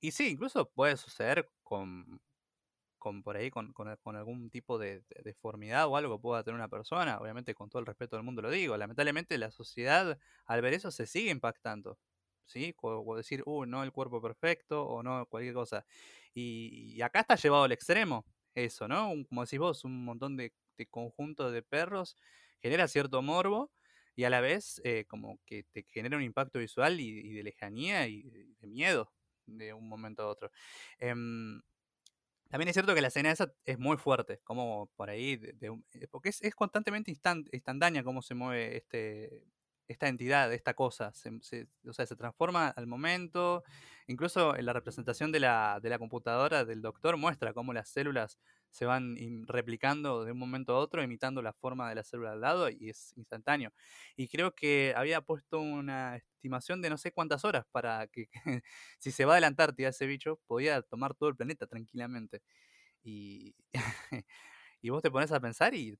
y 0.00 0.12
sí, 0.12 0.28
incluso 0.30 0.70
puede 0.70 0.96
suceder 0.96 1.50
con, 1.62 2.20
con 2.98 3.22
por 3.24 3.36
ahí, 3.36 3.50
con, 3.50 3.72
con, 3.72 4.16
algún 4.16 4.50
tipo 4.50 4.78
de, 4.78 5.04
deformidad 5.24 5.88
o 5.88 5.96
algo 5.96 6.18
que 6.18 6.22
pueda 6.22 6.44
tener 6.44 6.56
una 6.56 6.68
persona. 6.68 7.18
Obviamente, 7.18 7.54
con 7.54 7.70
todo 7.70 7.80
el 7.80 7.86
respeto 7.86 8.16
del 8.16 8.24
mundo 8.24 8.42
lo 8.42 8.50
digo. 8.50 8.76
Lamentablemente, 8.76 9.38
la 9.38 9.50
sociedad, 9.50 10.18
al 10.46 10.62
ver 10.62 10.74
eso, 10.74 10.90
se 10.92 11.06
sigue 11.06 11.30
impactando. 11.30 11.98
¿Sí? 12.46 12.74
O, 12.82 13.16
decir, 13.16 13.42
uh, 13.46 13.64
no 13.66 13.82
el 13.82 13.92
cuerpo 13.92 14.20
perfecto 14.20 14.84
o 14.84 15.02
no 15.02 15.26
cualquier 15.26 15.54
cosa. 15.54 15.84
Y, 16.34 17.00
acá 17.02 17.20
está 17.20 17.36
llevado 17.36 17.64
al 17.64 17.72
extremo 17.72 18.24
eso, 18.54 18.88
¿no? 18.88 19.12
como 19.28 19.42
decís 19.44 19.58
vos, 19.58 19.84
un 19.84 20.04
montón 20.04 20.36
de, 20.36 20.52
de 20.76 20.86
conjunto 20.86 21.50
de 21.50 21.62
perros 21.62 22.16
genera 22.60 22.88
cierto 22.88 23.22
morbo 23.22 23.70
y 24.14 24.24
a 24.24 24.30
la 24.30 24.40
vez 24.40 24.80
eh, 24.84 25.04
como 25.08 25.40
que 25.46 25.64
te 25.72 25.84
genera 25.90 26.16
un 26.16 26.22
impacto 26.22 26.58
visual 26.58 27.00
y, 27.00 27.34
de 27.34 27.42
lejanía 27.42 28.06
y 28.08 28.22
de, 28.22 28.66
miedo 28.66 29.12
de 29.46 29.72
un 29.72 29.88
momento 29.88 30.22
a 30.22 30.28
otro. 30.28 30.50
Em, 30.98 31.60
también 32.48 32.68
es 32.68 32.74
cierto 32.74 32.94
que 32.94 33.00
la 33.00 33.08
escena 33.08 33.30
esa 33.30 33.52
es 33.64 33.78
muy 33.78 33.96
fuerte, 33.96 34.40
como 34.44 34.90
por 34.94 35.08
ahí, 35.10 35.40
eh, 35.60 36.06
porque 36.10 36.28
es, 36.28 36.42
es 36.42 36.54
constantemente 36.54 37.10
instantánea 37.10 38.04
cómo 38.04 38.22
se 38.22 38.34
mueve 38.34 38.76
este, 38.76 39.42
esta 39.92 40.08
entidad, 40.08 40.52
esta 40.52 40.74
cosa, 40.74 41.12
se, 41.14 41.30
o 41.86 41.92
sea, 41.92 42.06
se 42.06 42.16
transforma 42.16 42.68
al 42.68 42.86
momento, 42.86 43.62
incluso 44.06 44.56
en 44.56 44.66
la 44.66 44.72
representación 44.72 45.32
de 45.32 45.40
la, 45.40 45.78
de 45.82 45.90
la 45.90 45.98
computadora 45.98 46.64
del 46.64 46.82
doctor 46.82 47.16
muestra 47.16 47.52
cómo 47.54 47.72
las 47.72 47.88
células 47.88 48.38
se 48.70 48.86
van 48.86 49.16
replicando 49.46 50.24
de 50.24 50.32
un 50.32 50.38
momento 50.38 50.74
a 50.74 50.78
otro, 50.78 51.02
imitando 51.02 51.42
la 51.42 51.52
forma 51.52 51.88
de 51.88 51.94
la 51.96 52.04
célula 52.04 52.32
al 52.32 52.40
lado 52.40 52.68
y 52.70 52.88
es 52.90 53.12
instantáneo. 53.16 53.72
Y 54.16 54.28
creo 54.28 54.54
que 54.54 54.94
había 54.96 55.20
puesto 55.20 55.60
una 55.60 56.16
estimación 56.16 56.80
de 56.82 56.90
no 56.90 56.98
sé 56.98 57.12
cuántas 57.12 57.44
horas 57.44 57.66
para 57.70 58.06
que 58.08 58.28
si 58.98 59.10
se 59.12 59.24
va 59.24 59.36
a 59.36 59.40
la 59.40 59.46
Antártida 59.48 59.88
ese 59.90 60.06
bicho, 60.06 60.40
podía 60.46 60.82
tomar 60.82 61.14
todo 61.14 61.28
el 61.28 61.36
planeta 61.36 61.66
tranquilamente. 61.66 62.42
Y, 63.04 63.54
y 64.82 64.90
vos 64.90 65.02
te 65.02 65.10
pones 65.10 65.32
a 65.32 65.40
pensar 65.40 65.74
y 65.74 65.98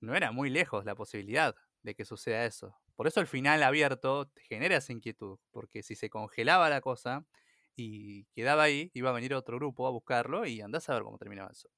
no 0.00 0.14
era 0.14 0.32
muy 0.32 0.50
lejos 0.50 0.84
la 0.84 0.94
posibilidad 0.94 1.54
de 1.82 1.94
que 1.94 2.04
suceda 2.04 2.44
eso. 2.46 2.74
Por 2.96 3.06
eso 3.06 3.20
el 3.20 3.26
final 3.26 3.62
abierto 3.62 4.26
te 4.26 4.40
genera 4.42 4.78
esa 4.78 4.92
inquietud, 4.92 5.38
porque 5.52 5.82
si 5.82 5.94
se 5.94 6.10
congelaba 6.10 6.68
la 6.70 6.80
cosa 6.80 7.24
y 7.76 8.24
quedaba 8.32 8.64
ahí, 8.64 8.90
iba 8.94 9.10
a 9.10 9.12
venir 9.12 9.34
otro 9.34 9.58
grupo 9.58 9.86
a 9.86 9.90
buscarlo 9.90 10.46
y 10.46 10.62
andás 10.62 10.88
a 10.88 10.94
ver 10.94 11.02
cómo 11.02 11.18
terminaba 11.18 11.50
eso. 11.52 11.68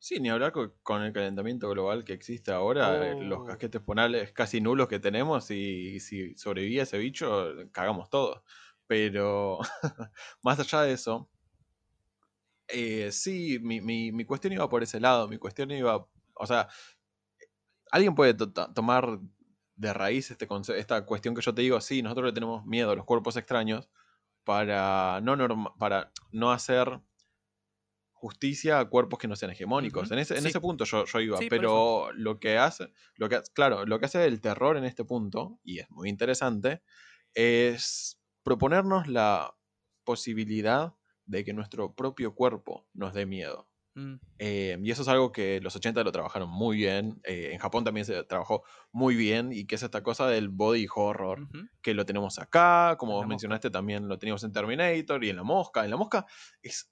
Sí, 0.00 0.18
ni 0.18 0.30
hablar 0.30 0.52
con 0.82 1.02
el 1.02 1.12
calentamiento 1.12 1.70
global 1.70 2.04
que 2.04 2.12
existe 2.12 2.50
ahora, 2.50 3.12
eh, 3.12 3.22
los 3.22 3.38
oh. 3.38 3.44
casquetes 3.44 3.80
ponales 3.80 4.32
casi 4.32 4.60
nulos 4.60 4.88
que 4.88 4.98
tenemos 4.98 5.48
y 5.52 6.00
si 6.00 6.34
sobrevivía 6.34 6.82
ese 6.82 6.98
bicho, 6.98 7.54
cagamos 7.70 8.10
todo. 8.10 8.42
Pero 8.88 9.60
más 10.42 10.58
allá 10.58 10.82
de 10.82 10.94
eso, 10.94 11.30
eh, 12.66 13.12
sí, 13.12 13.60
mi, 13.60 13.80
mi, 13.80 14.24
cuestión 14.24 14.52
iba 14.54 14.68
por 14.68 14.82
ese 14.82 14.98
lado, 14.98 15.28
mi 15.28 15.38
cuestión 15.38 15.70
iba, 15.70 16.04
o 16.34 16.46
sea, 16.46 16.68
alguien 17.92 18.16
puede 18.16 18.34
tomar 18.74 19.20
de 19.74 19.92
raíz 19.92 20.30
este 20.30 20.46
esta 20.76 21.04
cuestión 21.06 21.34
que 21.34 21.42
yo 21.42 21.54
te 21.54 21.62
digo, 21.62 21.80
sí, 21.80 22.02
nosotros 22.02 22.26
le 22.26 22.32
tenemos 22.32 22.64
miedo 22.64 22.90
a 22.90 22.96
los 22.96 23.04
cuerpos 23.04 23.36
extraños 23.36 23.88
para 24.44 25.20
no, 25.22 25.74
para 25.78 26.12
no 26.30 26.52
hacer 26.52 27.00
justicia 28.12 28.78
a 28.78 28.88
cuerpos 28.88 29.18
que 29.18 29.26
no 29.26 29.34
sean 29.34 29.50
hegemónicos. 29.50 30.10
En, 30.12 30.18
ese, 30.20 30.38
en 30.38 30.46
ese 30.46 30.60
punto 30.60 30.84
yo, 30.84 31.04
yo 31.06 31.20
iba, 31.20 31.38
pero 31.50 32.12
lo 32.12 32.38
que 32.38 32.56
hace, 32.56 32.92
lo 33.16 33.28
que, 33.28 33.40
claro, 33.52 33.84
lo 33.84 33.98
que 33.98 34.06
hace 34.06 34.24
el 34.26 34.40
terror 34.40 34.76
en 34.76 34.84
este 34.84 35.04
punto, 35.04 35.58
y 35.64 35.80
es 35.80 35.90
muy 35.90 36.08
interesante, 36.08 36.82
es 37.34 38.20
proponernos 38.44 39.08
la 39.08 39.56
posibilidad 40.04 40.94
de 41.26 41.44
que 41.44 41.52
nuestro 41.52 41.94
propio 41.94 42.34
cuerpo 42.34 42.86
nos 42.92 43.12
dé 43.12 43.26
miedo. 43.26 43.68
Mm. 43.94 44.14
Eh, 44.38 44.78
y 44.82 44.90
eso 44.90 45.02
es 45.02 45.08
algo 45.08 45.32
que 45.32 45.60
los 45.60 45.76
80 45.76 46.02
lo 46.02 46.12
trabajaron 46.12 46.48
muy 46.48 46.76
bien. 46.76 47.20
Eh, 47.24 47.50
en 47.52 47.58
Japón 47.58 47.84
también 47.84 48.06
se 48.06 48.22
trabajó 48.24 48.62
muy 48.90 49.14
bien. 49.14 49.52
Y 49.52 49.66
que 49.66 49.74
es 49.74 49.82
esta 49.82 50.02
cosa 50.02 50.26
del 50.28 50.48
body 50.48 50.86
horror. 50.94 51.48
Que 51.82 51.94
lo 51.94 52.04
tenemos 52.04 52.38
acá. 52.38 52.96
Como 52.98 53.14
vos 53.14 53.26
mencionaste, 53.26 53.70
también 53.70 54.08
lo 54.08 54.18
teníamos 54.18 54.44
en 54.44 54.52
Terminator 54.52 55.24
y 55.24 55.30
en 55.30 55.36
La 55.36 55.42
Mosca. 55.42 55.84
En 55.84 55.90
La 55.90 55.96
Mosca 55.96 56.26
es 56.62 56.90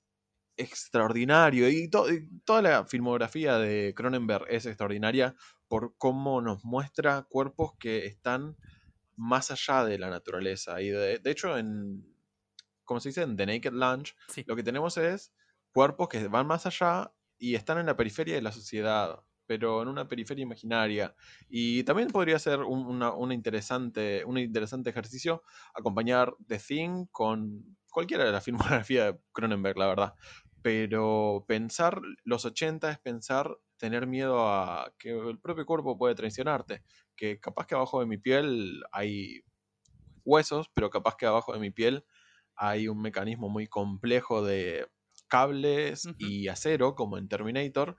extraordinario. 0.57 1.69
Y, 1.69 1.89
toda 1.89 2.63
la 2.63 2.85
filmografía 2.85 3.59
de 3.59 3.95
Cronenberg 3.95 4.47
es 4.49 4.67
extraordinaria 4.67 5.35
por 5.69 5.97
cómo 5.97 6.41
nos 6.41 6.65
muestra 6.65 7.27
cuerpos 7.29 7.73
que 7.79 8.07
están 8.07 8.57
más 9.17 9.51
allá 9.51 9.85
de 9.85 9.99
la 9.99 10.11
naturaleza. 10.11 10.81
Y 10.81 10.91
de, 10.91 11.21
hecho, 11.25 11.57
en. 11.57 12.07
Como 12.85 12.99
se 12.99 13.11
dice, 13.11 13.23
en 13.23 13.37
The 13.37 13.47
Naked 13.47 13.73
Lunch, 13.73 14.17
lo 14.47 14.57
que 14.57 14.65
tenemos 14.65 14.97
es 14.97 15.33
cuerpos 15.73 16.09
que 16.09 16.29
van 16.29 16.47
más 16.47 16.67
allá 16.67 17.13
y 17.39 17.55
están 17.55 17.79
en 17.79 17.87
la 17.87 17.97
periferia 17.97 18.35
de 18.35 18.43
la 18.43 18.53
sociedad, 18.53 19.25
pero 19.47 19.83
en 19.83 19.89
una 19.89 20.07
periferia 20.07 20.43
imaginaria. 20.43 21.15
Y 21.49 21.83
también 21.85 22.09
podría 22.09 22.39
ser 22.39 22.61
un, 22.61 23.33
interesante, 23.33 24.25
un 24.25 24.39
interesante 24.39 24.91
ejercicio 24.91 25.43
acompañar 25.75 26.35
The 26.47 26.59
Thing 26.59 27.07
con 27.11 27.77
cualquiera 27.91 28.25
de 28.25 28.33
la 28.33 28.41
filmografía 28.83 29.07
de 29.07 29.19
Cronenberg, 29.33 29.79
la 29.79 29.87
verdad. 29.89 30.15
Pero 30.63 31.45
pensar 31.49 32.01
los 32.25 32.45
80 32.45 32.91
es 32.91 32.99
pensar 32.99 33.57
tener 33.79 34.07
miedo 34.07 34.47
a 34.47 34.93
que 34.99 35.11
el 35.11 35.41
propio 35.41 35.65
cuerpo 35.65 35.97
puede 35.97 36.15
traicionarte. 36.15 36.85
Que 37.17 37.41
capaz 37.41 37.67
que 37.67 37.75
abajo 37.75 38.01
de 38.01 38.07
mi 38.07 38.19
piel 38.19 38.83
hay 38.93 39.43
huesos, 40.25 40.71
pero 40.75 40.91
capaz 40.91 41.17
que 41.17 41.27
abajo 41.27 41.55
de 41.55 41.59
mi 41.59 41.71
piel 41.71 42.05
hay 42.55 42.89
un 42.89 43.01
mecanismo 43.01 43.49
muy 43.49 43.67
complejo 43.67 44.45
de 44.45 44.87
cables 45.31 46.07
y 46.19 46.49
acero, 46.49 46.95
como 46.95 47.17
en 47.17 47.29
Terminator, 47.29 47.97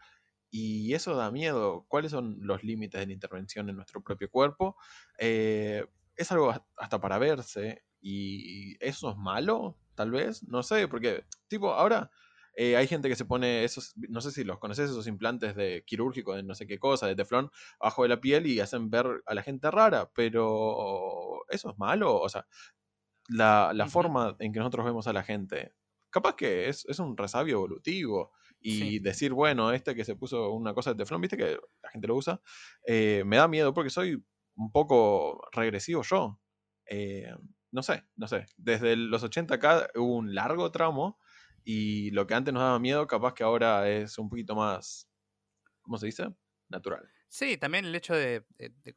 y 0.51 0.93
eso 0.93 1.15
da 1.15 1.31
miedo. 1.31 1.85
¿Cuáles 1.87 2.11
son 2.11 2.37
los 2.41 2.63
límites 2.63 2.99
de 2.99 3.07
la 3.07 3.13
intervención 3.13 3.69
en 3.69 3.77
nuestro 3.77 4.03
propio 4.03 4.29
cuerpo? 4.29 4.77
Eh, 5.17 5.85
es 6.15 6.31
algo 6.31 6.53
hasta 6.77 7.01
para 7.01 7.17
verse, 7.17 7.83
y 7.99 8.77
eso 8.86 9.09
es 9.11 9.17
malo, 9.17 9.77
tal 9.95 10.11
vez, 10.11 10.43
no 10.47 10.61
sé, 10.63 10.88
porque, 10.88 11.25
tipo, 11.47 11.73
ahora... 11.73 12.11
Eh, 12.53 12.75
hay 12.75 12.86
gente 12.86 13.07
que 13.07 13.15
se 13.15 13.23
pone 13.23 13.63
esos, 13.63 13.93
no 13.95 14.19
sé 14.19 14.29
si 14.29 14.43
los 14.43 14.59
conoces, 14.59 14.89
esos 14.89 15.07
implantes 15.07 15.55
de 15.55 15.86
quirúrgico 15.88 16.36
de 16.36 16.43
no 16.43 16.53
sé 16.53 16.67
qué 16.67 16.79
cosa, 16.79 17.07
de 17.07 17.15
teflón, 17.15 17.49
abajo 17.79 18.03
de 18.03 18.09
la 18.09 18.19
piel 18.19 18.45
y 18.45 18.59
hacen 18.59 18.89
ver 18.89 19.23
a 19.25 19.34
la 19.34 19.41
gente 19.41 19.71
rara, 19.71 20.11
pero 20.13 21.45
eso 21.49 21.71
es 21.71 21.77
malo, 21.77 22.19
o 22.19 22.27
sea, 22.27 22.45
la, 23.32 23.88
forma 23.88 24.36
en 24.39 24.51
que 24.53 24.59
nosotros 24.59 24.86
vemos 24.86 25.07
a 25.07 25.13
la 25.13 25.23
gente 25.23 25.73
capaz 26.12 26.36
que 26.36 26.70
es, 26.70 26.86
un 26.99 27.18
resabio 27.18 27.55
evolutivo. 27.55 28.32
Y 28.64 28.99
decir, 28.99 29.34
bueno, 29.34 29.72
este 29.72 29.95
que 29.95 30.05
se 30.05 30.16
puso 30.16 30.51
una 30.51 30.76
cosa 30.76 30.91
de 30.91 30.97
teflón, 30.97 31.20
viste 31.20 31.36
que 31.36 31.57
la 31.82 31.89
gente 31.89 32.07
lo 32.07 32.16
usa, 32.16 32.39
eh, 32.86 33.24
me 33.26 33.38
da 33.38 33.47
miedo 33.47 33.74
porque 33.74 33.89
soy 33.89 34.24
un 34.55 34.72
poco 34.72 35.41
regresivo 35.51 36.03
yo. 36.03 36.39
Eh, 36.86 37.34
no 37.72 37.82
sé, 37.82 38.03
no 38.16 38.28
sé. 38.28 38.45
Desde 38.57 38.95
los 38.95 39.24
80 39.24 39.55
acá 39.55 39.89
hubo 39.95 40.16
un 40.16 40.36
largo 40.36 40.72
tramo 40.72 41.18
y 41.64 42.12
lo 42.12 42.28
que 42.28 42.36
antes 42.36 42.53
nos 42.53 42.62
daba 42.62 42.78
miedo, 42.78 43.07
capaz 43.07 43.34
que 43.34 43.43
ahora 43.43 43.89
es 43.89 44.20
un 44.20 44.30
poquito 44.30 44.53
más, 44.55 45.09
¿cómo 45.82 45.97
se 45.97 46.05
dice? 46.05 46.28
natural. 46.72 47.07
Sí, 47.28 47.57
también 47.57 47.86
el 47.86 47.95
hecho 47.95 48.16
de, 48.16 48.43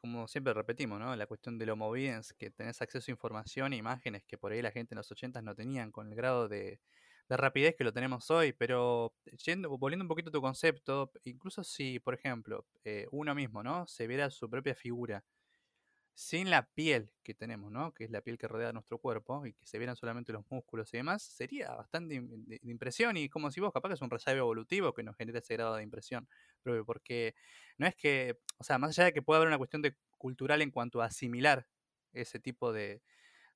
como 0.01 0.27
siempre 0.27 0.53
repetimos, 0.53 0.99
¿no? 0.99 1.15
La 1.15 1.27
cuestión 1.27 1.57
de 1.57 1.65
lo 1.65 1.75
movens, 1.75 2.33
que 2.33 2.49
tenés 2.49 2.81
acceso 2.81 3.11
a 3.11 3.13
información 3.13 3.73
e 3.73 3.77
imágenes 3.77 4.23
que 4.25 4.37
por 4.37 4.51
ahí 4.51 4.61
la 4.61 4.71
gente 4.71 4.93
en 4.93 4.97
los 4.97 5.11
80 5.11 5.41
no 5.41 5.55
tenían, 5.55 5.91
con 5.91 6.07
el 6.07 6.15
grado 6.15 6.49
de, 6.49 6.81
de 7.29 7.37
rapidez 7.37 7.75
que 7.75 7.83
lo 7.83 7.93
tenemos 7.93 8.29
hoy, 8.29 8.53
pero 8.53 9.13
yendo, 9.45 9.77
volviendo 9.77 10.03
un 10.03 10.09
poquito 10.09 10.29
a 10.29 10.33
tu 10.33 10.41
concepto, 10.41 11.11
incluso 11.23 11.63
si, 11.63 11.99
por 11.99 12.13
ejemplo, 12.13 12.65
eh, 12.83 13.07
uno 13.11 13.33
mismo, 13.33 13.63
¿no? 13.63 13.87
Se 13.87 14.07
viera 14.07 14.29
su 14.29 14.49
propia 14.49 14.75
figura 14.75 15.23
sin 16.15 16.49
la 16.49 16.65
piel 16.69 17.11
que 17.23 17.33
tenemos, 17.33 17.71
¿no? 17.71 17.93
Que 17.93 18.05
es 18.05 18.11
la 18.11 18.21
piel 18.21 18.37
que 18.37 18.47
rodea 18.47 18.71
nuestro 18.71 18.99
cuerpo 18.99 19.45
y 19.45 19.53
que 19.53 19.65
se 19.65 19.77
vieran 19.77 19.97
solamente 19.97 20.31
los 20.31 20.49
músculos 20.49 20.93
y 20.93 20.97
demás, 20.97 21.23
sería 21.23 21.75
bastante 21.75 22.21
de, 22.21 22.59
impresión 22.63 23.17
y 23.17 23.27
como 23.27 23.51
si 23.51 23.59
vos 23.59 23.73
capaz 23.73 23.89
que 23.89 23.95
es 23.95 24.01
un 24.01 24.09
rezago 24.09 24.37
evolutivo 24.37 24.93
que 24.93 25.03
nos 25.03 25.17
genera 25.17 25.39
ese 25.39 25.55
grado 25.55 25.75
de 25.75 25.83
impresión, 25.83 26.27
porque 26.85 27.35
no 27.77 27.85
es 27.85 27.95
que, 27.95 28.39
o 28.57 28.63
sea, 28.63 28.77
más 28.77 28.91
allá 28.91 29.05
de 29.05 29.13
que 29.13 29.21
pueda 29.21 29.37
haber 29.37 29.49
una 29.49 29.57
cuestión 29.57 29.81
de 29.81 29.95
cultural 30.17 30.61
en 30.61 30.71
cuanto 30.71 31.01
a 31.01 31.05
asimilar 31.05 31.67
ese 32.13 32.39
tipo 32.39 32.71
de, 32.71 33.01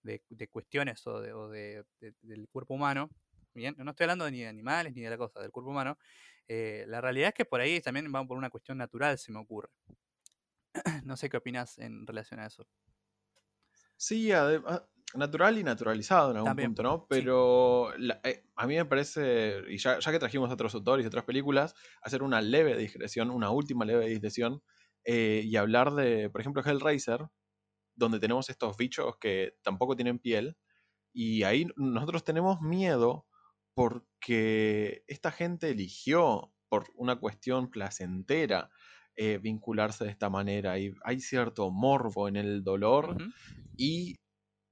de, 0.03 0.47
cuestiones 0.49 1.05
o, 1.07 1.49
de, 1.49 1.86
del 2.22 2.47
cuerpo 2.49 2.74
humano, 2.74 3.09
bien, 3.54 3.76
no 3.78 3.91
estoy 3.91 4.06
hablando 4.06 4.30
ni 4.30 4.41
de 4.41 4.47
animales 4.47 4.93
ni 4.93 5.02
de 5.02 5.10
la 5.10 5.18
cosa, 5.18 5.39
del 5.39 5.52
cuerpo 5.52 5.72
humano, 5.72 5.97
eh, 6.47 6.86
la 6.88 7.00
realidad 7.00 7.30
es 7.30 7.34
que 7.36 7.45
por 7.45 7.62
ahí 7.62 7.80
también 7.80 8.12
vamos 8.12 8.28
por 8.28 8.38
una 8.38 8.50
cuestión 8.50 8.78
natural, 8.78 9.18
se 9.18 9.32
me 9.32 9.39
ocurre. 9.39 9.70
no 11.06 11.16
sé 11.16 11.30
qué 11.30 11.38
opinas 11.38 11.78
en 11.78 12.08
relación 12.08 12.39
a 12.39 12.47
eso. 12.47 12.68
Sí, 13.95 14.32
ah, 14.32 14.88
natural 15.16 15.58
y 15.58 15.64
naturalizado 15.64 16.32
en 16.32 16.38
algún 16.38 16.56
punto, 16.56 16.84
¿no? 16.84 17.08
Pero 17.08 17.93
eh, 18.24 18.45
a 18.56 18.68
mí 18.68 18.76
me 18.76 18.86
parece, 18.86 19.62
y 19.68 19.78
ya, 19.78 20.00
que 20.00 20.20
trajimos 20.20 20.50
a 20.50 20.54
otros 20.54 20.74
autores 20.74 21.04
y 21.04 21.08
otras 21.08 21.26
películas, 21.26 21.76
hacer 22.02 22.24
una 22.24 22.41
leve 22.41 22.76
digresión, 22.78 23.30
una 23.30 23.50
última 23.52 23.86
leve 23.86 24.08
digresión, 24.08 24.64
eh, 25.04 25.41
y 25.43 25.56
hablar 25.56 25.93
de, 25.93 26.30
por 26.30 26.41
ejemplo, 26.41 26.64
Hellraiser, 26.64 27.28
donde 27.95 28.20
tenemos 28.20 28.50
estos 28.50 28.78
bichos 28.78 29.18
que 29.20 29.54
tampoco 29.62 29.95
tienen 29.95 30.20
piel, 30.20 30.58
y 31.12 31.43
ahí 31.43 31.68
nosotros 31.76 32.24
tenemos 32.24 32.62
miedo 32.62 33.26
porque 33.80 35.05
esta 35.07 35.32
gente 35.32 35.69
eligió 35.69 36.53
por 36.67 36.91
una 36.95 37.17
cuestión 37.17 37.71
placentera 37.71 38.69
eh, 39.15 39.38
vincularse 39.38 40.03
de 40.03 40.09
esta 40.09 40.30
manera. 40.30 40.77
Y 40.77 40.93
hay 41.05 41.21
cierto 41.21 41.71
morbo 41.71 42.27
en 42.27 42.36
el 42.36 42.61
dolor 42.61 43.15
y 43.77 44.17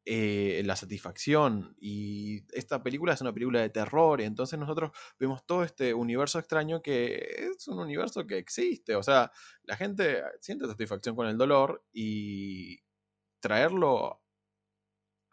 eh, 0.03 0.61
la 0.65 0.75
satisfacción. 0.75 1.73
Y 1.79 2.43
esta 2.51 2.83
película 2.83 3.13
es 3.13 3.21
una 3.21 3.33
película 3.33 3.61
de 3.61 3.69
terror. 3.69 4.19
Y 4.19 4.25
entonces 4.25 4.59
nosotros 4.59 4.91
vemos 5.17 5.45
todo 5.45 5.63
este 5.63 5.93
universo 5.93 6.37
extraño 6.37 6.81
que 6.81 7.15
es 7.49 7.65
un 7.69 7.79
universo 7.79 8.27
que 8.27 8.37
existe. 8.37 8.97
O 8.97 9.03
sea, 9.03 9.31
la 9.63 9.77
gente 9.77 10.21
siente 10.41 10.67
satisfacción 10.67 11.15
con 11.15 11.27
el 11.27 11.37
dolor 11.37 11.81
y 11.93 12.79
traerlo 13.39 14.21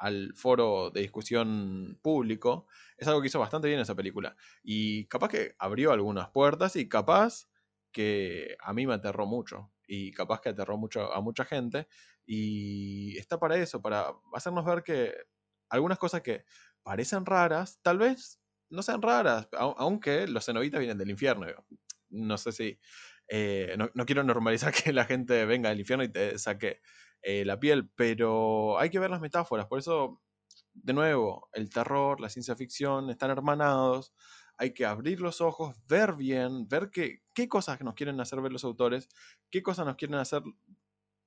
al 0.05 0.35
foro 0.35 0.91
de 0.91 1.01
discusión 1.01 1.99
público 2.03 2.67
es 2.99 3.09
algo 3.09 3.23
que 3.23 3.29
hizo 3.29 3.39
bastante 3.39 3.69
bien 3.69 3.81
esa 3.81 3.95
película. 3.95 4.37
Y 4.63 5.07
capaz 5.07 5.29
que 5.29 5.55
abrió 5.59 5.93
algunas 5.93 6.29
puertas 6.29 6.77
y 6.77 6.91
capaz 6.91 7.49
que 7.91 8.55
a 8.61 8.75
mí 8.75 8.87
me 8.87 8.93
aterró 8.93 9.25
mucho 9.25 9.73
y 9.87 10.13
capaz 10.13 10.43
que 10.43 10.51
aterró 10.51 10.77
mucho 10.77 11.11
a 11.11 11.23
mucha 11.23 11.47
gente 11.47 11.89
y 12.27 13.17
está 13.17 13.39
para 13.39 13.57
eso, 13.57 13.81
para 13.81 14.13
hacernos 14.35 14.67
ver 14.67 14.83
que 14.83 15.15
algunas 15.71 15.99
cosas 15.99 16.21
que 16.21 16.45
parecen 16.83 17.25
raras, 17.25 17.81
tal 17.81 17.97
vez 17.97 18.39
no 18.69 18.83
sean 18.83 19.01
raras, 19.01 19.49
aunque 19.57 20.27
los 20.27 20.45
cenobitas 20.45 20.81
vienen 20.81 20.99
del 20.99 21.11
infierno. 21.11 21.47
No 22.11 22.37
sé 22.37 22.53
si, 22.53 22.79
eh, 23.29 23.75
no, 23.79 24.05
quiero 24.05 24.23
normalizar 24.23 24.73
que 24.85 24.93
la 24.93 25.07
gente 25.07 25.47
venga 25.47 25.71
del 25.71 25.81
infierno 25.81 26.05
y 26.05 26.09
te 26.09 26.39
saque 26.39 26.83
eh, 27.25 27.45
la 27.45 27.59
piel, 27.59 27.91
pero 27.97 28.79
hay 28.79 28.91
que 28.91 28.99
ver 28.99 29.11
las 29.11 29.20
metáforas, 29.22 29.66
por 29.66 29.79
eso, 29.79 30.22
de 30.75 30.93
nuevo, 30.93 31.49
el 31.55 31.70
terror, 31.70 32.20
la 32.20 32.29
ciencia 32.29 32.55
ficción 32.55 33.09
están 33.09 33.31
hermanados, 33.31 34.12
hay 34.59 34.75
que 34.75 34.85
abrir 34.85 35.20
los 35.20 35.41
ojos, 35.41 35.75
ver 35.89 36.16
bien, 36.16 36.68
ver 36.68 36.91
qué, 36.91 37.22
qué 37.33 37.49
cosas 37.49 37.81
nos 37.81 37.95
quieren 37.95 38.20
hacer 38.20 38.41
ver 38.43 38.53
los 38.53 38.64
autores, 38.64 39.09
qué 39.51 39.62
cosas 39.62 39.87
nos 39.87 39.97
quieren 39.97 40.18
hacer 40.18 40.43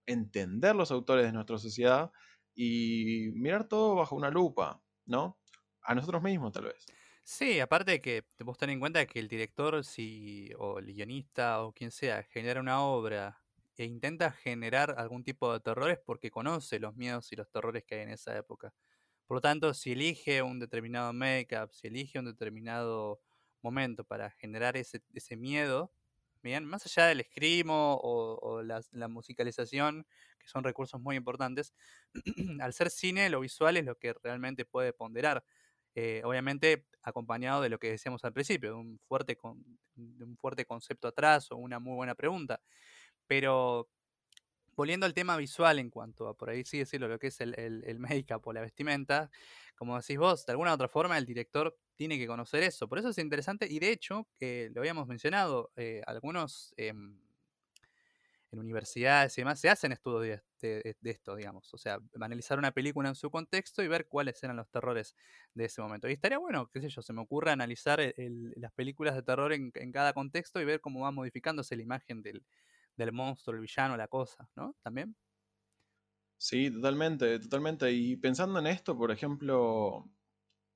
entender 0.06 0.76
los 0.76 0.92
autores 0.92 1.26
de 1.26 1.34
nuestra 1.34 1.58
sociedad 1.58 2.12
y 2.54 3.30
mirar 3.34 3.68
todo 3.68 3.96
bajo 3.96 4.16
una 4.16 4.30
lupa, 4.30 4.84
¿no? 5.06 5.40
A 5.82 5.96
nosotros 5.96 6.22
mismos 6.22 6.54
tal 6.54 6.66
vez. 6.66 6.86
Sí, 7.24 7.60
aparte 7.60 7.92
de 7.92 8.02
que 8.02 8.24
vos 8.40 8.58
ten 8.58 8.70
en 8.70 8.80
cuenta 8.80 9.06
que 9.08 9.20
el 9.20 9.28
director 9.28 9.84
si, 9.84 10.52
o 10.60 10.80
el 10.80 10.86
guionista 10.94 11.64
o 11.64 11.74
quien 11.74 11.92
sea 11.92 12.24
genera 12.24 12.62
una 12.62 12.82
obra 12.82 13.42
e 13.78 13.86
intenta 13.86 14.32
generar 14.32 14.96
algún 14.98 15.24
tipo 15.24 15.54
de 15.54 15.60
terrores 15.60 16.00
porque 16.04 16.32
conoce 16.32 16.80
los 16.80 16.96
miedos 16.96 17.32
y 17.32 17.36
los 17.36 17.50
terrores 17.50 17.84
que 17.86 17.96
hay 17.96 18.02
en 18.02 18.10
esa 18.10 18.36
época. 18.36 18.74
Por 19.28 19.38
lo 19.38 19.42
tanto, 19.42 19.74
si 19.74 19.92
elige 19.92 20.42
un 20.42 20.60
determinado 20.60 21.14
make-up, 21.14 21.72
si 21.74 21.88
elige 21.88 22.18
un 22.18 22.26
determinado 22.26 23.22
momento 23.62 24.04
para 24.04 24.32
generar 24.32 24.78
ese, 24.78 25.02
miedo, 25.36 25.92
bien, 26.42 26.66
más 26.66 26.86
allá 26.86 27.08
del 27.08 27.20
escrimo 27.20 28.00
o, 28.02 28.64
la, 28.64 29.08
musicalización, 29.08 30.08
que 30.40 30.48
son 30.48 30.64
recursos 30.64 31.00
muy 31.00 31.16
importantes, 31.16 31.74
al 32.62 32.74
ser 32.74 32.90
cine, 32.90 33.30
lo 33.30 33.42
visual 33.42 33.78
es 33.78 33.86
lo 33.86 33.98
que 33.98 34.14
realmente 34.24 34.66
puede 34.66 34.94
ponderar. 34.94 35.44
Eh, 35.94 36.22
obviamente 36.24 36.86
acompañado 37.02 37.62
de 37.62 37.70
lo 37.70 37.80
que 37.80 37.90
decíamos 37.90 38.24
al 38.24 38.34
principio, 38.34 38.78
un, 38.78 39.00
fuerte 39.08 39.38
de 39.96 40.24
un 40.24 40.38
fuerte 40.38 40.66
concepto 40.66 41.08
atrás 41.08 41.52
o 41.52 41.58
una 41.58 41.80
muy 41.80 41.96
buena 41.96 42.16
pregunta. 42.16 42.62
Pero 43.28 43.90
volviendo 44.78 45.06
al 45.06 45.14
tema 45.14 45.36
visual 45.36 45.80
en 45.80 45.90
cuanto 45.90 46.28
a, 46.28 46.38
por 46.38 46.50
ahí 46.50 46.64
sí 46.64 46.78
decirlo, 46.78 47.08
lo 47.08 47.20
que 47.20 47.28
es 47.28 47.42
el, 47.42 47.56
el, 47.58 48.00
make-up 48.00 48.42
o 48.46 48.54
la 48.54 48.62
vestimenta, 48.62 49.30
como 49.76 49.98
decís 50.00 50.18
vos, 50.18 50.46
de 50.46 50.52
alguna 50.52 50.72
u 50.72 50.76
otra 50.76 50.88
forma 50.88 51.18
el 51.18 51.26
director 51.26 51.76
tiene 51.96 52.18
que 52.18 52.28
conocer 52.28 52.64
eso. 52.64 52.88
Por 52.88 53.00
eso 53.00 53.10
es 53.10 53.18
interesante 53.18 53.68
y 53.68 53.80
de 53.80 53.92
hecho, 53.92 54.28
eh, 54.40 54.70
lo 54.74 54.82
habíamos 54.82 55.08
mencionado, 55.08 55.72
eh, 55.76 56.02
algunos 56.06 56.74
em, 56.78 57.20
en 58.52 58.60
universidades 58.60 59.36
y 59.38 59.42
demás 59.42 59.60
se 59.60 59.70
hacen 59.70 59.92
estudios 59.92 60.42
de, 60.62 60.96
esto, 61.04 61.36
digamos. 61.36 61.74
O 61.74 61.78
sea, 61.78 62.00
analizar 62.22 62.60
una 62.60 62.72
película 62.72 63.10
en 63.10 63.16
su 63.16 63.32
contexto 63.32 63.82
y 63.82 63.88
ver 63.88 64.08
cuáles 64.08 64.42
eran 64.44 64.58
los 64.58 64.70
terrores 64.70 65.16
de 65.56 65.66
ese 65.66 65.82
momento. 65.82 66.08
Y 66.08 66.14
estaría 66.14 66.38
bueno, 66.38 66.70
qué 66.72 66.82
sé 66.82 66.90
yo, 66.90 67.02
se 67.02 67.14
me 67.14 67.22
ocurre 67.22 67.52
analizar 67.52 68.00
las 68.56 68.72
películas 68.74 69.16
de 69.16 69.24
terror 69.24 69.52
en 69.54 69.72
cada 69.92 70.14
contexto 70.14 70.62
y 70.62 70.66
ver 70.66 70.82
cómo 70.82 71.02
va 71.02 71.12
modificándose 71.12 71.76
la 71.76 71.82
imagen 71.82 72.22
del 72.22 72.44
del 72.98 73.14
monstruo, 73.14 73.56
el 73.56 73.62
villano, 73.62 73.96
la 73.96 74.08
cosa, 74.08 74.50
¿no? 74.56 74.76
También. 74.84 75.16
Sí, 76.38 76.70
totalmente, 76.70 77.40
totalmente. 77.40 77.92
Y 77.92 78.16
pensando 78.18 78.60
en 78.60 78.68
esto, 78.68 78.98
por 78.98 79.12
ejemplo, 79.12 80.10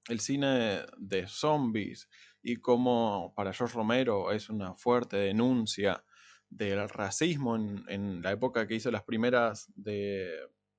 el 0.07 0.19
cine 0.19 0.81
de 0.97 1.27
zombies 1.27 2.09
y 2.41 2.57
cómo 2.57 3.33
para 3.35 3.53
George 3.53 3.75
Romero 3.75 4.31
es 4.31 4.49
una 4.49 4.73
fuerte 4.75 5.17
denuncia 5.17 6.03
del 6.49 6.89
racismo 6.89 7.55
en, 7.55 8.21
la 8.21 8.31
época 8.31 8.67
que 8.67 8.75
hizo 8.75 8.91
las 8.91 9.03
primeras 9.03 9.71
de 9.75 10.31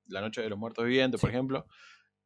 La 0.05 0.21
Noche 0.21 0.41
de 0.41 0.49
los 0.49 0.59
Muertos 0.59 0.85
Vivientes, 0.85 1.19
por 1.19 1.29
ejemplo. 1.29 1.65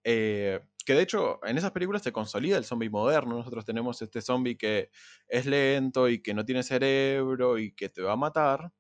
Eh, 0.04 0.60
que 0.86 0.94
de 0.94 1.02
hecho 1.02 1.40
en 1.46 1.58
esas 1.58 1.72
películas 1.72 2.02
se 2.02 2.12
consolida 2.12 2.58
el 2.58 2.66
zombie 2.66 2.90
moderno. 2.90 3.38
Nosotros 3.38 3.66
tenemos 3.66 4.02
este 4.02 4.22
zombie 4.22 4.58
que 4.58 4.90
es 5.28 5.46
lento 5.46 6.10
y 6.10 6.22
que 6.22 6.34
no 6.34 6.46
tiene 6.46 6.64
cerebro 6.64 7.58
y 7.60 7.74
que 7.74 7.90
te 7.90 8.02
va 8.02 8.14
a 8.14 8.18
matar 8.18 8.72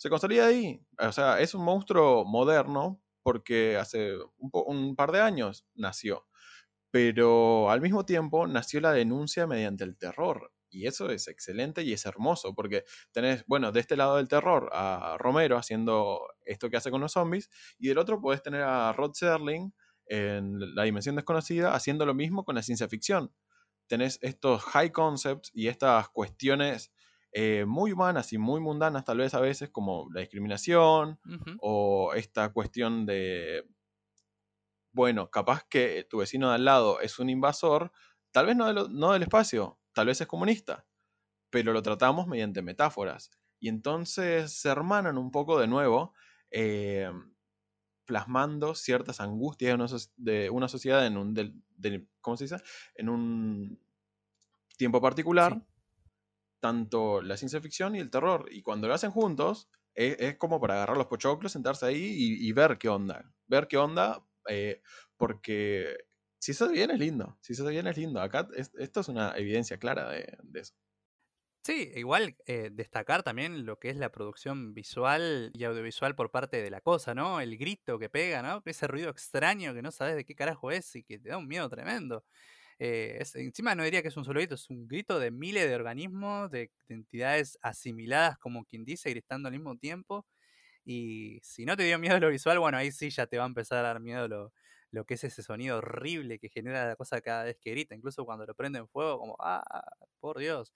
se 0.00 0.08
consolida 0.08 0.46
ahí. 0.46 0.82
O 0.98 1.12
sea, 1.12 1.40
es 1.40 1.54
un 1.54 1.62
monstruo 1.62 2.24
moderno 2.24 3.02
porque 3.22 3.76
hace 3.76 4.14
un, 4.38 4.96
par 4.96 5.12
de 5.12 5.20
años 5.20 5.66
nació. 5.74 6.26
Pero 6.90 7.70
al 7.70 7.82
mismo 7.82 8.06
tiempo 8.06 8.46
nació 8.46 8.80
la 8.80 8.92
denuncia 8.92 9.46
mediante 9.46 9.84
el 9.84 9.98
terror. 9.98 10.54
Y 10.70 10.86
eso 10.86 11.10
es 11.10 11.28
excelente 11.28 11.82
y 11.82 11.92
es 11.92 12.06
hermoso, 12.06 12.54
porque 12.54 12.84
tenés, 13.12 13.44
bueno, 13.46 13.72
de 13.72 13.80
este 13.80 13.94
lado 13.94 14.16
del 14.16 14.28
terror 14.28 14.70
a 14.72 15.16
Romero 15.18 15.58
haciendo 15.58 16.22
esto 16.46 16.70
que 16.70 16.78
hace 16.78 16.90
con 16.90 17.02
los 17.02 17.12
zombies, 17.12 17.50
y 17.78 17.88
del 17.88 17.98
otro 17.98 18.22
podés 18.22 18.42
tener 18.42 18.62
a 18.62 18.94
Rod 18.94 19.12
Serling 19.12 19.74
en 20.06 20.74
La 20.74 20.84
Dimensión 20.84 21.16
Desconocida 21.16 21.74
haciendo 21.74 22.06
lo 22.06 22.14
mismo 22.14 22.46
con 22.46 22.54
la 22.54 22.62
ciencia 22.62 22.88
ficción. 22.88 23.34
Tenés 23.86 24.18
estos 24.22 24.62
high 24.62 24.92
concepts 24.92 25.50
y 25.52 25.66
estas 25.66 26.08
cuestiones 26.08 26.90
eh, 27.32 27.64
muy 27.66 27.92
humanas 27.92 28.32
y 28.32 28.38
muy 28.38 28.60
mundanas 28.60 29.04
tal 29.04 29.18
vez 29.18 29.34
a 29.34 29.40
veces, 29.40 29.70
como 29.70 30.08
la 30.12 30.20
discriminación 30.20 31.20
o 31.60 32.12
esta 32.14 32.52
cuestión 32.52 33.06
de, 33.06 33.68
bueno, 34.92 35.30
capaz 35.30 35.64
que 35.68 36.06
tu 36.08 36.18
vecino 36.18 36.48
de 36.48 36.56
al 36.56 36.64
lado 36.64 37.00
es 37.00 37.18
un 37.18 37.30
invasor, 37.30 37.92
tal 38.32 38.46
vez 38.46 38.56
no, 38.56 38.72
no 38.72 39.12
del 39.12 39.22
espacio, 39.22 39.78
tal 39.92 40.06
vez 40.06 40.20
es 40.20 40.26
comunista, 40.26 40.86
pero 41.50 41.72
lo 41.72 41.82
tratamos 41.82 42.26
mediante 42.26 42.62
metáforas. 42.62 43.30
Y 43.60 43.68
entonces 43.68 44.52
se 44.52 44.68
hermanan 44.68 45.18
un 45.18 45.30
poco 45.30 45.60
de 45.60 45.68
nuevo, 45.68 46.14
eh, 46.50 47.10
plasmando 48.06 48.74
ciertas 48.74 49.20
angustias 49.20 50.10
de 50.16 50.50
una, 50.50 50.66
sociedad 50.66 51.06
en 51.06 51.16
un, 51.16 51.62
¿cómo 52.20 52.36
se 52.36 52.44
dice? 52.44 52.56
En 52.96 53.08
un 53.08 53.78
tiempo 54.76 55.00
particular 55.00 55.62
tanto 56.60 57.22
la 57.22 57.36
ciencia 57.36 57.60
ficción 57.60 57.96
y 57.96 57.98
el 57.98 58.10
terror. 58.10 58.46
Y 58.50 58.62
cuando 58.62 58.88
lo 58.88 58.94
hacen 58.94 59.10
juntos, 59.10 59.68
es, 59.94 60.36
como 60.36 60.60
para 60.60 60.74
agarrar 60.74 60.96
los 60.96 61.06
pochoclos, 61.06 61.52
sentarse 61.52 61.86
ahí 61.86 62.14
y, 62.40 62.52
ver 62.52 62.78
qué 62.78 62.88
onda. 62.88 63.32
Ver 63.46 63.66
qué 63.66 63.76
onda, 63.76 64.24
eh, 64.48 64.82
porque 65.16 65.96
si 66.38 66.52
eso 66.52 66.68
bien 66.68 66.90
es 66.90 66.98
lindo. 66.98 67.38
Si 67.40 67.52
eso 67.52 67.66
bien 67.66 67.86
es 67.86 67.96
lindo. 67.96 68.20
Acá 68.20 68.48
esto 68.54 69.00
es 69.00 69.08
una 69.08 69.36
evidencia 69.36 69.78
clara 69.78 70.10
de, 70.10 70.38
eso. 70.54 70.74
Sí, 71.62 71.92
igual 71.94 72.36
eh, 72.46 72.70
destacar 72.72 73.22
también 73.22 73.66
lo 73.66 73.78
que 73.78 73.90
es 73.90 73.96
la 73.96 74.10
producción 74.10 74.72
visual 74.72 75.50
y 75.54 75.64
audiovisual 75.64 76.14
por 76.14 76.30
parte 76.30 76.62
de 76.62 76.70
la 76.70 76.80
cosa, 76.80 77.14
¿no? 77.14 77.38
El 77.40 77.58
grito 77.58 77.98
que 77.98 78.08
pega, 78.08 78.40
¿no? 78.40 78.62
Ese 78.64 78.86
ruido 78.86 79.10
extraño 79.10 79.74
que 79.74 79.82
no 79.82 79.90
sabes 79.90 80.16
de 80.16 80.24
qué 80.24 80.34
carajo 80.34 80.70
es 80.70 80.96
y 80.96 81.02
que 81.02 81.18
te 81.18 81.28
da 81.28 81.36
un 81.36 81.46
miedo 81.46 81.68
tremendo. 81.68 82.24
Eh, 82.82 83.22
encima 83.34 83.74
no 83.74 83.84
diría 83.84 84.00
que 84.00 84.08
es 84.08 84.16
un 84.16 84.24
solo 84.24 84.40
grito, 84.40 84.54
es 84.54 84.70
un 84.70 84.88
grito 84.88 85.18
de 85.18 85.30
miles 85.30 85.68
de 85.68 85.74
organismos, 85.74 86.50
de, 86.50 86.70
entidades 86.88 87.58
asimiladas, 87.60 88.38
como 88.38 88.64
quien 88.64 88.86
dice, 88.86 89.10
gritando 89.10 89.48
al 89.48 89.52
mismo 89.54 89.76
tiempo. 89.76 90.26
Y 90.84 91.40
si 91.42 91.66
no 91.66 91.76
te 91.76 91.84
dio 91.84 91.98
miedo 91.98 92.18
lo 92.20 92.30
visual, 92.30 92.58
bueno, 92.58 92.78
ahí 92.78 92.90
sí 92.92 93.10
ya 93.10 93.26
te 93.26 93.38
va 93.38 93.44
a 93.44 93.48
empezar 93.48 93.78
a 93.78 93.82
dar 93.82 94.00
miedo 94.00 94.28
lo, 94.28 94.54
lo 94.92 95.04
que 95.04 95.14
es 95.14 95.24
ese 95.24 95.42
sonido 95.42 95.78
horrible 95.78 96.38
que 96.38 96.48
genera 96.48 96.86
la 96.88 96.96
cosa 96.96 97.20
cada 97.20 97.44
vez 97.44 97.58
que 97.60 97.70
grita, 97.70 97.94
incluso 97.94 98.24
cuando 98.24 98.46
lo 98.46 98.54
prende 98.54 98.78
en 98.78 98.88
fuego, 98.88 99.18
como, 99.18 99.36
ah, 99.40 99.62
por 100.20 100.38
Dios. 100.38 100.72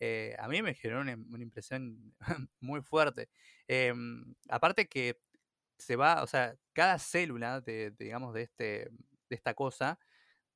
Eh, 0.00 0.36
a 0.38 0.48
mí 0.48 0.62
me 0.62 0.74
generó 0.74 1.00
una, 1.00 1.12
impresión 1.42 2.14
muy 2.60 2.80
fuerte. 2.82 3.28
Em, 3.68 4.34
aparte 4.48 4.88
que 4.88 5.18
se 5.78 5.96
va, 5.96 6.22
o 6.22 6.26
sea, 6.28 6.54
cada 6.72 6.98
célula 6.98 7.60
de, 7.60 7.92
digamos, 7.98 8.34
de, 8.34 8.42
este, 8.42 8.90
de 9.28 9.36
esta 9.36 9.54
cosa 9.54 9.98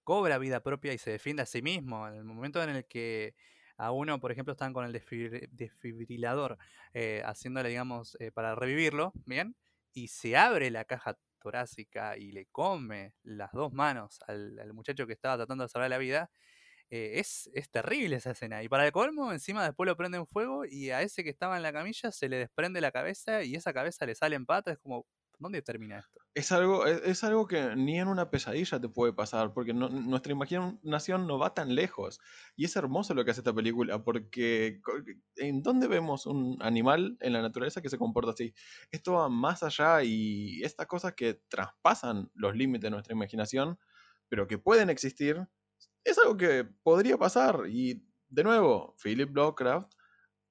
cobra 0.04 0.38
vida 0.38 0.60
propia 0.60 0.92
y 0.92 0.98
se 0.98 1.10
defiende 1.10 1.42
a 1.42 1.46
sí 1.46 1.62
mismo. 1.62 2.06
En 2.08 2.14
el 2.14 2.24
momento 2.24 2.62
en 2.62 2.70
el 2.70 2.84
que 2.86 3.34
a 3.76 3.90
uno, 3.90 4.20
por 4.20 4.30
ejemplo, 4.30 4.52
están 4.52 4.72
con 4.72 4.84
el 4.84 4.92
desfibrilador, 4.92 6.58
eh, 6.92 7.22
haciéndole, 7.24 7.70
digamos, 7.70 8.16
eh, 8.20 8.30
para 8.30 8.54
revivirlo, 8.54 9.12
¿bien? 9.26 9.56
Y 9.92 10.08
se 10.08 10.36
abre 10.36 10.70
la 10.70 10.84
caja 10.84 11.18
torácica 11.40 12.16
y 12.16 12.32
le 12.32 12.46
come 12.46 13.14
las 13.22 13.52
dos 13.52 13.72
manos 13.72 14.18
al, 14.26 14.72
muchacho 14.72 15.06
que 15.06 15.12
estaba 15.12 15.36
tratando 15.36 15.64
de 15.64 15.68
salvar 15.68 15.90
la 15.90 15.98
vida, 15.98 16.30
eh, 16.90 17.14
es, 17.20 17.50
es, 17.54 17.70
terrible 17.70 18.16
esa 18.16 18.32
escena. 18.32 18.62
Y 18.62 18.68
para 18.68 18.86
el 18.86 18.92
colmo, 18.92 19.32
encima 19.32 19.64
después 19.64 19.86
lo 19.86 19.96
prende 19.96 20.18
en 20.18 20.26
fuego 20.26 20.64
y 20.64 20.90
a 20.90 21.02
ese 21.02 21.24
que 21.24 21.30
estaba 21.30 21.56
en 21.56 21.62
la 21.62 21.72
camilla 21.72 22.12
se 22.12 22.28
le 22.28 22.38
desprende 22.38 22.80
la 22.80 22.92
cabeza 22.92 23.42
y 23.44 23.56
esa 23.56 23.72
cabeza 23.72 24.06
le 24.06 24.14
sale 24.14 24.36
en 24.36 24.46
patas. 24.46 24.74
Es 24.74 24.80
como, 24.80 25.06
¿Dónde 25.44 25.60
termina 25.60 25.98
esto? 25.98 26.22
Es 26.34 26.52
algo, 26.52 26.86
e, 26.86 27.02
es, 27.04 27.22
algo 27.22 27.46
que 27.46 27.76
ni 27.76 28.00
en 28.00 28.08
una 28.08 28.30
pesadilla 28.30 28.80
te 28.80 28.88
puede 28.88 29.12
pasar, 29.12 29.52
porque 29.52 29.74
nuestra 29.74 30.32
imaginación 30.32 31.26
no 31.26 31.38
va 31.38 31.52
tan 31.52 31.74
lejos. 31.74 32.18
Y 32.56 32.64
es 32.64 32.74
hermoso 32.76 33.12
lo 33.12 33.26
que 33.26 33.32
hace 33.32 33.42
esta 33.42 33.52
película, 33.52 34.02
porque 34.02 34.80
¿en 35.36 35.62
dónde 35.62 35.86
vemos 35.86 36.24
un 36.24 36.56
animal 36.62 37.18
en 37.20 37.34
la 37.34 37.42
naturaleza 37.42 37.82
que 37.82 37.90
se 37.90 37.98
comporta 37.98 38.30
así? 38.30 38.54
Esto 38.90 39.12
va 39.12 39.28
más 39.28 39.62
allá 39.62 40.02
y 40.02 40.62
estas 40.62 40.86
cosas 40.86 41.12
que 41.12 41.42
traspasan 41.48 42.30
los 42.32 42.56
límites 42.56 42.84
de 42.84 42.90
nuestra 42.90 43.12
imaginación, 43.12 43.78
pero 44.30 44.46
que 44.46 44.56
pueden 44.56 44.88
existir, 44.88 45.46
es 46.04 46.16
algo 46.16 46.38
que 46.38 46.64
podría 46.64 47.18
pasar. 47.18 47.64
Y 47.68 48.02
de 48.30 48.44
nuevo, 48.44 48.96
Philip 49.02 49.36
Lovecraft 49.36 49.92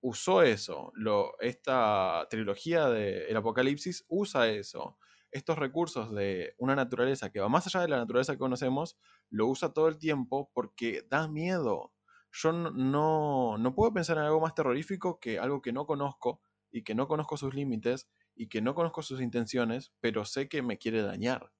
usó 0.03 0.43
eso. 0.43 0.91
Lo, 0.95 1.39
esta 1.39 2.27
trilogía 2.29 2.89
de 2.89 3.25
El 3.27 3.37
Apocalipsis 3.37 4.05
usa 4.09 4.49
eso. 4.49 4.97
Estos 5.31 5.57
recursos 5.57 6.11
de 6.13 6.53
una 6.59 6.75
naturaleza 6.75 7.31
que 7.31 7.39
va 7.39 7.47
más 7.49 7.65
allá 7.67 7.81
de 7.81 7.87
la 7.87 7.97
naturaleza 7.97 8.33
que 8.33 8.39
conocemos, 8.39 8.97
lo 9.29 9.47
usa 9.47 9.73
todo 9.73 9.87
el 9.87 9.97
tiempo 9.97 10.51
porque 10.53 11.07
da 11.09 11.27
miedo. 11.29 11.93
Yo 12.33 12.51
no, 12.51 13.57
no 13.57 13.75
puedo 13.75 13.93
pensar 13.93 14.17
en 14.17 14.23
algo 14.23 14.41
más 14.41 14.53
terrorífico 14.55 15.19
que 15.19 15.39
algo 15.39 15.61
que 15.61 15.71
no 15.71 15.85
conozco 15.85 16.41
y 16.69 16.83
que 16.83 16.95
no 16.95 17.07
conozco 17.07 17.37
sus 17.37 17.53
límites 17.53 18.09
y 18.35 18.49
que 18.49 18.61
no 18.61 18.75
conozco 18.75 19.03
sus 19.03 19.21
intenciones, 19.21 19.93
pero 20.01 20.25
sé 20.25 20.49
que 20.49 20.61
me 20.61 20.77
quiere 20.77 21.01
dañar. 21.01 21.53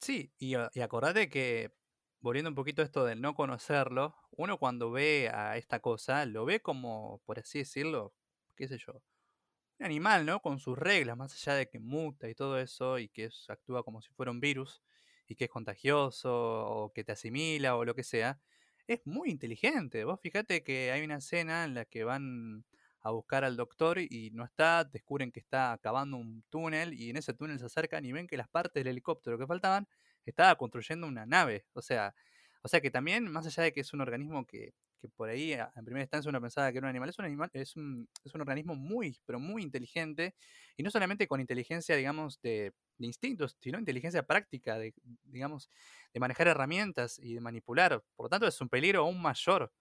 Sí, 0.00 0.34
y, 0.38 0.54
y 0.74 0.80
acordate 0.82 1.30
que 1.30 1.74
volviendo 2.20 2.50
un 2.50 2.54
poquito 2.54 2.82
a 2.82 2.84
esto 2.84 3.04
del 3.04 3.20
no 3.20 3.34
conocerlo, 3.34 4.14
uno 4.36 4.58
cuando 4.58 4.90
ve 4.90 5.30
a 5.32 5.56
esta 5.56 5.80
cosa, 5.80 6.26
lo 6.26 6.44
ve 6.44 6.60
como, 6.60 7.20
por 7.24 7.38
así 7.38 7.58
decirlo, 7.58 8.14
qué 8.56 8.68
sé 8.68 8.78
yo, 8.78 9.02
un 9.78 9.86
animal, 9.86 10.26
¿no? 10.26 10.40
Con 10.40 10.58
sus 10.60 10.78
reglas, 10.78 11.16
más 11.16 11.34
allá 11.34 11.56
de 11.56 11.68
que 11.68 11.80
muta 11.80 12.28
y 12.28 12.34
todo 12.34 12.58
eso, 12.60 12.98
y 12.98 13.08
que 13.08 13.30
actúa 13.48 13.82
como 13.84 14.02
si 14.02 14.10
fuera 14.14 14.30
un 14.32 14.40
virus, 14.40 14.82
y 15.26 15.36
que 15.36 15.44
es 15.44 15.50
contagioso, 15.50 16.30
o 16.32 16.92
que 16.92 17.04
te 17.04 17.12
asimila, 17.12 17.76
o 17.76 17.84
lo 17.84 17.94
que 17.94 18.04
sea, 18.04 18.40
es 18.86 19.00
muy 19.06 19.30
inteligente. 19.30 20.04
Vos 20.04 20.20
fíjate 20.20 20.62
que 20.62 20.92
hay 20.92 21.02
una 21.04 21.16
escena 21.18 21.64
en 21.64 21.74
la 21.74 21.84
que 21.86 22.04
van 22.04 22.64
a 23.00 23.10
buscar 23.10 23.44
al 23.44 23.56
doctor 23.56 23.98
y 23.98 24.30
no 24.32 24.44
está, 24.44 24.84
descubren 24.84 25.30
que 25.32 25.40
está 25.40 25.78
cavando 25.82 26.16
un 26.16 26.42
túnel, 26.50 26.94
y 26.94 27.10
en 27.10 27.16
ese 27.16 27.34
túnel 27.34 27.58
se 27.58 27.66
acercan 27.66 28.04
y 28.04 28.12
ven 28.12 28.26
que 28.26 28.36
las 28.36 28.48
partes 28.48 28.82
del 28.82 28.88
helicóptero 28.92 29.38
que 29.38 29.46
faltaban 29.46 29.88
estaba 30.24 30.56
construyendo 30.56 31.06
una 31.06 31.26
nave. 31.26 31.66
O 31.74 31.82
sea, 31.82 32.14
o 32.64 32.68
sea 32.68 32.80
que 32.80 32.90
también, 32.90 33.30
más 33.30 33.46
allá 33.46 33.62
de 33.64 33.72
que 33.72 33.80
es 33.80 33.92
un 33.92 34.00
organismo 34.00 34.46
que, 34.46 34.74
que 34.98 35.08
por 35.08 35.28
ahí 35.28 35.52
en 35.52 35.84
primera 35.84 36.02
instancia 36.02 36.30
uno 36.30 36.40
pensaba 36.40 36.72
que 36.72 36.78
era 36.78 36.86
un 36.86 36.90
animal, 36.90 37.10
es 37.10 37.18
un 37.18 37.26
animal, 37.26 37.50
es 37.52 37.76
un, 37.76 38.08
es 38.24 38.34
un 38.34 38.40
organismo 38.40 38.74
muy, 38.74 39.20
pero 39.26 39.38
muy 39.38 39.62
inteligente, 39.62 40.34
y 40.76 40.82
no 40.82 40.90
solamente 40.90 41.28
con 41.28 41.40
inteligencia, 41.40 41.94
digamos, 41.96 42.40
de, 42.40 42.72
de 42.98 43.06
instintos, 43.06 43.56
sino 43.60 43.78
inteligencia 43.78 44.26
práctica, 44.26 44.78
de, 44.78 44.94
digamos, 45.24 45.68
de 46.14 46.20
manejar 46.20 46.48
herramientas 46.48 47.18
y 47.18 47.34
de 47.34 47.40
manipular. 47.40 48.02
Por 48.16 48.26
lo 48.26 48.30
tanto, 48.30 48.46
es 48.46 48.60
un 48.60 48.68
peligro 48.70 49.00
aún 49.00 49.20
mayor 49.20 49.72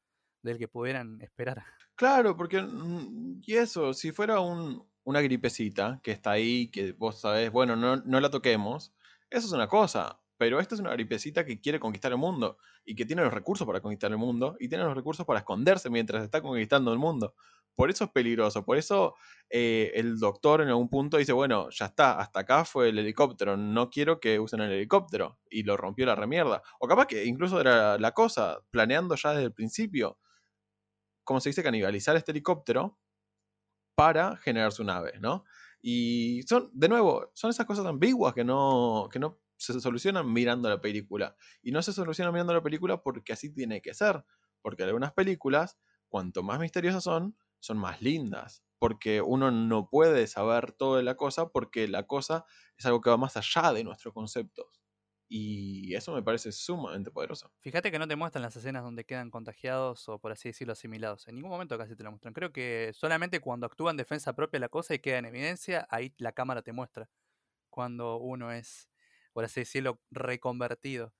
del 0.41 0.57
que 0.57 0.67
pudieran 0.67 1.21
esperar. 1.21 1.63
Claro, 1.95 2.36
porque, 2.36 2.61
mm, 2.61 3.41
y 3.45 3.55
eso, 3.55 3.93
si 3.93 4.11
fuera 4.11 4.39
un, 4.39 4.88
una 5.03 5.21
gripecita 5.21 5.99
que 6.03 6.11
está 6.11 6.31
ahí, 6.31 6.69
que 6.71 6.91
vos 6.93 7.19
sabés, 7.21 7.51
bueno, 7.51 7.75
no, 7.75 7.97
no 7.97 8.19
la 8.19 8.29
toquemos, 8.31 8.93
eso 9.29 9.47
es 9.47 9.53
una 9.53 9.67
cosa. 9.67 10.19
Pero 10.43 10.59
esta 10.59 10.75
es 10.75 10.81
una 10.81 10.91
gripecita 10.91 11.45
que 11.45 11.61
quiere 11.61 11.79
conquistar 11.79 12.11
el 12.11 12.17
mundo 12.17 12.57
y 12.83 12.95
que 12.95 13.05
tiene 13.05 13.21
los 13.21 13.33
recursos 13.33 13.65
para 13.65 13.79
conquistar 13.79 14.11
el 14.11 14.17
mundo 14.17 14.57
y 14.59 14.67
tiene 14.67 14.83
los 14.83 14.93
recursos 14.93 15.25
para 15.25 15.39
esconderse 15.39 15.89
mientras 15.89 16.21
está 16.21 16.41
conquistando 16.41 16.91
el 16.91 16.99
mundo. 16.99 17.33
Por 17.75 17.89
eso 17.89 18.03
es 18.03 18.09
peligroso, 18.09 18.65
por 18.65 18.77
eso 18.77 19.15
eh, 19.49 19.93
el 19.95 20.19
doctor 20.19 20.59
en 20.59 20.67
algún 20.67 20.89
punto 20.89 21.15
dice, 21.15 21.31
bueno, 21.31 21.69
ya 21.69 21.85
está, 21.85 22.19
hasta 22.19 22.41
acá 22.41 22.65
fue 22.65 22.89
el 22.89 22.99
helicóptero, 22.99 23.55
no 23.55 23.89
quiero 23.89 24.19
que 24.19 24.37
usen 24.37 24.59
el 24.59 24.73
helicóptero. 24.73 25.39
Y 25.49 25.63
lo 25.63 25.77
rompió 25.77 26.05
la 26.05 26.15
remierda. 26.15 26.61
O 26.77 26.89
capaz 26.89 27.07
que 27.07 27.23
incluso 27.23 27.61
era 27.61 27.97
la 27.97 28.11
cosa, 28.11 28.59
planeando 28.69 29.15
ya 29.15 29.29
desde 29.29 29.45
el 29.45 29.53
principio, 29.53 30.19
como 31.23 31.39
se 31.39 31.51
dice, 31.51 31.63
canibalizar 31.63 32.17
este 32.17 32.31
helicóptero 32.31 32.99
para 33.95 34.35
generar 34.35 34.73
su 34.73 34.83
nave, 34.83 35.13
¿no? 35.21 35.45
Y 35.81 36.41
son, 36.49 36.69
de 36.73 36.89
nuevo, 36.89 37.31
son 37.33 37.49
esas 37.49 37.65
cosas 37.65 37.85
ambiguas 37.85 38.33
que 38.33 38.43
no, 38.43 39.07
que 39.09 39.19
no 39.19 39.42
se 39.72 39.80
solucionan 39.80 40.32
mirando 40.32 40.70
la 40.70 40.82
película. 40.82 41.36
Y 41.61 41.72
no 41.72 41.82
se 41.82 41.93
solucionan 41.93 42.34
mirando 42.34 42.53
la 42.53 42.64
película 42.64 43.01
porque 43.01 43.34
así 43.34 43.53
tiene 43.53 43.82
que 43.82 43.93
ser. 43.93 44.26
Porque 44.61 44.84
algunas 44.84 45.14
películas, 45.14 45.78
cuanto 46.09 46.43
más 46.43 46.59
misteriosas 46.59 47.03
son, 47.03 47.38
son 47.59 47.78
más 47.78 48.01
lindas. 48.01 48.64
Porque 48.80 49.22
uno 49.22 49.51
no 49.51 49.89
puede 49.89 50.28
saber 50.28 50.74
todo 50.74 50.97
de 50.97 51.03
la 51.03 51.16
cosa 51.16 51.49
porque 51.49 51.88
la 51.88 52.05
cosa 52.05 52.45
es 52.78 52.86
algo 52.86 52.99
que 52.99 53.09
va 53.09 53.18
más 53.18 53.38
allá 53.38 53.72
de 53.72 53.84
nuestros 53.84 54.14
conceptos. 54.14 54.84
Y 55.30 55.95
eso 55.95 56.14
me 56.14 56.22
parece 56.22 56.51
sumamente 56.51 57.09
poderoso. 57.09 57.51
Fíjate 57.61 57.89
que 57.89 57.97
no 57.97 58.07
te 58.07 58.16
muestran 58.16 58.43
las 58.43 58.55
escenas 58.55 58.84
donde 58.84 59.05
quedan 59.05 59.32
contagiados 59.32 60.07
o 60.09 60.20
por 60.20 60.32
así 60.32 60.49
decirlo 60.49 60.74
asimilados. 60.74 61.28
En 61.28 61.36
ningún 61.36 61.49
momento 61.49 61.78
casi 61.78 61.95
te 61.95 62.03
lo 62.03 62.11
muestran. 62.11 62.36
Creo 62.36 62.51
que 62.51 62.91
solamente 62.93 63.39
cuando 63.39 63.66
actúa 63.66 63.89
en 63.91 63.97
defensa 63.97 64.36
propia 64.36 64.59
la 64.59 64.70
cosa 64.70 64.93
y 64.93 64.99
queda 64.99 65.18
en 65.18 65.26
evidencia, 65.26 65.88
ahí 65.89 66.14
la 66.18 66.34
cámara 66.34 66.61
te 66.61 66.72
muestra. 66.72 67.09
Cuando 67.72 68.18
uno 68.18 68.51
es 68.51 68.92
por 69.34 69.45
así 69.45 69.61
decirlo, 69.61 69.99
reconvertido. 70.11 71.13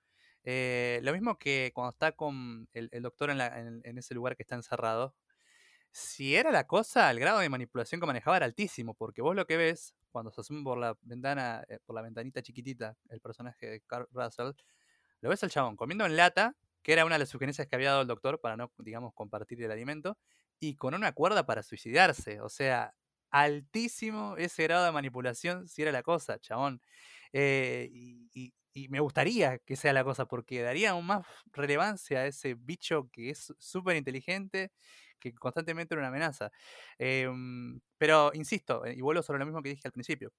Eh, 0.46 1.00
lo 1.04 1.14
mismo 1.14 1.38
que 1.38 1.72
cuando 1.74 1.92
está 1.92 2.12
con 2.14 2.68
el, 2.74 2.90
doctor 3.02 3.30
en, 3.32 3.98
ese 3.98 4.14
lugar 4.14 4.36
que 4.36 4.44
está 4.44 4.56
encerrado. 4.56 5.16
Si 5.92 6.36
era 6.36 6.52
la 6.52 6.66
cosa, 6.66 7.12
el 7.12 7.20
grado 7.20 7.40
de 7.40 7.50
manipulación 7.50 8.02
que 8.02 8.08
manejaba 8.08 8.38
era 8.38 8.46
altísimo, 8.46 8.96
porque 8.96 9.22
vos 9.22 9.36
lo 9.36 9.46
que 9.46 9.58
ves 9.58 9.94
cuando 10.12 10.32
se 10.32 10.42
asoma 10.42 10.64
por 10.64 10.78
la 10.78 10.98
ventana, 11.02 11.64
eh, 11.70 11.80
por 11.86 11.96
la 11.96 12.02
ventanita 12.02 12.42
chiquitita, 12.42 12.98
el 13.10 13.22
personaje 13.22 13.68
de 13.68 13.82
Carl 13.82 14.08
Russell, 14.12 14.52
lo 15.22 15.30
ves 15.30 15.44
al 15.44 15.52
chabón 15.52 15.76
comiendo 15.76 16.06
en 16.06 16.18
lata, 16.18 16.56
que 16.82 16.94
era 16.94 17.06
una 17.06 17.16
de 17.16 17.20
las 17.20 17.30
sugerencias 17.30 17.68
que 17.68 17.76
había 17.76 17.90
dado 17.90 18.02
el 18.02 18.08
doctor 18.08 18.42
para 18.42 18.58
no, 18.58 18.72
digamos, 18.80 19.14
compartir 19.14 19.62
el 19.64 19.72
alimento, 19.72 20.18
y 20.60 20.76
con 20.76 20.94
una 20.94 21.12
cuerda 21.14 21.46
para 21.46 21.64
suicidarse. 21.64 22.42
O 22.42 22.50
sea, 22.50 22.94
altísimo 23.30 24.36
ese 24.38 24.64
grado 24.64 24.86
de 24.86 24.92
manipulación 24.92 25.68
si 25.68 25.82
era 25.82 25.92
la 25.92 26.04
cosa, 26.04 26.40
chabón. 26.40 26.82
Eh, 27.34 27.90
y, 27.92 28.54
me 28.90 29.00
gustaría 29.00 29.60
que 29.60 29.76
sea 29.76 29.94
la 29.94 30.04
cosa, 30.04 30.26
porque 30.26 30.62
daría 30.64 30.92
aún 30.92 31.06
más 31.06 31.26
relevancia 31.52 32.20
a 32.22 32.26
ese 32.28 32.56
bicho 32.56 33.10
que 33.12 33.30
es 33.30 33.54
súper 33.60 33.96
inteligente, 33.98 34.72
que 35.20 35.34
constantemente 35.34 35.94
era 35.94 36.02
una 36.02 36.08
amenaza. 36.10 36.52
Em, 36.98 37.80
pero 38.00 38.32
insisto, 38.34 38.84
y 38.88 39.02
vuelvo 39.02 39.22
sobre 39.24 39.40
lo 39.40 39.46
mismo 39.46 39.62
que 39.62 39.70
dije 39.70 39.88
al 39.88 39.92
principio. 39.92 40.34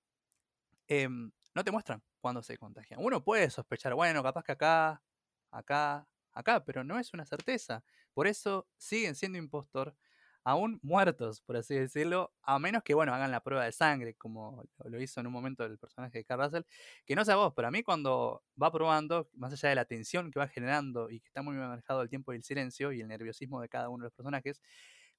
Em, 0.89 1.31
no 1.55 1.65
te 1.65 1.71
muestran 1.71 2.03
cuando 2.21 2.43
se 2.43 2.59
contagian. 2.59 3.01
Uno 3.03 3.23
puede 3.25 3.51
sospechar, 3.51 3.95
bueno, 3.95 4.23
capaz 4.23 4.43
que 4.45 4.53
acá, 4.53 5.03
acá, 5.51 6.09
acá, 6.33 6.65
pero 6.65 6.85
no 6.85 6.99
es 6.99 7.15
una 7.15 7.25
certeza. 7.27 7.85
Por 8.13 8.27
eso 8.27 8.67
siguen 8.77 9.15
siendo 9.15 9.39
impostor, 9.39 9.97
aún 10.45 10.79
muertos, 10.83 11.41
por 11.43 11.57
así 11.57 11.75
decirlo, 11.75 12.33
a 12.43 12.59
menos 12.59 12.83
que, 12.83 12.95
bueno, 12.95 13.15
hagan 13.15 13.31
la 13.31 13.41
prueba 13.43 13.65
de 13.65 13.73
sangre, 13.73 14.15
como 14.15 14.63
lo 14.85 15.01
hizo 15.01 15.21
en 15.21 15.27
un 15.27 15.33
momento 15.33 15.65
el 15.65 15.79
personaje 15.79 16.19
de 16.19 16.25
Carl 16.25 16.43
Russell. 16.43 16.63
Que 17.07 17.17
no 17.17 17.25
sé 17.25 17.35
vos, 17.35 17.53
pero 17.57 17.69
a 17.69 17.71
mí 17.71 17.83
cuando 17.83 18.45
va 18.63 18.71
probando, 18.73 19.29
más 19.35 19.53
allá 19.53 19.71
de 19.71 19.75
la 19.77 19.85
tensión 19.87 20.31
que 20.31 20.39
va 20.39 20.49
generando 20.49 21.11
y 21.11 21.21
que 21.21 21.29
está 21.29 21.43
muy 21.43 21.57
manejado 21.57 22.03
el 22.03 22.11
tiempo 22.11 22.33
y 22.33 22.37
el 22.37 22.45
silencio 22.45 22.93
y 22.93 23.01
el 23.01 23.09
nerviosismo 23.09 23.61
de 23.61 23.69
cada 23.69 23.89
uno 23.89 24.03
de 24.05 24.07
los 24.09 24.15
personajes, 24.15 24.61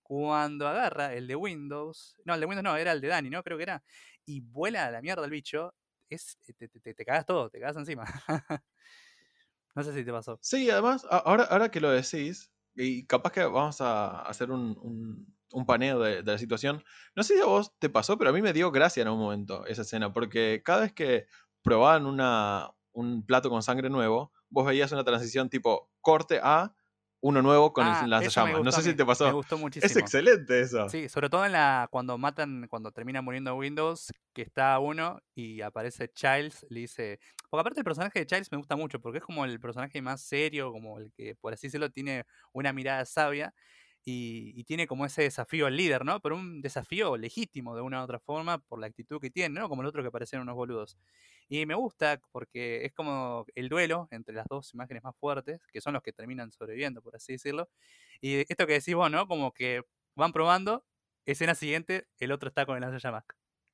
cuando 0.01 0.67
agarra 0.67 1.13
el 1.13 1.27
de 1.27 1.35
Windows, 1.35 2.15
no, 2.25 2.35
el 2.35 2.39
de 2.39 2.45
Windows 2.45 2.63
no, 2.63 2.77
era 2.77 2.91
el 2.91 3.01
de 3.01 3.07
Dani, 3.07 3.29
¿no? 3.29 3.43
Creo 3.43 3.57
que 3.57 3.63
era, 3.63 3.83
y 4.25 4.41
vuela 4.41 4.85
a 4.85 4.91
la 4.91 5.01
mierda 5.01 5.25
el 5.25 5.31
bicho, 5.31 5.73
es, 6.09 6.37
te, 6.43 6.53
te, 6.53 6.93
te 6.93 7.05
cagas 7.05 7.25
todo, 7.25 7.49
te 7.49 7.59
cagas 7.59 7.77
encima. 7.77 8.05
no 9.75 9.83
sé 9.83 9.93
si 9.93 10.03
te 10.05 10.11
pasó. 10.11 10.41
Sí, 10.41 10.69
además, 10.69 11.05
ahora, 11.09 11.43
ahora 11.45 11.69
que 11.71 11.81
lo 11.81 11.89
decís, 11.89 12.51
y 12.75 13.05
capaz 13.05 13.31
que 13.31 13.43
vamos 13.43 13.81
a 13.81 14.21
hacer 14.21 14.51
un, 14.51 14.77
un, 15.51 15.65
paneo 15.65 15.99
de, 15.99 16.21
de, 16.23 16.31
la 16.31 16.37
situación. 16.37 16.83
No 17.15 17.23
sé 17.23 17.35
si 17.35 17.41
a 17.41 17.45
vos 17.45 17.73
te 17.79 17.89
pasó, 17.89 18.17
pero 18.17 18.29
a 18.29 18.33
mí 18.33 18.41
me 18.41 18.53
dio 18.53 18.71
gracia 18.71 19.01
en 19.01 19.07
un 19.07 19.19
momento 19.19 19.65
esa 19.65 19.83
escena, 19.83 20.11
porque 20.11 20.61
cada 20.63 20.81
vez 20.81 20.93
que 20.93 21.27
probaban 21.61 22.05
una, 22.05 22.71
un 22.91 23.25
plato 23.25 23.49
con 23.49 23.63
sangre 23.63 23.89
nuevo, 23.89 24.31
vos 24.49 24.65
veías 24.65 24.91
una 24.91 25.03
transición 25.03 25.49
tipo 25.49 25.91
corte 26.01 26.39
a 26.41 26.75
uno 27.25 27.41
nuevo 27.41 27.73
con 27.73 27.87
ah, 27.87 28.01
el 28.03 28.09
lanzallamas. 28.11 28.63
No 28.63 28.71
sé 28.71 28.83
si 28.83 28.93
te 28.93 29.03
pasó. 29.03 29.25
Me 29.25 29.33
gustó 29.33 29.57
muchísimo. 29.57 29.87
Es 29.87 29.97
excelente 29.97 30.59
eso. 30.59 30.87
Sí, 30.89 31.09
sobre 31.09 31.27
todo 31.27 31.43
en 31.43 31.53
la 31.53 31.87
cuando 31.89 32.19
matan, 32.19 32.67
cuando 32.69 32.91
termina 32.91 33.23
muriendo 33.23 33.55
Windows, 33.55 34.13
que 34.31 34.43
está 34.43 34.77
uno 34.77 35.19
y 35.33 35.61
aparece 35.61 36.07
Childs, 36.13 36.67
le 36.69 36.81
dice. 36.81 37.19
Porque 37.49 37.61
aparte 37.61 37.79
el 37.79 37.83
personaje 37.83 38.19
de 38.19 38.27
Childs 38.27 38.51
me 38.51 38.59
gusta 38.59 38.75
mucho, 38.75 38.99
porque 38.99 39.17
es 39.17 39.23
como 39.23 39.43
el 39.43 39.59
personaje 39.59 40.03
más 40.03 40.21
serio, 40.21 40.71
como 40.71 40.99
el 40.99 41.11
que, 41.13 41.33
por 41.33 41.51
así 41.51 41.65
decirlo, 41.65 41.89
tiene 41.89 42.25
una 42.53 42.71
mirada 42.73 43.03
sabia. 43.05 43.55
Y, 44.07 44.53
y, 44.55 44.63
tiene 44.65 44.85
como 44.85 45.03
ese 45.07 45.23
desafío 45.23 45.65
al 45.65 45.75
líder, 45.75 46.05
¿no? 46.05 46.19
Pero 46.19 46.35
un 46.35 46.61
desafío 46.61 47.17
legítimo 47.17 47.75
de 47.75 47.81
una 47.81 48.01
u 48.01 48.03
otra 48.03 48.19
forma 48.19 48.59
por 48.59 48.79
la 48.79 48.85
actitud 48.85 49.19
que 49.19 49.31
tiene, 49.31 49.59
¿no? 49.59 49.67
Como 49.67 49.81
el 49.81 49.87
otro 49.87 50.03
que 50.03 50.11
parecen 50.11 50.41
unos 50.41 50.53
boludos. 50.53 50.95
Y 51.47 51.65
me 51.65 51.75
gusta 51.75 52.19
porque 52.31 52.85
es 52.85 52.93
como 52.93 53.45
el 53.55 53.69
duelo 53.69 54.07
entre 54.11 54.33
las 54.33 54.47
dos 54.47 54.73
imágenes 54.73 55.03
más 55.03 55.15
fuertes, 55.17 55.61
que 55.71 55.81
son 55.81 55.93
los 55.93 56.01
que 56.01 56.11
terminan 56.11 56.51
sobreviviendo, 56.51 57.01
por 57.01 57.15
así 57.15 57.33
decirlo. 57.33 57.69
Y 58.21 58.37
esto 58.51 58.65
que 58.65 58.73
decís 58.73 58.95
vos, 58.95 59.11
¿no? 59.11 59.27
Como 59.27 59.53
que 59.53 59.83
van 60.15 60.31
probando, 60.33 60.83
escena 61.25 61.53
siguiente, 61.53 62.07
el 62.19 62.31
otro 62.31 62.49
está 62.49 62.65
con 62.65 62.75
el 62.75 62.81
lanzallamas. 62.81 63.25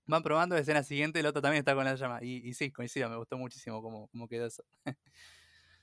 Van 0.05 0.23
probando, 0.23 0.57
escena 0.57 0.83
siguiente, 0.83 1.19
el 1.19 1.25
otro 1.27 1.41
también 1.41 1.59
está 1.59 1.73
con 1.73 1.81
el 1.83 1.91
lanzallamas. 1.91 2.23
Y, 2.23 2.47
y 2.47 2.53
sí, 2.53 2.71
coincido, 2.71 3.09
me 3.09 3.15
gustó 3.15 3.37
muchísimo 3.37 3.81
cómo, 3.81 4.07
cómo 4.09 4.27
quedó 4.27 4.47
eso. 4.47 4.63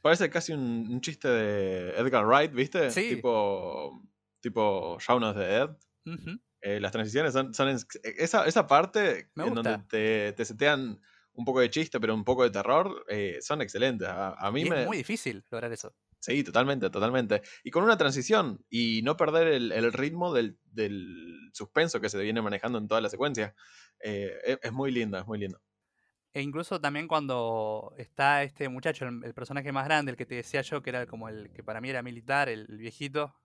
Parece 0.03 0.29
casi 0.31 0.53
un, 0.53 0.87
un, 0.91 1.01
chiste 1.01 1.27
de 1.29 1.91
Edgar 1.99 2.25
Wright, 2.27 2.53
¿viste? 2.53 2.91
Sí. 2.91 3.15
Tipo, 3.17 4.01
tipo 4.41 4.97
Shaun 5.01 5.25
of 5.25 5.37
the 5.37 5.43
Dead. 5.43 5.71
Uh 6.05 6.11
-huh. 6.11 6.41
eh, 6.61 6.81
las 6.81 6.93
transiciones 6.93 7.33
son, 7.33 7.53
son 7.53 7.69
esa, 8.03 8.47
esa 8.47 8.67
parte 8.67 9.29
Me 9.35 9.45
en 9.45 9.55
gusta. 9.55 9.71
donde 9.71 9.87
te, 9.89 10.33
te 10.35 10.45
setean 10.45 11.01
un 11.39 11.45
poco 11.45 11.61
de 11.61 11.71
chiste, 11.71 12.01
pero 12.01 12.15
un 12.15 12.25
poco 12.25 12.43
de 12.43 12.51
terror, 12.51 13.05
eh, 13.09 13.39
son 13.41 13.63
excelentes. 13.63 14.09
A, 14.09 14.35
a 14.35 14.51
mí 14.51 14.63
y 14.63 14.71
me... 14.71 14.81
Es 14.83 14.87
muy 14.87 14.97
difícil 14.97 15.45
lograr 15.51 15.73
eso. 15.73 15.95
Sí, 16.19 16.43
totalmente, 16.43 16.91
totalmente. 16.91 17.43
Y 17.63 17.71
con 17.71 17.85
una 17.85 17.97
transición 17.97 18.65
y 18.69 19.03
no 19.03 19.17
perder 19.17 19.47
el, 19.47 19.71
el 19.71 19.93
ritmo 19.93 20.35
del, 20.35 20.59
del, 20.65 21.51
suspenso 21.53 22.01
que 22.01 22.09
se 22.09 22.21
viene 22.21 22.43
manejando 22.43 22.79
en 22.79 22.89
toda 22.89 23.01
la 23.01 23.09
secuencia. 23.09 23.55
Eh, 24.03 24.33
es, 24.45 24.59
es, 24.61 24.73
muy 24.73 24.91
linda, 24.91 25.21
es 25.21 25.27
muy 25.27 25.39
linda. 25.39 25.61
E 26.33 26.43
incluso 26.43 26.81
también 26.81 27.07
cuando 27.07 27.95
está 27.99 28.43
este 28.43 28.69
muchacho, 28.69 29.07
el, 29.07 29.21
el, 29.25 29.33
personaje 29.33 29.71
más 29.71 29.85
grande, 29.85 30.11
el 30.11 30.17
que 30.17 30.27
te 30.27 30.35
decía 30.35 30.63
yo, 30.63 30.83
que 30.83 30.91
era 30.91 31.07
como 31.07 31.29
el 31.29 31.53
que 31.53 31.63
para 31.63 31.81
mí 31.81 31.89
era 31.89 32.03
militar, 32.03 32.49
el, 32.49 32.67
el 32.69 32.79
viejito, 32.79 33.37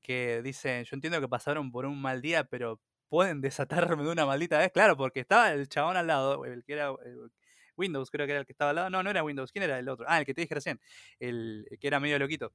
que 0.00 0.40
dice, 0.42 0.84
yo 0.84 0.94
entiendo 0.94 1.20
que 1.20 1.28
pasaron 1.28 1.70
por 1.70 1.84
un 1.84 2.00
mal 2.00 2.22
día, 2.22 2.44
pero 2.44 2.80
pueden 3.08 3.40
desatarme 3.40 4.02
de 4.04 4.10
una 4.10 4.26
maldita 4.26 4.58
vez. 4.58 4.70
Claro, 4.72 4.96
porque 4.96 5.20
estaba 5.20 5.52
el 5.52 5.68
chabón 5.68 5.96
al 5.96 6.06
lado, 6.06 6.44
el 6.44 6.64
que 6.64 6.72
era 6.74 6.88
el 7.04 7.30
Windows, 7.76 8.10
creo 8.10 8.26
que 8.26 8.32
era 8.32 8.40
el 8.40 8.46
que 8.46 8.52
estaba 8.52 8.70
al 8.70 8.76
lado. 8.76 8.90
No, 8.90 9.02
no 9.02 9.10
era 9.10 9.22
Windows. 9.22 9.52
¿Quién 9.52 9.64
era 9.64 9.78
el 9.78 9.88
otro? 9.88 10.06
Ah, 10.08 10.18
el 10.18 10.26
que 10.26 10.34
te 10.34 10.40
dije 10.42 10.54
recién. 10.54 10.80
El, 11.20 11.66
el 11.70 11.78
que 11.78 11.86
era 11.88 12.00
medio 12.00 12.18
loquito. 12.18 12.52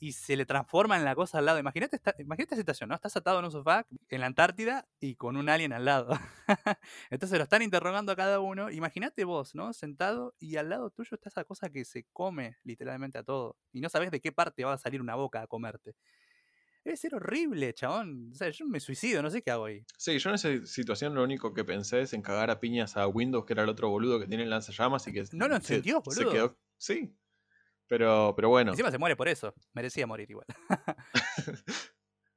Y 0.00 0.12
se 0.12 0.36
le 0.36 0.44
transforma 0.44 0.96
en 0.96 1.04
la 1.04 1.14
cosa 1.14 1.38
al 1.38 1.46
lado. 1.46 1.58
Imagínate 1.58 1.96
esta, 1.96 2.14
imagínate 2.18 2.54
esta 2.54 2.56
situación, 2.56 2.88
¿no? 2.88 2.94
Estás 2.96 3.16
atado 3.16 3.38
en 3.38 3.44
un 3.46 3.52
sofá 3.52 3.86
en 4.08 4.20
la 4.20 4.26
Antártida 4.26 4.86
y 5.00 5.14
con 5.14 5.36
un 5.36 5.48
alien 5.48 5.72
al 5.72 5.84
lado. 5.84 6.10
Entonces 7.10 7.38
lo 7.38 7.44
están 7.44 7.62
interrogando 7.62 8.12
a 8.12 8.16
cada 8.16 8.40
uno. 8.40 8.70
Imagínate 8.70 9.24
vos, 9.24 9.54
¿no? 9.54 9.72
Sentado 9.72 10.34
y 10.40 10.56
al 10.56 10.68
lado 10.68 10.90
tuyo 10.90 11.14
está 11.14 11.28
esa 11.28 11.44
cosa 11.44 11.70
que 11.70 11.84
se 11.84 12.04
come 12.12 12.56
literalmente 12.64 13.18
a 13.18 13.22
todo. 13.22 13.56
Y 13.72 13.80
no 13.80 13.88
sabes 13.88 14.10
de 14.10 14.20
qué 14.20 14.32
parte 14.32 14.64
va 14.64 14.72
a 14.74 14.78
salir 14.78 15.00
una 15.00 15.14
boca 15.14 15.42
a 15.42 15.46
comerte. 15.46 15.94
Debe 16.84 16.96
ser 16.98 17.14
horrible, 17.14 17.72
chabón. 17.72 18.30
O 18.32 18.34
sea, 18.34 18.50
yo 18.50 18.66
me 18.66 18.78
suicido, 18.78 19.22
no 19.22 19.30
sé 19.30 19.40
qué 19.40 19.50
hago 19.50 19.64
ahí. 19.64 19.86
Sí, 19.96 20.18
yo 20.18 20.28
en 20.28 20.34
esa 20.34 20.66
situación 20.66 21.14
lo 21.14 21.24
único 21.24 21.54
que 21.54 21.64
pensé 21.64 22.02
es 22.02 22.12
en 22.12 22.20
cagar 22.20 22.50
a 22.50 22.60
piñas 22.60 22.98
a 22.98 23.06
Windows, 23.06 23.46
que 23.46 23.54
era 23.54 23.62
el 23.62 23.70
otro 23.70 23.88
boludo 23.88 24.20
que 24.20 24.26
tiene 24.26 24.42
el 24.42 24.50
lanzallamas 24.50 25.06
y 25.08 25.12
que. 25.12 25.24
No 25.32 25.48
lo 25.48 25.56
encendió, 25.56 26.02
se, 26.04 26.20
boludo. 26.20 26.30
Se 26.30 26.36
quedó. 26.36 26.58
Sí. 26.76 27.16
Pero, 27.86 28.34
pero 28.36 28.50
bueno. 28.50 28.72
Encima 28.72 28.90
se 28.90 28.98
muere 28.98 29.16
por 29.16 29.28
eso. 29.28 29.54
Merecía 29.72 30.06
morir 30.06 30.30
igual. 30.30 30.46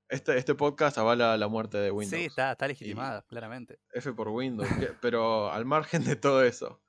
este, 0.10 0.38
este 0.38 0.56
podcast 0.56 0.98
avala 0.98 1.36
la 1.36 1.48
muerte 1.50 1.78
de 1.78 1.92
Windows. 1.92 2.18
Sí, 2.18 2.28
está, 2.28 2.54
está 2.54 2.70
legitimada, 2.70 3.26
y 3.26 3.30
claramente. 3.30 3.80
F 3.92 4.14
por 4.14 4.30
Windows. 4.30 4.70
pero 5.02 5.52
al 5.52 5.66
margen 5.66 6.06
de 6.06 6.16
todo 6.16 6.44
eso. 6.44 6.82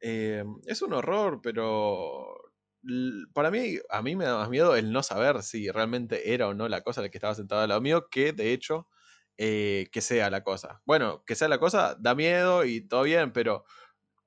Eh, 0.00 0.44
es 0.66 0.82
un 0.82 0.92
horror, 0.92 1.40
pero 1.40 2.45
para 3.32 3.50
mí, 3.50 3.78
a 3.90 4.02
mí 4.02 4.16
me 4.16 4.24
da 4.24 4.36
más 4.38 4.48
miedo 4.50 4.76
el 4.76 4.92
no 4.92 5.02
saber 5.02 5.42
si 5.42 5.70
realmente 5.70 6.32
era 6.34 6.48
o 6.48 6.54
no 6.54 6.68
la 6.68 6.82
cosa 6.82 7.02
la 7.02 7.08
que 7.08 7.18
estaba 7.18 7.34
sentado 7.34 7.62
al 7.62 7.68
lado 7.68 7.80
mío, 7.80 8.08
que 8.10 8.32
de 8.32 8.52
hecho, 8.52 8.88
eh, 9.38 9.88
que 9.92 10.00
sea 10.00 10.30
la 10.30 10.42
cosa. 10.44 10.82
Bueno, 10.86 11.24
que 11.26 11.34
sea 11.34 11.48
la 11.48 11.58
cosa 11.58 11.96
da 11.98 12.14
miedo 12.14 12.64
y 12.64 12.86
todo 12.88 13.02
bien, 13.02 13.32
pero 13.32 13.64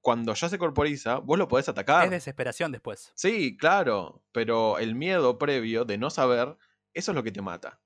cuando 0.01 0.33
ya 0.35 0.49
se 0.49 0.59
corporiza, 0.59 1.19
vos 1.19 1.39
lo 1.39 1.47
podés 1.49 1.69
atacar. 1.69 2.05
Es 2.05 2.09
desesperación 2.11 2.71
después. 2.71 3.15
Sí, 3.15 3.55
claro, 3.57 4.25
pero 4.31 4.79
el 4.79 4.95
miedo 4.95 5.37
previo 5.37 5.85
de 5.85 5.97
no 5.99 6.09
saber, 6.09 6.57
eso 6.93 7.11
es 7.11 7.15
lo 7.15 7.23
que 7.23 7.31
te 7.31 7.41
mata. 7.43 7.81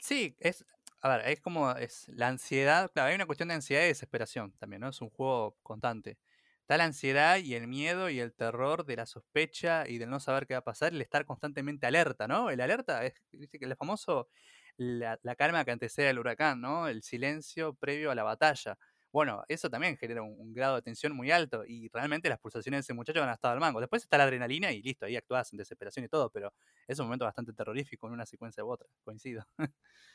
Sí, 0.00 0.36
es, 0.40 0.64
a 1.00 1.08
ver, 1.16 1.28
es 1.28 1.40
como 1.40 1.70
es 1.72 2.08
la 2.08 2.28
ansiedad, 2.28 2.90
claro, 2.92 3.08
hay 3.08 3.14
una 3.14 3.26
cuestión 3.26 3.48
de 3.48 3.54
ansiedad 3.54 3.84
y 3.84 3.88
desesperación 3.88 4.52
también, 4.58 4.80
¿no? 4.80 4.88
Es 4.88 5.00
un 5.00 5.10
juego 5.10 5.58
constante. 5.62 6.18
Está 6.62 6.76
la 6.76 6.84
ansiedad 6.84 7.38
y 7.38 7.54
el 7.54 7.66
miedo 7.66 8.08
y 8.08 8.20
el 8.20 8.32
terror 8.32 8.86
de 8.86 8.96
la 8.96 9.04
sospecha 9.06 9.88
y 9.88 9.98
del 9.98 10.08
no 10.08 10.20
saber 10.20 10.46
qué 10.46 10.54
va 10.54 10.58
a 10.58 10.64
pasar, 10.64 10.92
el 10.92 11.02
estar 11.02 11.26
constantemente 11.26 11.86
alerta, 11.86 12.28
¿no? 12.28 12.50
El 12.50 12.60
alerta 12.60 13.04
es 13.04 13.14
el 13.32 13.76
famoso 13.76 14.28
la, 14.76 15.18
la, 15.22 15.34
calma 15.34 15.64
que 15.64 15.72
antecede 15.72 16.08
al 16.08 16.18
huracán, 16.18 16.60
¿no? 16.60 16.88
El 16.88 17.02
silencio 17.02 17.74
previo 17.74 18.10
a 18.10 18.14
la 18.14 18.22
batalla. 18.22 18.78
Bueno, 19.12 19.42
eso 19.48 19.68
también 19.68 19.98
genera 19.98 20.22
un, 20.22 20.34
un, 20.38 20.54
grado 20.54 20.76
de 20.76 20.82
tensión 20.82 21.14
muy 21.14 21.30
alto 21.30 21.64
y 21.66 21.88
realmente 21.88 22.30
las 22.30 22.38
pulsaciones 22.38 22.78
de 22.78 22.80
ese 22.80 22.94
muchacho 22.94 23.20
van 23.20 23.28
a 23.28 23.34
estar 23.34 23.52
al 23.52 23.60
mango. 23.60 23.80
Después 23.80 24.02
está 24.02 24.16
la 24.16 24.24
adrenalina 24.24 24.72
y 24.72 24.80
listo, 24.80 25.04
ahí 25.04 25.16
actúas 25.16 25.52
en 25.52 25.58
desesperación 25.58 26.06
y 26.06 26.08
todo, 26.08 26.30
pero 26.30 26.54
es 26.86 26.98
un 26.98 27.06
momento 27.06 27.26
bastante 27.26 27.52
terrorífico 27.52 28.06
en 28.06 28.14
una 28.14 28.24
secuencia 28.24 28.64
u 28.64 28.70
otra, 28.70 28.88
coincido. 29.04 29.44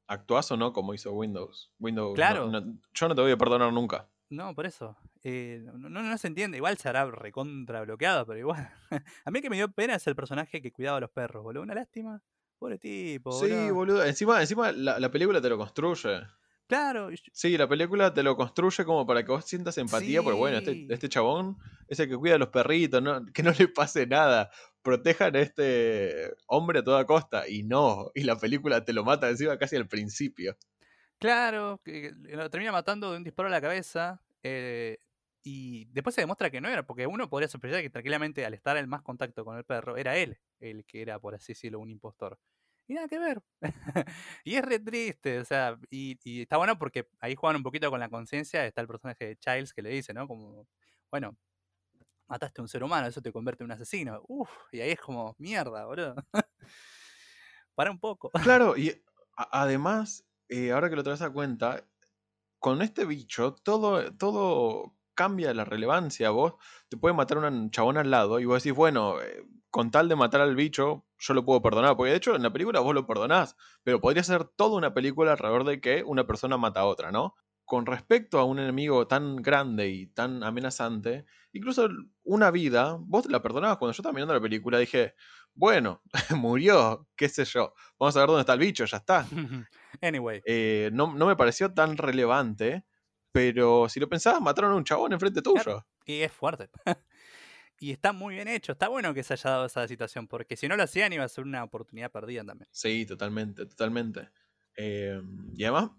¿Actuás 0.08 0.50
o 0.52 0.58
no 0.58 0.74
como 0.74 0.94
hizo 0.94 1.12
Windows? 1.12 1.72
Windows 1.78 2.16
claro. 2.16 2.50
No, 2.50 2.62
no, 2.62 2.80
yo 2.94 3.08
no 3.08 3.16
te 3.16 3.22
voy 3.22 3.32
a 3.32 3.38
perdonar 3.38 3.72
nunca. 3.72 4.10
No, 4.30 4.54
por 4.54 4.66
eso. 4.66 4.98
Eh, 5.24 5.62
no, 5.64 5.90
no, 5.90 6.02
no, 6.02 6.18
se 6.18 6.28
entiende. 6.28 6.58
Igual 6.58 6.78
se 6.78 6.90
hará 6.90 7.06
recontra 7.06 7.82
bloqueado, 7.82 8.26
pero 8.26 8.40
igual. 8.40 8.70
a 9.26 9.32
mí 9.32 9.42
que 9.42 9.50
me 9.50 9.56
dio 9.56 9.72
pena 9.72 9.96
es 9.96 10.06
el 10.08 10.16
personaje 10.16 10.62
que 10.62 10.72
cuidaba 10.72 10.98
a 10.98 11.02
los 11.02 11.12
perros, 11.12 11.44
boludo. 11.44 11.64
Una 11.64 11.76
lástima. 11.76 12.22
Pobre 12.60 12.78
tipo. 12.78 13.32
Sí, 13.32 13.72
boludo. 13.72 14.04
Encima, 14.04 14.42
encima 14.42 14.72
la, 14.72 15.00
la, 15.00 15.12
película 15.12 15.40
te 15.40 15.50
lo 15.50 15.58
construye. 15.58 16.22
Claro. 16.68 17.10
Sí, 17.32 17.58
la 17.58 17.70
película 17.70 18.14
te 18.14 18.24
lo 18.24 18.36
construye 18.36 18.84
como 18.84 19.06
para 19.06 19.24
que 19.24 19.32
vos 19.32 19.46
sientas 19.46 19.78
empatía, 19.78 20.20
sí. 20.20 20.24
porque 20.24 20.38
bueno, 20.38 20.58
este, 20.58 20.86
este 20.90 21.08
chabón 21.08 21.58
es 21.88 22.00
el 22.00 22.10
que 22.10 22.18
cuida 22.18 22.36
a 22.36 22.38
los 22.38 22.50
perritos, 22.50 23.02
¿no? 23.02 23.26
que 23.34 23.44
no 23.44 23.52
le 23.58 23.68
pase 23.70 24.06
nada. 24.06 24.50
Protejan 24.82 25.36
a 25.36 25.40
este 25.40 26.34
hombre 26.48 26.80
a 26.80 26.84
toda 26.84 27.06
costa. 27.06 27.48
Y 27.48 27.64
no, 27.64 28.12
y 28.14 28.24
la 28.24 28.38
película 28.38 28.84
te 28.84 28.92
lo 28.92 29.06
mata 29.06 29.30
encima 29.30 29.58
casi 29.58 29.78
al 29.78 29.88
principio. 29.88 30.58
Claro, 31.20 31.82
que 31.84 32.12
lo 32.12 32.50
termina 32.50 32.72
matando 32.72 33.12
de 33.12 33.18
un 33.18 33.24
disparo 33.24 33.48
a 33.48 33.52
la 33.52 33.62
cabeza. 33.62 34.22
Eh, 34.44 35.00
y 35.44 35.86
después 35.86 36.14
se 36.14 36.22
demuestra 36.22 36.50
que 36.50 36.60
no 36.60 36.68
era, 36.68 36.86
porque 36.86 37.08
uno 37.08 37.30
podría 37.30 37.48
sospechar 37.48 37.82
que 37.82 37.90
tranquilamente 37.90 38.46
al 38.46 38.54
estar 38.54 38.76
en 38.78 38.90
más 38.90 39.02
contacto 39.02 39.46
con 39.46 39.58
el 39.58 39.64
perro, 39.64 39.96
era 39.96 40.18
él 40.18 40.38
el 40.60 40.86
que 40.86 41.02
era, 41.02 41.20
por 41.20 41.36
así 41.36 41.54
decirlo, 41.54 41.80
un 41.80 41.90
impostor. 41.90 42.38
Y 42.88 42.94
nada 42.94 43.08
que 43.08 43.20
ver. 43.20 43.42
y 44.44 44.56
es 44.56 44.64
re 44.64 44.80
triste, 44.80 45.40
o 45.40 45.46
sea, 45.46 45.78
y, 45.90 46.42
está 46.42 46.58
bueno 46.58 46.78
porque 46.78 47.08
ahí 47.20 47.36
juegan 47.36 47.58
un 47.58 47.64
poquito 47.64 47.90
con 47.90 48.00
la 48.00 48.10
conciencia, 48.10 48.66
está 48.66 48.82
el 48.82 48.88
personaje 48.88 49.26
de 49.26 49.38
Childs 49.38 49.74
que 49.74 49.82
le 49.82 49.90
dice, 49.90 50.14
¿no? 50.14 50.28
Como, 50.28 50.68
bueno, 51.12 51.38
mataste 52.28 52.62
a 52.62 52.64
un 52.64 52.70
ser 52.70 52.84
humano, 52.84 53.08
eso 53.08 53.22
te 53.22 53.32
convierte 53.32 53.64
en 53.64 53.66
un 53.66 53.72
asesino. 53.72 54.22
Uf, 54.28 54.50
y 54.72 54.82
ahí 54.82 54.92
es 54.92 55.00
como, 55.00 55.36
mierda, 55.38 55.86
boludo. 55.86 56.16
Para 57.76 57.92
un 57.92 58.00
poco. 58.00 58.32
Claro, 58.32 58.76
y 58.76 59.02
además, 59.36 60.26
eh, 60.50 60.72
ahora 60.72 60.90
que 60.90 60.96
lo 60.96 61.04
traes 61.04 61.22
a 61.22 61.30
cuenta, 61.32 61.86
con 62.60 62.82
este 62.82 63.06
bicho 63.06 63.54
todo, 63.54 64.14
todo 64.16 64.96
cambia 65.18 65.54
la 65.54 65.66
relevancia. 65.66 66.30
Vos 66.30 66.54
te 66.90 66.98
puede 66.98 67.16
matar 67.16 67.40
un 67.40 67.72
chabón 67.72 67.98
al 67.98 68.12
lado 68.12 68.40
y 68.40 68.46
vos 68.46 68.64
decís, 68.64 68.76
bueno, 68.76 69.22
eh, 69.22 69.44
con 69.70 69.92
tal 69.92 70.08
de 70.08 70.16
matar 70.16 70.42
al 70.42 70.56
bicho, 70.56 71.06
yo 71.18 71.34
lo 71.34 71.44
puedo 71.44 71.62
perdonar. 71.62 71.98
Porque 71.98 72.12
de 72.12 72.18
hecho 72.18 72.36
en 72.36 72.44
la 72.44 72.54
película 72.54 72.80
vos 72.80 72.94
lo 72.94 73.06
perdonás, 73.06 73.56
pero 73.84 74.00
podría 74.00 74.24
ser 74.24 74.46
toda 74.46 74.78
una 74.78 74.94
película 74.94 75.34
alrededor 75.34 75.66
de 75.66 75.82
que 75.82 76.04
una 76.04 76.26
persona 76.26 76.58
mata 76.58 76.82
a 76.82 76.86
otra, 76.86 77.12
¿no? 77.12 77.36
Con 77.66 77.86
respecto 77.86 78.40
a 78.40 78.46
un 78.46 78.60
enemigo 78.60 79.08
tan 79.08 79.38
grande 79.38 79.90
y 79.90 80.08
tan 80.08 80.42
amenazante, 80.44 81.26
incluso 81.52 81.90
una 82.24 82.50
vida, 82.50 82.98
vos 83.02 83.26
la 83.26 83.42
perdonabas. 83.42 83.78
Cuando 83.78 83.92
yo 83.94 84.02
estaba 84.02 84.14
mirando 84.14 84.34
la 84.34 84.40
película 84.40 84.80
dije, 84.80 85.16
bueno, 85.54 86.02
murió, 86.38 87.08
qué 87.16 87.28
sé 87.28 87.44
yo. 87.44 87.74
Vamos 88.00 88.16
a 88.16 88.20
ver 88.20 88.28
dónde 88.28 88.42
está 88.42 88.54
el 88.54 88.60
bicho, 88.60 88.86
ya 88.86 88.98
está. 88.98 89.26
anyway. 90.02 90.42
Eh, 90.46 90.90
no, 90.94 91.14
no, 91.14 91.28
me 91.28 91.36
pareció 91.36 91.74
tan 91.74 91.98
relevante, 91.98 92.84
pero 93.32 93.90
si 93.90 94.00
lo 94.00 94.10
pensabas, 94.10 94.42
mataron 94.42 94.72
a 94.72 94.76
un 94.76 94.84
chabón 94.84 95.14
enfrente 95.14 95.42
tuyo. 95.42 95.86
Y 96.06 96.22
es 96.22 96.32
fuerte. 96.32 96.70
y 97.80 97.92
está 97.92 98.14
muy 98.14 98.36
bien 98.36 98.48
hecho. 98.48 98.72
Está 98.72 98.88
bueno 98.88 99.14
que 99.14 99.24
se 99.24 99.34
haya 99.34 99.52
dado 99.52 99.66
esa 99.66 99.88
situación, 99.88 100.28
porque 100.28 100.56
si 100.56 100.68
no 100.68 100.76
lo 100.76 100.84
hacían 100.84 101.14
iba 101.14 101.24
a 101.24 101.30
ser 101.30 101.44
una 101.44 101.64
oportunidad 101.64 102.12
perdida 102.12 102.44
también. 102.44 102.68
Sí, 102.72 103.06
totalmente, 103.06 103.66
totalmente. 103.66 104.30
Em, 104.76 105.52
y 105.56 105.64
además, 105.64 105.92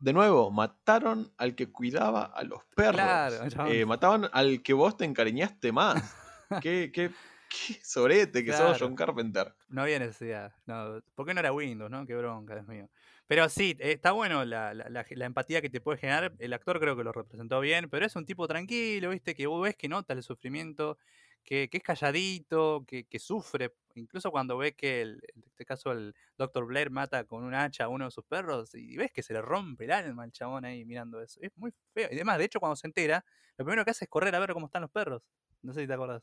de 0.00 0.12
nuevo, 0.12 0.50
mataron 0.50 1.32
al 1.38 1.54
que 1.54 1.70
cuidaba 1.70 2.24
a 2.24 2.42
los 2.42 2.64
perros. 2.74 2.96
Claro, 2.96 3.66
eh, 3.68 3.86
mataban 3.86 4.28
al 4.32 4.62
que 4.62 4.72
vos 4.72 4.96
te 4.96 5.04
encariñaste 5.04 5.72
más. 5.72 6.14
qué, 6.62 6.90
qué, 6.92 7.10
qué 7.48 7.80
sobrete 7.82 8.44
que 8.44 8.52
sos 8.52 8.78
John 8.78 8.94
Carpenter. 8.94 9.54
No 9.68 9.82
había 9.82 9.98
necesidad. 9.98 10.52
No, 10.66 11.00
¿Por 11.14 11.26
qué 11.26 11.34
no 11.34 11.40
era 11.40 11.52
Windows, 11.52 11.90
no? 11.90 12.06
Qué 12.06 12.14
bronca, 12.14 12.54
Dios 12.54 12.66
mío. 12.66 12.88
Pero 13.26 13.48
sí, 13.48 13.76
eh, 13.80 13.92
está 13.92 14.12
bueno 14.12 14.44
la, 14.44 14.74
la, 14.74 14.88
la, 14.90 15.24
empatía 15.26 15.62
que 15.62 15.70
te 15.70 15.80
puede 15.80 15.98
generar. 15.98 16.34
El 16.38 16.52
actor 16.52 16.78
creo 16.80 16.96
que 16.96 17.04
lo 17.04 17.12
representó 17.12 17.60
bien, 17.60 17.88
pero 17.88 18.04
es 18.06 18.16
un 18.16 18.26
tipo 18.26 18.46
tranquilo, 18.46 19.10
¿viste? 19.10 19.34
Que 19.34 19.46
vos 19.46 19.62
ves 19.62 19.76
que 19.76 19.88
nota 19.88 20.12
el 20.12 20.22
sufrimiento, 20.22 20.98
que, 21.42 21.68
que 21.70 21.78
es 21.78 21.82
calladito, 21.82 22.84
que, 22.86 23.18
sufre. 23.18 23.74
Incluso 23.94 24.30
cuando 24.30 24.58
ves 24.58 24.74
que, 24.74 25.02
el, 25.02 25.20
en 25.34 25.42
este 25.46 25.64
caso, 25.64 25.92
el 25.92 26.14
Dr. 26.36 26.66
Blair 26.66 26.90
mata 26.90 27.24
con 27.24 27.44
un 27.44 27.54
hacha 27.54 27.84
a 27.84 27.88
uno 27.88 28.06
de 28.06 28.10
sus 28.10 28.24
perros 28.24 28.74
y 28.74 28.96
ves 28.96 29.12
que 29.12 29.22
se 29.22 29.32
le 29.32 29.40
rompe 29.42 29.84
el 29.84 29.92
alma 29.92 30.24
al 30.24 30.32
chabón 30.32 30.64
ahí 30.64 30.84
mirando 30.84 31.22
eso. 31.22 31.40
Es 31.42 31.50
muy 31.56 31.72
feo. 31.94 32.08
Y 32.10 32.16
además, 32.16 32.38
de 32.38 32.44
hecho, 32.44 32.60
cuando 32.60 32.76
se 32.76 32.86
entera, 32.86 33.24
lo 33.56 33.64
primero 33.64 33.84
que 33.84 33.92
hace 33.92 34.04
es 34.04 34.10
correr 34.10 34.34
a 34.34 34.40
ver 34.40 34.52
cómo 34.52 34.66
están 34.66 34.82
los 34.82 34.90
perros. 34.90 35.22
No 35.62 35.72
sé 35.72 35.82
si 35.82 35.86
te 35.86 35.94
acordás. 35.94 36.22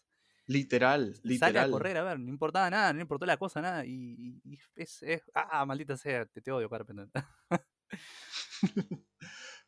Literal, 0.52 1.14
literal. 1.24 1.54
Sale 1.54 1.60
a 1.60 1.72
correr, 1.72 1.98
a 1.98 2.04
ver, 2.04 2.20
no 2.20 2.30
importaba 2.30 2.70
nada, 2.70 2.92
no 2.92 3.00
importó 3.00 3.26
la 3.26 3.38
cosa, 3.38 3.62
nada. 3.62 3.86
Y, 3.86 4.42
es, 4.76 5.02
Ah, 5.34 5.66
maldita 5.66 5.96
sea, 5.96 6.26
te, 6.26 6.52
odio, 6.52 6.70
Carpenter. 6.70 7.08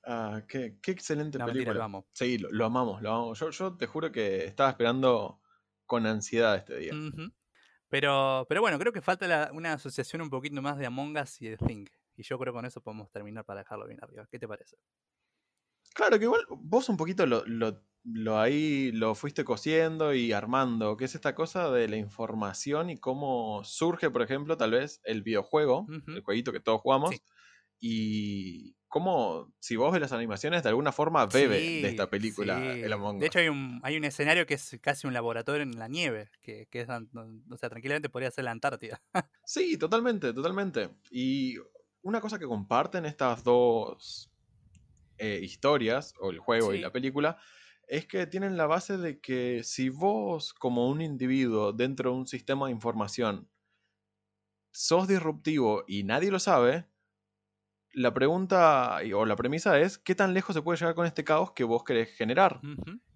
ah, 0.04 0.42
qué, 0.48 0.78
qué, 0.82 0.92
excelente 0.92 1.40
película. 1.40 1.74
lo 1.74 1.84
amo. 1.84 2.08
Sí, 2.12 2.38
lo, 2.38 2.66
amamos, 2.66 3.02
lo 3.02 3.12
amamos. 3.12 3.40
Yo, 3.40 3.50
yo, 3.52 3.78
te 3.78 3.88
juro 3.88 4.12
que 4.12 4.46
estaba 4.46 4.72
esperando 4.72 5.42
con 5.86 6.06
ansiedad 6.06 6.58
este 6.58 6.78
día. 6.78 6.92
pero, 7.88 8.46
pero 8.50 8.60
bueno, 8.60 8.78
creo 8.78 8.92
que 8.92 9.02
falta 9.02 9.52
una 9.54 9.74
asociación 9.74 10.22
un 10.22 10.30
poquito 10.30 10.62
más 10.62 10.78
de 10.78 10.86
Among 10.86 11.18
Us 11.18 11.42
y 11.42 11.48
de 11.48 11.58
Think. 11.58 11.92
Y 12.18 12.24
yo 12.24 12.38
creo 12.38 12.52
que 12.52 12.58
con 12.58 12.66
eso 12.66 12.82
podemos 12.82 13.10
terminar 13.10 13.46
para 13.46 13.62
dejarlo 13.62 13.88
bien 13.88 14.00
arriba. 14.04 14.28
¿Qué 14.30 14.38
te 14.38 14.50
parece? 14.50 14.76
Claro, 15.94 16.20
que 16.20 16.26
igual 16.26 16.46
vos 16.50 16.90
un 16.90 16.98
poquito 16.98 17.26
lo, 17.26 17.46
lo, 17.46 17.82
ahí 18.38 18.92
lo 18.92 19.16
fuiste 19.16 19.46
cosiendo 19.46 20.14
y 20.14 20.34
armando, 20.34 20.98
que 20.98 21.06
es 21.06 21.16
esta 21.16 21.36
cosa 21.36 21.72
de 21.72 21.88
la 21.88 21.98
información 21.98 22.90
y 22.90 22.98
cómo 22.98 23.64
surge, 23.64 24.10
por 24.10 24.22
ejemplo, 24.22 24.58
tal 24.58 24.72
vez 24.72 25.02
el 25.04 25.24
videojuego, 25.24 25.88
el 26.08 26.22
jueguito 26.22 26.52
que 26.52 26.60
todos 26.60 26.82
jugamos, 26.82 27.16
y 27.80 28.76
cómo, 28.88 29.54
si 29.60 29.76
vos 29.76 29.92
ves 29.92 30.02
las 30.02 30.12
animaciones, 30.12 30.64
de 30.64 30.70
alguna 30.70 30.92
forma 30.92 31.26
bebe 31.26 31.60
de 31.60 31.90
esta 31.90 32.10
película 32.10 32.74
el 32.74 32.94
Among 32.94 33.16
Us. 33.16 33.22
De 33.22 33.28
hecho, 33.28 33.40
hay 33.40 33.50
un, 33.50 33.80
hay 33.84 33.98
un 33.98 34.04
escenario 34.04 34.46
que 34.46 34.54
es 34.54 34.78
casi 34.82 35.08
un 35.08 35.14
laboratorio 35.14 35.64
en 35.64 35.78
la 35.80 35.88
nieve, 35.88 36.30
que, 36.42 36.68
que 36.70 36.82
es, 36.82 36.90
o 36.90 37.58
sea, 37.58 37.70
tranquilamente 37.70 38.10
podría 38.10 38.32
ser 38.32 38.44
la 38.44 38.52
Antártida. 38.52 39.02
sí, 39.46 39.78
totalmente, 39.78 40.32
totalmente. 40.34 40.92
Y 41.10 41.56
una 42.04 42.22
cosa 42.22 42.38
que 42.38 42.46
comparten 42.46 43.06
estas 43.06 43.44
dos 43.44 44.32
eh, 45.18 45.40
historias, 45.42 46.14
o 46.20 46.32
el 46.32 46.40
juego 46.40 46.74
y 46.74 46.80
la 46.80 46.92
película, 46.92 47.38
es 47.94 48.08
que 48.08 48.26
tienen 48.26 48.58
la 48.58 48.66
base 48.66 48.98
de 48.98 49.20
que 49.20 49.62
si 49.64 49.90
vos, 49.90 50.56
como 50.56 50.90
un 50.90 51.00
individuo 51.00 51.74
dentro 51.74 52.10
de 52.10 52.18
un 52.18 52.26
sistema 52.26 52.66
de 52.66 52.72
información, 52.72 53.48
sos 54.72 55.08
disruptivo 55.08 55.84
y 55.88 56.04
nadie 56.04 56.32
lo 56.32 56.40
sabe, 56.40 56.88
la 57.92 58.12
pregunta 58.12 58.98
o 59.16 59.28
la 59.28 59.36
premisa 59.36 59.80
es 59.80 60.00
qué 60.00 60.16
tan 60.16 60.34
lejos 60.34 60.56
se 60.56 60.64
puede 60.64 60.80
llegar 60.80 60.96
con 60.96 61.06
este 61.06 61.24
caos 61.24 61.52
que 61.52 61.66
vos 61.66 61.84
querés 61.84 62.10
generar. 62.18 62.62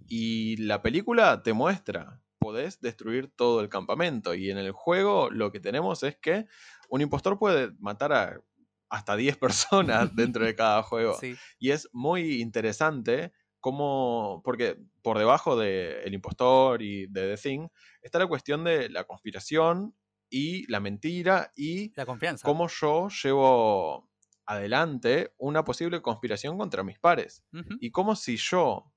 Y 0.07 0.57
la 0.57 0.84
película 0.84 1.41
te 1.41 1.53
muestra, 1.53 2.21
podés 2.38 2.80
destruir 2.80 3.32
todo 3.36 3.61
el 3.61 3.69
campamento. 3.69 4.36
Y 4.36 4.51
en 4.51 4.59
el 4.59 4.73
juego 4.73 5.32
lo 5.32 5.51
que 5.51 5.59
tenemos 5.59 6.03
es 6.03 6.17
que 6.17 6.45
un 6.88 7.01
impostor 7.01 7.39
puede 7.39 7.71
matar 7.80 8.13
a 8.13 8.41
hasta 8.89 9.15
10 9.15 9.38
personas 9.38 10.15
dentro 10.15 10.45
de 10.45 10.53
cada 10.53 10.84
juego. 10.84 11.17
Y 11.57 11.71
es 11.71 11.89
muy 11.93 12.41
interesante 12.43 13.34
cómo, 13.60 14.41
porque 14.43 14.78
por 15.01 15.18
debajo 15.18 15.58
del 15.58 16.01
el 16.03 16.14
impostor 16.14 16.82
y 16.82 17.08
de 17.08 17.36
The 17.36 17.38
Thing 17.38 17.68
está 18.01 18.20
la 18.20 18.28
cuestión 18.28 18.64
de 18.64 18.89
la 18.89 19.05
conspiración 19.05 19.95
y 20.30 20.70
la 20.72 20.80
mentira 20.80 21.51
y 21.55 21.93
la 21.95 22.05
confianza. 22.05 22.45
cómo 22.45 22.68
yo 22.68 23.08
llevo 23.10 24.10
adelante 24.45 25.34
una 25.38 25.64
posible 25.64 26.01
conspiración 26.01 26.58
contra 26.58 26.84
mis 26.84 26.99
pares. 26.99 27.43
Y 27.80 27.91
cómo 27.91 28.16
si 28.16 28.38
yo 28.38 28.91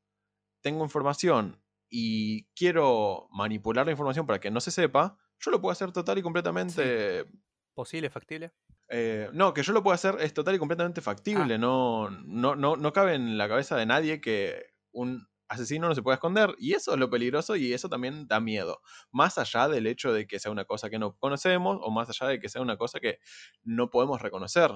tengo 0.60 0.84
información 0.84 1.60
y 1.88 2.44
quiero 2.54 3.28
manipular 3.32 3.86
la 3.86 3.92
información 3.92 4.26
para 4.26 4.38
que 4.38 4.50
no 4.50 4.60
se 4.60 4.70
sepa, 4.70 5.18
yo 5.40 5.50
lo 5.50 5.60
puedo 5.60 5.72
hacer 5.72 5.92
total 5.92 6.18
y 6.18 6.22
completamente... 6.22 7.26
Posible, 7.74 8.10
factible. 8.10 8.52
Eh, 8.92 9.30
no, 9.32 9.54
que 9.54 9.62
yo 9.62 9.72
lo 9.72 9.82
pueda 9.84 9.94
hacer 9.94 10.16
es 10.20 10.34
total 10.34 10.56
y 10.56 10.58
completamente 10.58 11.00
factible. 11.00 11.54
Ah. 11.54 11.58
No, 11.58 12.10
no, 12.10 12.56
no, 12.56 12.76
no 12.76 12.92
cabe 12.92 13.14
en 13.14 13.38
la 13.38 13.48
cabeza 13.48 13.76
de 13.76 13.86
nadie 13.86 14.20
que 14.20 14.66
un 14.92 15.28
asesino 15.48 15.88
no 15.88 15.94
se 15.94 16.02
pueda 16.02 16.16
esconder. 16.16 16.54
Y 16.58 16.74
eso 16.74 16.92
es 16.92 16.98
lo 16.98 17.08
peligroso 17.08 17.56
y 17.56 17.72
eso 17.72 17.88
también 17.88 18.26
da 18.26 18.40
miedo. 18.40 18.80
Más 19.10 19.38
allá 19.38 19.68
del 19.68 19.86
hecho 19.86 20.12
de 20.12 20.26
que 20.26 20.38
sea 20.38 20.50
una 20.50 20.64
cosa 20.64 20.90
que 20.90 20.98
no 20.98 21.16
conocemos 21.16 21.78
o 21.80 21.90
más 21.90 22.08
allá 22.08 22.30
de 22.30 22.40
que 22.40 22.48
sea 22.48 22.62
una 22.62 22.76
cosa 22.76 23.00
que 23.00 23.18
no 23.62 23.90
podemos 23.90 24.20
reconocer. 24.20 24.70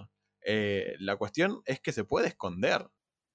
Eh, 0.46 0.94
la 0.98 1.16
cuestión 1.16 1.62
es 1.64 1.80
que 1.80 1.92
se 1.92 2.04
puede 2.04 2.28
esconder. 2.28 2.86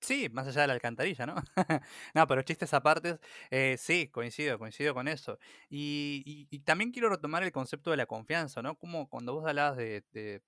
Sí, 0.01 0.29
más 0.31 0.47
allá 0.47 0.61
de 0.61 0.67
la 0.67 0.73
alcantarilla, 0.73 1.25
¿no? 1.25 1.35
no, 2.13 2.27
pero 2.27 2.41
chistes 2.43 2.73
aparte, 2.73 3.19
eh, 3.51 3.75
sí, 3.77 4.07
coincido, 4.09 4.57
coincido 4.57 4.93
con 4.93 5.09
eso. 5.09 5.39
Y, 5.69 6.47
y, 6.49 6.59
también 6.59 6.91
quiero 6.91 7.09
retomar 7.09 7.43
el 7.43 7.51
concepto 7.51 7.91
de 7.91 7.97
la 7.97 8.05
confianza, 8.05 8.61
¿no? 8.61 8.77
Como 8.77 9.09
cuando 9.09 9.33
vos 9.33 9.45
hablabas 9.45 9.75
de, 9.75 10.41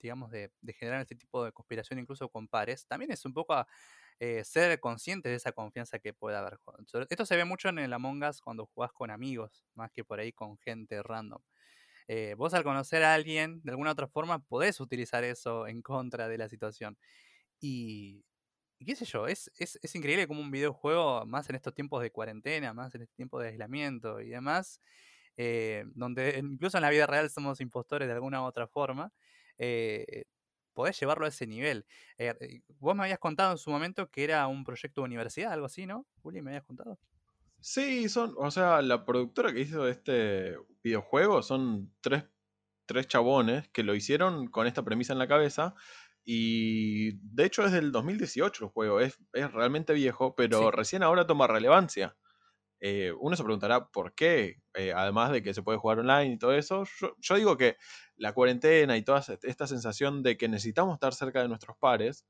digamos, 0.00 0.30
de, 0.30 0.50
generar 0.78 1.00
este 1.00 1.14
tipo 1.14 1.44
de 1.44 1.52
conspiración 1.52 1.98
incluso 1.98 2.28
con 2.28 2.48
pares, 2.48 2.86
también 2.86 3.10
es 3.12 3.24
un 3.24 3.32
poco 3.32 3.66
eh, 4.20 4.44
ser 4.44 4.78
consciente 4.80 5.28
de 5.28 5.36
esa 5.36 5.52
confianza 5.52 5.98
que 5.98 6.12
puede 6.12 6.36
haber. 6.36 6.58
Esto 7.08 7.26
se 7.26 7.36
ve 7.36 7.44
mucho 7.44 7.68
en 7.68 7.78
el 7.78 7.92
Among 7.92 8.22
Us 8.24 8.40
cuando 8.40 8.66
jugás 8.66 8.92
con 8.92 9.10
amigos, 9.10 9.64
más 9.74 9.90
que 9.92 10.04
por 10.04 10.20
ahí 10.20 10.32
con 10.32 10.58
gente 10.58 11.02
random. 11.02 11.42
Eh, 12.06 12.34
vos 12.36 12.52
al 12.54 12.64
conocer 12.64 13.02
a 13.02 13.14
alguien, 13.14 13.62
de 13.62 13.70
alguna 13.70 13.92
otra 13.92 14.06
forma, 14.08 14.38
podés 14.40 14.80
utilizar 14.80 15.24
eso 15.24 15.66
en 15.66 15.82
contra 15.82 16.28
de 16.28 16.38
la 16.38 16.48
situación. 16.48 16.98
Y, 17.60 18.24
qué 18.84 18.96
sé 18.96 19.06
yo, 19.06 19.26
es, 19.26 19.50
es, 19.58 19.78
es, 19.82 19.94
increíble 19.94 20.26
como 20.28 20.40
un 20.40 20.50
videojuego, 20.50 21.24
más 21.26 21.48
en 21.48 21.56
estos 21.56 21.74
tiempos 21.74 22.02
de 22.02 22.10
cuarentena, 22.10 22.74
más 22.74 22.94
en 22.94 23.02
este 23.02 23.14
tiempo 23.14 23.40
de 23.40 23.48
aislamiento 23.48 24.20
y 24.20 24.30
demás, 24.30 24.80
eh, 25.36 25.84
donde 25.94 26.38
incluso 26.38 26.78
en 26.78 26.82
la 26.82 26.90
vida 26.90 27.06
real 27.06 27.30
somos 27.30 27.60
impostores 27.60 28.08
de 28.08 28.14
alguna 28.14 28.42
u 28.42 28.44
otra 28.44 28.66
forma, 28.68 29.12
eh, 29.58 30.24
podés 30.74 30.98
llevarlo 31.00 31.24
a 31.24 31.28
ese 31.28 31.46
nivel. 31.46 31.86
Eh, 32.18 32.34
eh, 32.40 32.60
vos 32.78 32.94
me 32.94 33.04
habías 33.04 33.18
contado 33.18 33.52
en 33.52 33.58
su 33.58 33.70
momento 33.70 34.10
que 34.10 34.24
era 34.24 34.46
un 34.46 34.64
proyecto 34.64 35.00
de 35.00 35.06
universidad, 35.06 35.52
algo 35.52 35.66
así, 35.66 35.86
¿no? 35.86 36.06
Juli, 36.22 36.42
¿me 36.42 36.50
habías 36.50 36.64
contado? 36.64 36.98
Sí, 37.60 38.08
son, 38.10 38.34
o 38.36 38.50
sea, 38.50 38.82
la 38.82 39.06
productora 39.06 39.54
que 39.54 39.60
hizo 39.60 39.88
este 39.88 40.58
videojuego 40.82 41.42
son 41.42 41.94
tres, 42.02 42.24
tres 42.84 43.08
chabones 43.08 43.68
que 43.68 43.82
lo 43.82 43.94
hicieron 43.94 44.48
con 44.48 44.66
esta 44.66 44.82
premisa 44.82 45.14
en 45.14 45.18
la 45.18 45.28
cabeza. 45.28 45.74
Y 46.26 47.12
de 47.34 47.44
hecho 47.44 47.64
es 47.64 47.72
del 47.72 47.92
2018 47.92 48.64
el 48.64 48.70
juego, 48.70 49.00
es, 49.00 49.18
es 49.32 49.52
realmente 49.52 49.92
viejo, 49.92 50.34
pero 50.34 50.70
recién 50.70 51.02
ahora 51.02 51.26
toma 51.26 51.46
relevancia. 51.46 52.16
Eh, 52.86 53.14
uno 53.18 53.34
se 53.34 53.42
preguntará 53.42 53.88
por 53.88 54.14
qué, 54.14 54.60
eh, 54.74 54.92
además 54.94 55.32
de 55.32 55.42
que 55.42 55.54
se 55.54 55.62
puede 55.62 55.78
jugar 55.78 56.00
online 56.00 56.34
y 56.34 56.38
todo 56.38 56.52
eso. 56.52 56.84
Yo, 57.18 57.34
digo 57.34 57.56
que 57.56 57.78
la 58.16 58.34
cuarentena 58.34 58.94
y 58.98 59.02
toda 59.02 59.24
esta 59.42 59.66
sensación 59.66 60.22
de 60.22 60.36
que 60.36 60.48
necesitamos 60.48 60.92
estar 60.92 61.14
cerca 61.14 61.40
de 61.40 61.48
nuestros 61.48 61.78
pares, 61.78 62.26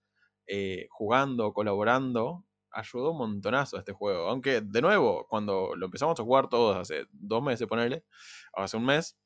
eh, 0.46 0.86
jugando, 0.90 1.52
colaborando, 1.52 2.44
ayudó 2.70 3.10
un 3.10 3.18
montonazo 3.18 3.74
a 3.74 3.80
este 3.80 3.92
juego. 3.94 4.28
Aunque, 4.28 4.60
de 4.60 4.80
nuevo, 4.80 5.26
cuando 5.28 5.74
lo 5.74 5.86
empezamos 5.86 6.20
a 6.20 6.22
jugar 6.22 6.48
todos 6.48 6.76
hace 6.76 7.06
dos 7.10 7.42
meses, 7.42 7.66
ponerle, 7.66 8.04
hace 8.52 8.76
un 8.76 8.84
mes, 8.84 9.18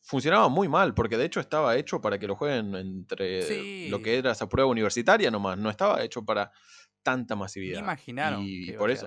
funcionaba 0.00 0.48
muy 0.48 0.68
mal, 0.68 0.94
porque 0.94 1.18
de 1.18 1.26
hecho 1.26 1.40
estaba 1.40 1.76
hecho 1.76 2.00
para 2.00 2.18
que 2.18 2.26
lo 2.26 2.36
jueguen 2.36 2.74
entre 2.74 3.90
lo 3.90 4.00
que 4.00 4.16
era 4.16 4.30
esa 4.30 4.48
prueba 4.48 4.70
universitaria 4.70 5.30
nomás, 5.30 5.58
no 5.58 5.68
estaba 5.68 6.02
hecho 6.02 6.24
para 6.24 6.52
tanta 7.02 7.36
masividad. 7.36 7.80
imaginaron 7.80 8.40
y 8.42 8.72
por 8.72 8.90
eso, 8.90 9.06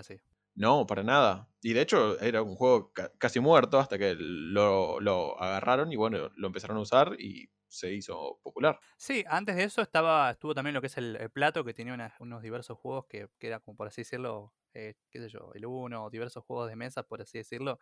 No, 0.56 0.86
para 0.86 1.04
nada. 1.04 1.50
Y 1.62 1.74
de 1.74 1.82
hecho 1.82 2.20
era 2.20 2.42
un 2.42 2.56
juego 2.56 2.92
casi 3.18 3.40
muerto 3.40 3.80
hasta 3.80 3.98
que 3.98 4.16
lo, 4.18 5.00
lo, 5.00 5.42
agarraron 5.42 5.92
y 5.92 5.96
bueno, 5.96 6.30
lo 6.36 6.48
empezaron 6.48 6.78
a 6.78 6.82
usar 6.82 7.16
y 7.20 7.50
se 7.68 7.92
hizo 7.92 8.40
popular. 8.44 8.80
Sí, 8.98 9.24
antes 9.28 9.56
de 9.56 9.64
eso 9.64 9.82
estaba 9.82 10.30
estuvo 10.30 10.54
también 10.54 10.76
lo 10.76 10.82
que 10.82 10.88
es 10.88 10.98
el, 10.98 11.18
plato, 11.32 11.64
que 11.64 11.74
tenía 11.74 12.14
unos 12.20 12.42
diversos 12.44 12.78
juegos 12.78 13.06
que, 13.10 13.28
que, 13.40 13.48
era 13.48 13.60
como 13.60 13.76
por 13.76 13.88
así 13.88 14.02
decirlo, 14.02 14.54
eh, 14.74 14.94
qué 15.10 15.20
sé 15.20 15.30
yo, 15.30 15.52
el 15.56 15.66
uno, 15.66 16.10
diversos 16.12 16.44
juegos 16.46 16.70
de 16.70 16.76
mesa, 16.76 17.02
por 17.02 17.22
así 17.22 17.40
decirlo, 17.40 17.80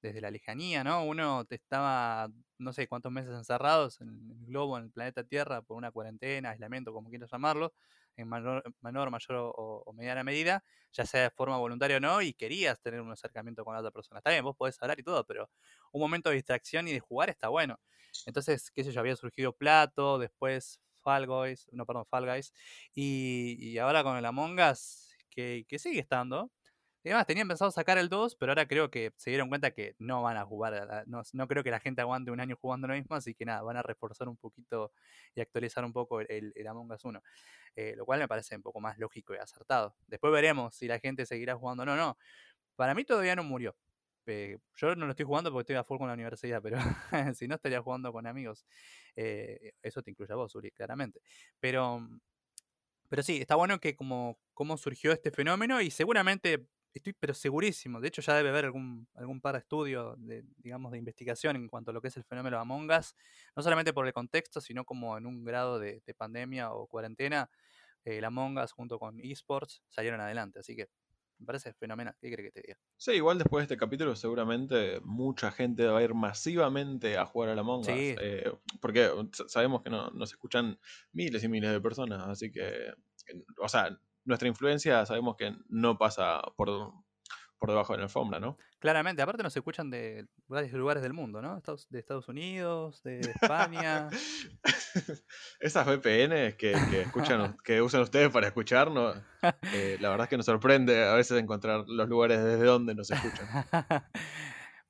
desde 0.00 0.20
la 0.20 0.30
lejanía, 0.30 0.84
¿no? 0.84 1.04
Uno 1.04 1.44
estaba 1.50 2.28
no 2.58 2.72
sé 2.72 2.86
cuántos 2.88 3.12
meses 3.12 3.32
encerrados 3.34 4.00
en 4.00 4.08
el 4.30 4.46
globo, 4.46 4.78
en 4.78 4.84
el 4.84 4.90
planeta 4.90 5.24
Tierra, 5.24 5.62
por 5.62 5.76
una 5.76 5.90
cuarentena, 5.90 6.50
aislamiento, 6.50 6.92
como 6.92 7.10
quieras 7.10 7.30
llamarlo, 7.30 7.74
en 8.16 8.28
menor, 8.28 9.10
mayor 9.10 9.52
o, 9.56 9.92
mediana 9.94 10.22
medida, 10.24 10.64
ya 10.92 11.04
sea 11.06 11.22
de 11.22 11.30
forma 11.30 11.56
voluntaria 11.58 11.96
o 11.96 12.00
no, 12.00 12.22
y 12.22 12.34
querías 12.34 12.80
tener 12.80 13.00
un 13.00 13.10
acercamiento 13.10 13.64
con 13.64 13.74
la 13.74 13.80
otra 13.80 13.90
persona. 13.90 14.18
Está 14.18 14.30
bien, 14.30 14.44
vos 14.44 14.56
podés 14.56 14.80
hablar 14.82 14.98
y 14.98 15.02
todo, 15.02 15.24
pero 15.24 15.50
un 15.92 16.00
momento 16.00 16.30
de 16.30 16.36
distracción 16.36 16.88
y 16.88 16.92
de 16.92 17.00
jugar 17.00 17.30
está 17.30 17.48
bueno. 17.48 17.78
Entonces, 18.26 18.70
qué 18.70 18.84
sé 18.84 18.92
yo, 18.92 19.00
había 19.00 19.16
surgido 19.16 19.52
Plato, 19.52 20.18
después 20.18 20.80
Fall 21.02 21.26
Guys, 21.26 21.68
no, 21.72 21.84
perdón, 21.86 22.06
Fall 22.06 22.26
Guys, 22.26 22.52
y, 22.94 23.78
ahora 23.78 24.02
con 24.02 24.16
el 24.16 24.24
Among 24.24 24.58
Us, 24.60 25.14
que, 25.30 25.64
que 25.68 25.78
sigue 25.78 26.00
estando, 26.00 26.50
además, 27.10 27.26
tenían 27.26 27.48
pensado 27.48 27.70
sacar 27.70 27.98
el 27.98 28.08
2, 28.08 28.36
pero 28.36 28.52
ahora 28.52 28.66
creo 28.66 28.90
que 28.90 29.12
se 29.16 29.30
dieron 29.30 29.48
cuenta 29.48 29.72
que 29.72 29.94
no 29.98 30.22
van 30.22 30.36
a 30.36 30.44
jugar. 30.44 31.04
No, 31.06 31.22
no, 31.32 31.48
creo 31.48 31.62
que 31.62 31.70
la 31.70 31.80
gente 31.80 32.00
aguante 32.00 32.30
un 32.30 32.40
año 32.40 32.56
jugando 32.56 32.88
lo 32.88 32.94
mismo, 32.94 33.14
así 33.16 33.34
que 33.34 33.44
nada, 33.44 33.62
van 33.62 33.76
a 33.76 33.82
reforzar 33.82 34.28
un 34.28 34.36
poquito 34.36 34.92
y 35.34 35.40
actualizar 35.40 35.84
un 35.84 35.92
poco 35.92 36.20
el, 36.20 36.52
el 36.54 36.66
Among 36.66 36.92
Us 36.92 37.04
1. 37.04 37.22
Eh, 37.76 37.94
lo 37.96 38.06
cual 38.06 38.20
me 38.20 38.28
parece 38.28 38.56
un 38.56 38.62
poco 38.62 38.80
más 38.80 38.98
lógico 38.98 39.34
y 39.34 39.38
acertado. 39.38 39.96
Después 40.06 40.32
veremos 40.32 40.74
si 40.76 40.86
la 40.86 40.98
gente 40.98 41.26
seguirá 41.26 41.56
jugando 41.56 41.82
o 41.82 41.86
no. 41.86 41.96
No, 41.96 42.18
para 42.76 42.94
mí 42.94 43.04
todavía 43.04 43.36
no 43.36 43.44
murió. 43.44 43.76
Eh, 44.26 44.58
yo 44.76 44.96
no 44.96 45.06
lo 45.06 45.12
estoy 45.12 45.26
jugando 45.26 45.50
porque 45.50 45.62
estoy 45.62 45.76
a 45.76 45.84
full 45.84 45.98
con 45.98 46.08
la 46.08 46.14
universidad, 46.14 46.62
pero 46.62 46.78
si 47.36 47.48
no 47.48 47.56
estaría 47.56 47.82
jugando 47.82 48.12
con 48.12 48.26
amigos. 48.26 48.64
Eh, 49.16 49.72
eso 49.82 50.02
te 50.02 50.10
incluye 50.10 50.32
a 50.32 50.36
vos, 50.36 50.54
Uri, 50.54 50.70
claramente. 50.70 51.20
Pero, 51.60 52.08
pero 53.08 53.22
sí, 53.22 53.38
está 53.40 53.54
bueno 53.56 53.78
que 53.80 53.94
como, 53.96 54.38
como 54.54 54.76
surgió 54.76 55.12
este 55.12 55.30
fenómeno 55.30 55.80
y 55.80 55.90
seguramente 55.90 56.66
estoy 56.94 57.12
pero 57.12 57.34
segurísimo, 57.34 58.00
de 58.00 58.08
hecho 58.08 58.22
ya 58.22 58.34
debe 58.34 58.50
haber 58.50 58.66
algún, 58.66 59.06
algún 59.14 59.40
par 59.40 59.54
de 59.54 59.60
estudios, 59.60 60.14
de, 60.18 60.44
digamos, 60.58 60.92
de 60.92 60.98
investigación 60.98 61.56
en 61.56 61.68
cuanto 61.68 61.90
a 61.90 61.94
lo 61.94 62.00
que 62.00 62.08
es 62.08 62.16
el 62.16 62.24
fenómeno 62.24 62.56
de 62.56 62.62
Among 62.62 62.90
Us, 62.90 63.14
no 63.56 63.62
solamente 63.62 63.92
por 63.92 64.06
el 64.06 64.12
contexto, 64.12 64.60
sino 64.60 64.84
como 64.84 65.18
en 65.18 65.26
un 65.26 65.44
grado 65.44 65.78
de, 65.78 66.02
pandemia 66.16 66.72
o 66.72 66.86
cuarentena, 66.86 67.50
eh, 68.04 68.18
el 68.18 68.24
Among 68.24 68.58
Us 68.58 68.72
junto 68.72 68.98
con 68.98 69.18
esports 69.20 69.82
salieron 69.88 70.20
adelante, 70.20 70.60
así 70.60 70.76
que 70.76 70.88
me 71.38 71.46
parece 71.46 71.72
fenomenal, 71.72 72.14
¿qué 72.20 72.32
crees 72.32 72.52
que 72.52 72.60
te 72.60 72.66
diga? 72.68 72.78
Sí, 72.96 73.12
igual 73.12 73.38
después 73.38 73.62
de 73.62 73.74
este 73.74 73.76
capítulo 73.76 74.14
seguramente 74.14 75.00
mucha 75.02 75.50
gente 75.50 75.84
va 75.86 75.98
a 75.98 76.02
ir 76.02 76.14
masivamente 76.14 77.18
a 77.18 77.26
jugar 77.26 77.50
a 77.50 77.54
la 77.56 77.62
Among 77.62 77.80
Us, 77.80 77.88
eh, 77.88 78.52
porque 78.80 79.10
sabemos 79.48 79.82
que 79.82 79.90
no, 79.90 80.10
nos 80.10 80.30
escuchan 80.30 80.78
miles 81.12 81.42
y 81.42 81.48
miles 81.48 81.72
de 81.72 81.80
personas, 81.80 82.22
así 82.28 82.52
que, 82.52 82.92
o 83.60 83.68
sea, 83.68 83.98
nuestra 84.24 84.48
influencia 84.48 85.04
sabemos 85.06 85.36
que 85.36 85.54
no 85.68 85.98
pasa 85.98 86.42
por, 86.56 86.92
por 87.58 87.70
debajo 87.70 87.92
de 87.92 87.98
la 87.98 88.04
alfombra, 88.04 88.40
¿no? 88.40 88.58
Claramente, 88.78 89.22
aparte 89.22 89.42
nos 89.42 89.56
escuchan 89.56 89.88
de 89.88 90.26
varios 90.46 90.72
lugares 90.74 91.02
del 91.02 91.14
mundo, 91.14 91.40
¿no? 91.40 91.62
De 91.88 91.98
Estados 91.98 92.28
Unidos, 92.28 93.02
de 93.02 93.20
España. 93.20 94.10
Esas 95.60 95.86
VPN 95.86 96.56
que, 96.58 96.76
que, 96.90 97.00
escuchan, 97.00 97.56
que 97.64 97.80
usan 97.80 98.02
ustedes 98.02 98.30
para 98.30 98.48
escucharnos, 98.48 99.16
eh, 99.72 99.96
la 100.00 100.10
verdad 100.10 100.24
es 100.24 100.28
que 100.28 100.36
nos 100.36 100.44
sorprende 100.44 101.06
a 101.06 101.14
veces 101.14 101.40
encontrar 101.40 101.84
los 101.88 102.08
lugares 102.10 102.44
desde 102.44 102.64
donde 102.64 102.94
nos 102.94 103.10
escuchan. 103.10 103.46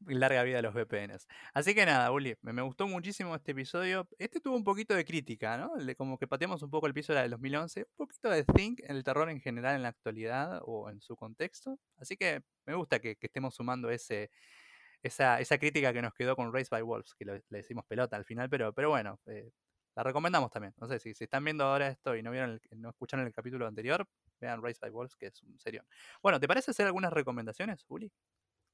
larga 0.09 0.43
vida 0.43 0.59
a 0.59 0.63
los 0.63 0.75
VPNs. 0.75 1.27
Así 1.53 1.75
que 1.75 1.87
nada, 1.87 2.11
Uli, 2.11 2.37
me, 2.43 2.63
gustó 2.63 2.87
muchísimo 2.87 3.35
este 3.35 3.53
episodio. 3.53 4.09
Este 4.19 4.41
tuvo 4.41 4.57
un 4.57 4.65
poquito 4.65 4.95
de 4.95 5.05
crítica, 5.05 5.57
¿no? 5.57 5.73
como 5.97 6.19
que 6.19 6.27
pateamos 6.27 6.63
un 6.63 6.71
poco 6.71 6.87
el 6.87 6.95
piso 6.95 7.13
de 7.13 7.17
la 7.17 7.23
del 7.23 7.31
2011, 7.33 7.81
un 7.81 7.97
poquito 7.97 8.31
de 8.31 8.45
think 8.45 8.81
el 8.87 9.03
terror 9.05 9.31
en 9.31 9.41
general 9.41 9.77
en 9.77 9.83
la 9.83 9.89
actualidad 9.89 10.61
o 10.65 10.91
en 10.91 11.01
su 11.01 11.17
contexto. 11.17 11.79
Así 11.99 12.17
que 12.17 12.43
me 12.67 12.75
gusta 12.75 12.99
que, 13.01 13.17
estemos 13.21 13.55
sumando 13.55 13.91
esa, 13.91 15.59
crítica 15.59 15.93
que 15.93 16.03
nos 16.03 16.15
quedó 16.15 16.37
con 16.37 16.53
Race 16.53 16.69
by 16.71 16.83
Wolves, 16.83 17.15
que 17.15 17.25
le 17.25 17.43
decimos 17.49 17.85
pelota 17.87 18.17
al 18.17 18.25
final, 18.25 18.49
pero, 18.51 18.73
bueno, 18.91 19.21
eh, 19.27 19.51
la 19.97 20.03
recomendamos 20.03 20.51
también. 20.51 20.75
No 20.79 20.89
sé, 20.89 20.99
si, 20.99 21.11
están 21.11 21.45
viendo 21.45 21.65
ahora 21.65 21.89
esto 21.89 22.17
y 22.17 22.23
no 22.23 22.31
vieron 22.31 22.61
no 22.77 22.91
escucharon 22.91 23.27
el 23.27 23.33
capítulo 23.33 23.67
anterior, 23.67 24.07
vean 24.41 24.63
Race 24.63 24.79
by 24.81 24.91
Wolves, 24.91 25.17
que 25.17 25.27
es 25.27 25.43
un 25.43 25.59
serio. 25.59 25.85
Bueno, 26.23 26.41
¿te 26.41 26.49
parece 26.49 26.73
hacer 26.73 26.87
algunas 26.87 27.13
recomendaciones, 27.13 27.85
Uli? 27.89 28.11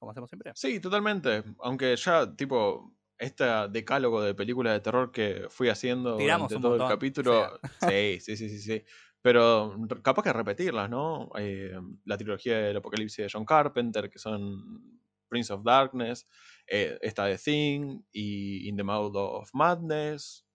Como 0.00 0.10
hacemos 0.10 0.28
siempre. 0.28 0.52
Sí, 0.54 0.80
totalmente. 0.80 1.44
Aunque 1.60 1.94
ya, 1.94 2.34
tipo, 2.34 2.96
este 3.18 3.44
decálogo 3.70 4.22
de 4.22 4.34
películas 4.34 4.72
de 4.72 4.80
terror 4.80 5.12
que 5.12 5.46
fui 5.50 5.68
haciendo 5.68 6.16
durante 6.16 6.58
todo 6.58 6.74
el 6.76 6.88
capítulo. 6.88 7.60
Sí, 7.88 8.18
sí, 8.20 8.36
sí, 8.36 8.48
sí, 8.48 8.58
sí. 8.58 8.84
Pero 9.22 9.76
capaz 10.02 10.22
que 10.22 10.32
repetirlas, 10.32 10.88
¿no? 10.88 11.30
Eh, 11.38 11.78
la 12.06 12.16
trilogía 12.16 12.58
del 12.58 12.78
Apocalipsis 12.78 13.24
de 13.24 13.30
John 13.30 13.44
Carpenter, 13.44 14.08
que 14.08 14.18
son 14.18 14.98
Prince 15.28 15.52
of 15.52 15.62
Darkness, 15.62 16.26
eh, 16.66 16.98
esta 17.02 17.26
de 17.26 17.36
Thing 17.36 18.00
y 18.10 18.66
In 18.66 18.76
the 18.76 18.82
Mouth 18.82 19.14
of 19.14 19.50
Madness. 19.52 20.46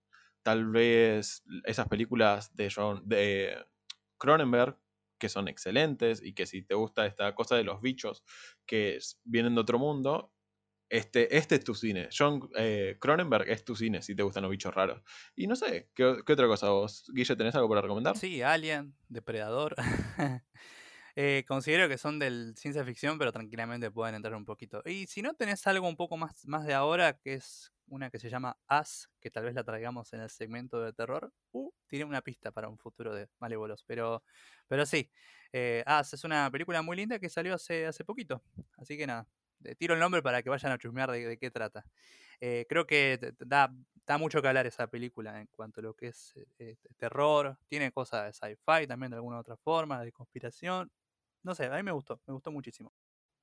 Tal 0.42 0.66
vez 0.66 1.44
esas 1.64 1.86
películas 1.88 2.54
de 2.56 2.68
John 2.74 3.02
de 3.04 3.56
Cronenberg, 4.18 4.76
que 5.18 5.28
son 5.28 5.48
excelentes 5.48 6.22
y 6.22 6.34
que 6.34 6.46
si 6.46 6.62
te 6.62 6.74
gusta 6.74 7.06
esta 7.06 7.34
cosa 7.34 7.56
de 7.56 7.64
los 7.64 7.80
bichos 7.80 8.22
que 8.66 8.98
vienen 9.24 9.54
de 9.54 9.60
otro 9.60 9.78
mundo, 9.78 10.32
este, 10.88 11.36
este 11.36 11.56
es 11.56 11.64
tu 11.64 11.74
cine. 11.74 12.08
John 12.16 12.48
eh, 12.56 12.96
Cronenberg 13.00 13.48
es 13.48 13.64
tu 13.64 13.74
cine 13.74 14.02
si 14.02 14.14
te 14.14 14.22
gustan 14.22 14.42
los 14.42 14.50
bichos 14.50 14.74
raros. 14.74 15.02
Y 15.34 15.46
no 15.46 15.56
sé, 15.56 15.90
¿qué, 15.94 16.04
otra 16.04 16.46
cosa 16.46 16.70
vos, 16.70 17.10
Guille, 17.12 17.36
tenés 17.36 17.54
algo 17.54 17.68
para 17.68 17.82
recomendar? 17.82 18.16
Sí, 18.16 18.42
Alien, 18.42 18.94
Depredador. 19.08 19.74
Eh, 21.18 21.46
considero 21.48 21.88
que 21.88 21.96
son 21.96 22.18
del 22.18 22.54
ciencia 22.58 22.84
ficción, 22.84 23.16
pero 23.18 23.32
tranquilamente 23.32 23.90
pueden 23.90 24.16
entrar 24.16 24.34
un 24.34 24.44
poquito. 24.44 24.82
Y 24.84 25.06
si 25.06 25.22
no 25.22 25.32
tenés 25.32 25.66
algo 25.66 25.88
un 25.88 25.96
poco 25.96 26.18
más, 26.18 26.44
más 26.44 26.66
de 26.66 26.74
ahora, 26.74 27.18
que 27.18 27.32
es 27.32 27.72
una 27.88 28.10
que 28.10 28.18
se 28.18 28.28
llama 28.30 28.58
As, 28.66 29.08
que 29.20 29.30
tal 29.30 29.44
vez 29.44 29.54
la 29.54 29.64
traigamos 29.64 30.12
en 30.12 30.20
el 30.20 30.30
segmento 30.30 30.82
de 30.82 30.92
terror, 30.92 31.32
uh, 31.52 31.70
tiene 31.86 32.04
una 32.04 32.22
pista 32.22 32.50
para 32.52 32.68
un 32.68 32.78
futuro 32.78 33.14
de 33.14 33.28
Malévolos. 33.38 33.84
Pero, 33.84 34.22
pero 34.68 34.86
sí, 34.86 35.10
eh, 35.52 35.82
As 35.86 36.12
es 36.12 36.24
una 36.24 36.50
película 36.50 36.82
muy 36.82 36.96
linda 36.96 37.18
que 37.18 37.28
salió 37.28 37.54
hace, 37.54 37.86
hace 37.86 38.04
poquito. 38.04 38.42
Así 38.76 38.96
que 38.96 39.06
nada, 39.06 39.26
tiro 39.78 39.94
el 39.94 40.00
nombre 40.00 40.22
para 40.22 40.42
que 40.42 40.50
vayan 40.50 40.72
a 40.72 40.78
chusmear 40.78 41.10
de, 41.10 41.38
qué 41.38 41.50
trata. 41.50 41.84
Eh, 42.40 42.66
creo 42.68 42.86
que 42.86 43.34
da, 43.38 43.72
da, 44.06 44.18
mucho 44.18 44.42
que 44.42 44.48
hablar 44.48 44.66
esa 44.66 44.88
película 44.88 45.40
en 45.40 45.46
cuanto 45.48 45.80
a 45.80 45.84
lo 45.84 45.94
que 45.94 46.08
es 46.08 46.34
eh, 46.58 46.76
terror. 46.96 47.58
Tiene 47.68 47.92
cosas 47.92 48.26
de 48.26 48.32
sci-fi 48.32 48.86
también 48.86 49.10
de 49.10 49.16
alguna 49.16 49.38
otra 49.38 49.56
forma, 49.56 50.02
de 50.02 50.12
conspiración. 50.12 50.90
No 51.42 51.54
sé, 51.54 51.66
a 51.66 51.76
mí 51.76 51.82
me 51.82 51.92
gustó, 51.92 52.20
me 52.26 52.34
gustó 52.34 52.50
muchísimo. 52.50 52.92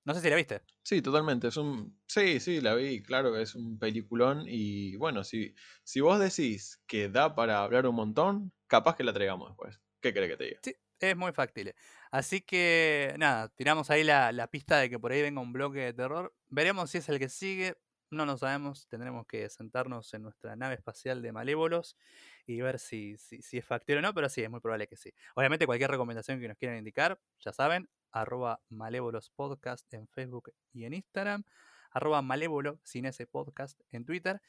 No 0.06 0.14
sé 0.14 0.22
si 0.22 0.30
la 0.30 0.36
viste. 0.38 0.62
Sí, 0.84 1.02
totalmente. 1.02 1.48
Es 1.48 1.58
un. 1.58 2.00
Sí, 2.08 2.40
sí, 2.40 2.60
la 2.62 2.76
vi, 2.76 3.02
claro 3.04 3.38
es 3.38 3.56
un 3.56 3.80
peliculón. 3.80 4.44
Y 4.48 4.96
bueno, 4.98 5.24
si, 5.24 5.56
si 5.84 6.02
vos 6.02 6.20
decís 6.20 6.82
que 6.88 7.10
da 7.10 7.36
para 7.36 7.64
hablar 7.64 7.88
un 7.88 7.96
montón, 7.96 8.54
capaz 8.68 8.96
que 8.96 9.04
la 9.04 9.14
traigamos 9.14 9.50
después. 9.50 9.80
¿Qué 10.02 10.14
crees 10.14 10.32
que 10.32 10.38
te 10.38 10.44
diga? 10.46 10.62
Sí, 10.62 10.76
es 11.00 11.18
muy 11.18 11.32
factible. 11.34 11.76
Así 12.12 12.42
que 12.42 13.16
nada, 13.18 13.50
tiramos 13.50 13.90
ahí 13.90 14.04
la, 14.04 14.32
la 14.32 14.48
pista 14.48 14.78
de 14.78 14.90
que 14.90 15.00
por 15.00 15.12
ahí 15.12 15.22
venga 15.22 15.42
un 15.42 15.52
bloque 15.54 15.80
de 15.80 15.94
terror. 15.94 16.34
Veremos 16.48 16.92
si 16.92 17.00
es 17.00 17.10
el 17.10 17.20
que 17.20 17.30
sigue. 17.30 17.76
No 18.12 18.26
lo 18.26 18.38
sabemos. 18.38 18.88
Tendremos 18.88 19.26
que 19.28 19.50
sentarnos 19.50 20.14
en 20.14 20.22
nuestra 20.22 20.56
nave 20.56 20.76
espacial 20.76 21.22
de 21.22 21.32
malévolos 21.32 21.98
y 22.46 22.62
ver 22.62 22.80
si, 22.80 23.18
si, 23.18 23.42
si 23.42 23.58
es 23.58 23.66
factible 23.66 24.00
o 24.00 24.02
no, 24.04 24.14
pero 24.14 24.30
sí, 24.30 24.42
es 24.44 24.50
muy 24.50 24.60
probable 24.62 24.88
que 24.88 24.96
sí. 24.96 25.12
Obviamente, 25.36 25.66
cualquier 25.66 25.90
recomendación 25.92 26.40
que 26.40 26.48
nos 26.48 26.58
quieran 26.58 26.78
indicar, 26.78 27.20
ya 27.40 27.52
saben, 27.52 27.90
arroba 28.14 28.62
Malévolos 28.70 29.30
Podcast 29.32 29.92
en 29.94 30.08
Facebook 30.08 30.54
y 30.72 30.86
en 30.86 30.94
Instagram, 30.94 31.44
arroba 31.92 32.22
Malévolo 32.22 32.80
sin 32.84 33.06
ese 33.06 33.28
podcast 33.28 33.80
en 33.92 34.06
Twitter. 34.06 34.42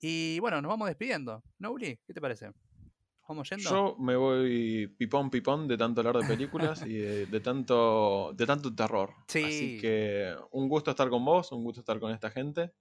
Y 0.00 0.38
bueno, 0.40 0.60
nos 0.60 0.68
vamos 0.68 0.88
despidiendo. 0.88 1.42
¿No, 1.58 1.70
Uli? 1.70 1.98
¿Qué 2.06 2.12
te 2.12 2.20
parece? 2.20 2.50
¿Vamos 3.28 3.48
yendo? 3.48 3.70
Yo 3.70 3.96
me 3.98 4.16
voy 4.16 4.88
pipón 4.98 5.30
pipón 5.30 5.68
de 5.68 5.78
tanto 5.78 6.00
hablar 6.00 6.18
de 6.18 6.26
películas 6.26 6.84
y 6.84 6.98
de, 6.98 7.40
tanto, 7.40 8.32
de 8.34 8.44
tanto 8.44 8.74
terror. 8.74 9.14
Así 9.28 9.78
que 9.80 10.34
un 10.50 10.68
gusto 10.68 10.90
estar 10.90 11.08
con 11.08 11.24
vos, 11.24 11.52
un 11.52 11.62
gusto 11.62 11.80
estar 11.80 11.98
con 12.00 12.12
esta 12.12 12.30
gente 12.30 12.72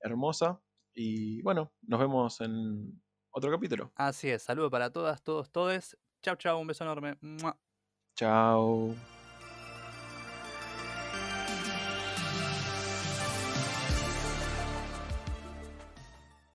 hermosa. 0.00 0.60
Y 0.92 1.40
bueno, 1.42 1.72
nos 1.82 2.00
vemos 2.00 2.40
en 2.40 3.00
otro 3.30 3.50
capítulo. 3.50 3.92
Así 3.94 4.28
es, 4.28 4.42
saludo 4.42 4.70
para 4.70 4.90
todas, 4.90 5.22
todos, 5.22 5.50
todes. 5.50 5.96
Chao, 6.22 6.36
chao, 6.36 6.58
un 6.58 6.66
beso 6.66 6.84
enorme. 6.84 7.16
Chao. 8.16 8.94